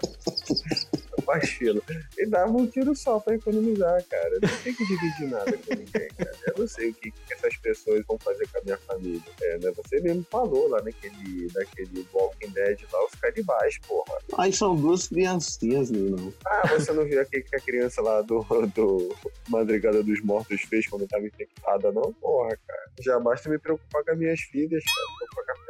Faz 1.25 1.51
fila. 1.51 1.81
E 2.19 2.27
dava 2.27 2.53
um 2.53 2.67
tiro 2.67 2.95
só 2.95 3.19
pra 3.19 3.35
economizar, 3.35 4.03
cara. 4.05 4.39
Não 4.41 4.63
tem 4.63 4.75
que 4.75 4.87
dividir 4.87 5.29
nada 5.29 5.53
com 5.53 5.75
ninguém, 5.75 6.09
cara. 6.17 6.37
Eu 6.47 6.55
não 6.59 6.69
sei 6.69 6.91
o 6.91 6.95
que, 6.95 7.11
que 7.11 7.33
essas 7.33 7.57
pessoas 7.57 8.05
vão 8.07 8.19
fazer 8.19 8.47
com 8.49 8.59
a 8.59 8.63
minha 8.63 8.79
família. 8.79 9.23
É, 9.43 9.59
né? 9.59 9.73
Você 9.77 10.01
mesmo 10.01 10.25
falou 10.31 10.69
lá 10.69 10.83
naquele, 10.83 11.49
naquele 11.55 12.07
Walking 12.13 12.51
Dead 12.51 12.81
lá, 12.93 13.05
os 13.05 13.15
canibais, 13.15 13.79
porra. 13.79 14.19
Aí 14.39 14.53
são 14.53 14.77
duas 14.77 15.09
criancinhas, 15.09 15.91
não. 15.91 16.33
Ah, 16.47 16.69
você 16.69 16.93
não 16.93 17.05
viu 17.05 17.21
aquele 17.21 17.43
que 17.43 17.57
a 17.57 17.61
criança 17.61 18.03
lá 18.03 18.21
do, 18.23 18.43
do 18.75 19.17
Madrigada 19.49 20.03
dos 20.03 20.21
Mortos 20.23 20.63
fez 20.63 20.87
quando 20.87 21.07
tava 21.07 21.27
infectada, 21.27 21.93
não? 21.93 22.13
Porra, 22.15 22.59
cara. 22.67 22.85
Já 23.01 23.19
basta 23.19 23.49
me 23.49 23.59
preocupar 23.59 24.05
com 24.05 24.11
as 24.13 24.19
minhas 24.19 24.41
filhas, 24.41 24.83
cara. 24.85 25.07
Preocupar 25.19 25.45
com 25.45 25.53
a 25.53 25.65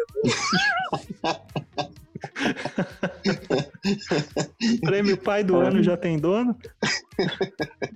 minha. 1.84 1.94
Prêmio 4.80 5.16
pai 5.16 5.44
do 5.44 5.56
ano 5.56 5.82
já 5.82 5.96
tem 5.96 6.18
dono? 6.18 6.56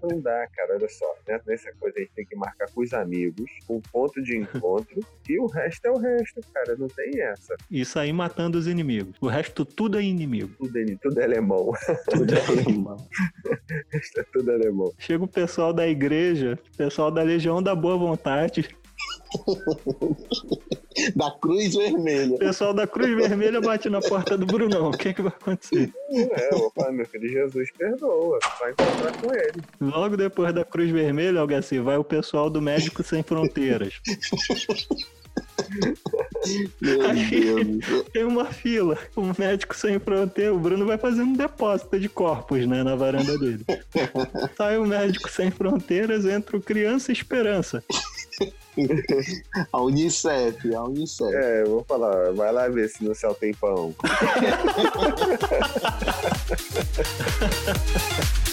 Não 0.03 0.21
dá, 0.21 0.47
cara. 0.55 0.75
Olha 0.75 0.89
só. 0.89 1.07
né? 1.27 1.41
Nessa 1.47 1.73
coisa 1.79 1.99
a 1.99 2.01
gente 2.01 2.13
tem 2.15 2.27
que 2.27 2.37
marcar 2.37 2.69
com 2.71 2.83
os 2.83 2.93
amigos, 2.93 3.51
um 3.69 3.81
ponto 3.81 4.23
de 4.23 4.37
encontro, 4.37 5.01
e 5.29 5.39
o 5.39 5.47
resto 5.47 5.87
é 5.87 5.91
o 5.91 5.99
resto, 5.99 6.41
cara. 6.53 6.77
Não 6.77 6.89
tem 6.89 7.21
essa. 7.21 7.57
Isso 7.71 7.99
aí 7.99 8.13
matando 8.13 8.59
os 8.59 8.67
inimigos. 8.67 9.17
O 9.21 9.29
resto 9.29 9.65
tudo 9.65 9.99
é 9.99 10.03
inimigo. 10.03 10.55
Tudo 10.59 10.79
é, 10.79 10.85
tudo 11.03 11.21
é 11.21 11.25
alemão. 11.25 11.73
Tudo 12.11 12.35
é 12.35 12.47
alemão. 12.47 12.97
É 14.17 14.23
tudo 14.33 14.51
alemão. 14.51 14.93
Chega 14.99 15.25
o 15.25 15.29
pessoal 15.29 15.73
da 15.73 15.87
igreja, 15.87 16.59
o 16.75 16.77
pessoal 16.77 17.11
da 17.11 17.23
Legião 17.23 17.63
da 17.63 17.75
Boa 17.75 17.97
Vontade, 17.97 18.69
Da 21.15 21.31
Cruz 21.41 21.77
Vermelha. 21.77 22.35
o 22.35 22.39
pessoal 22.39 22.75
da 22.75 22.85
Cruz 22.85 23.09
Vermelha 23.15 23.61
bate 23.61 23.89
na 23.89 24.01
porta 24.01 24.37
do 24.37 24.45
Brunão. 24.45 24.89
O 24.89 24.97
que, 24.99 25.15
que 25.15 25.23
vai 25.23 25.31
acontecer? 25.33 25.93
É, 26.11 26.51
falar, 26.75 26.91
meu 26.91 27.07
filho, 27.07 27.29
Jesus 27.29 27.71
perdoa. 27.71 28.39
Vai 28.59 28.73
encontrar 28.73 29.13
com 29.21 29.33
ele. 29.33 29.63
Logo 29.81 30.17
depois 30.17 30.53
da 30.53 30.65
Cruz 30.65 30.91
Vermelha, 30.91 31.39
Algaci, 31.41 31.79
vai 31.79 31.97
o 31.97 32.03
pessoal 32.03 32.51
do 32.51 32.61
Médicos 32.61 33.07
Sem 33.07 33.23
Fronteiras. 33.23 33.95
Meu 36.81 37.03
Aí- 37.03 37.31
Deus. 37.31 38.05
Tem 38.13 38.25
uma 38.25 38.47
fila. 38.47 38.99
O 39.15 39.23
Médico 39.39 39.77
Sem 39.77 39.99
Fronteira, 40.01 40.53
o 40.53 40.59
Bruno 40.59 40.85
vai 40.85 40.99
fazendo 40.99 41.29
um 41.31 41.37
depósito 41.37 41.99
de 42.01 42.09
corpos, 42.09 42.67
né, 42.67 42.83
na 42.83 42.97
varanda 42.97 43.39
dele. 43.39 43.65
Sai 44.57 44.79
o 44.79 44.87
Médico 44.87 45.31
Sem 45.31 45.51
Fronteiras, 45.53 46.25
entra 46.25 46.57
o 46.57 46.61
Criança 46.61 47.13
Esperança. 47.13 47.85
A 49.73 49.83
Unicef, 49.83 50.75
a 50.75 50.85
Unicef. 50.85 51.35
É, 51.35 51.63
eu 51.63 51.71
vou 51.71 51.85
falar, 51.85 52.33
vai 52.33 52.53
lá 52.53 52.69
ver 52.69 52.89
se 52.89 53.05
no 53.05 53.15
céu 53.15 53.35
tem 53.35 53.53
pão. 53.55 53.95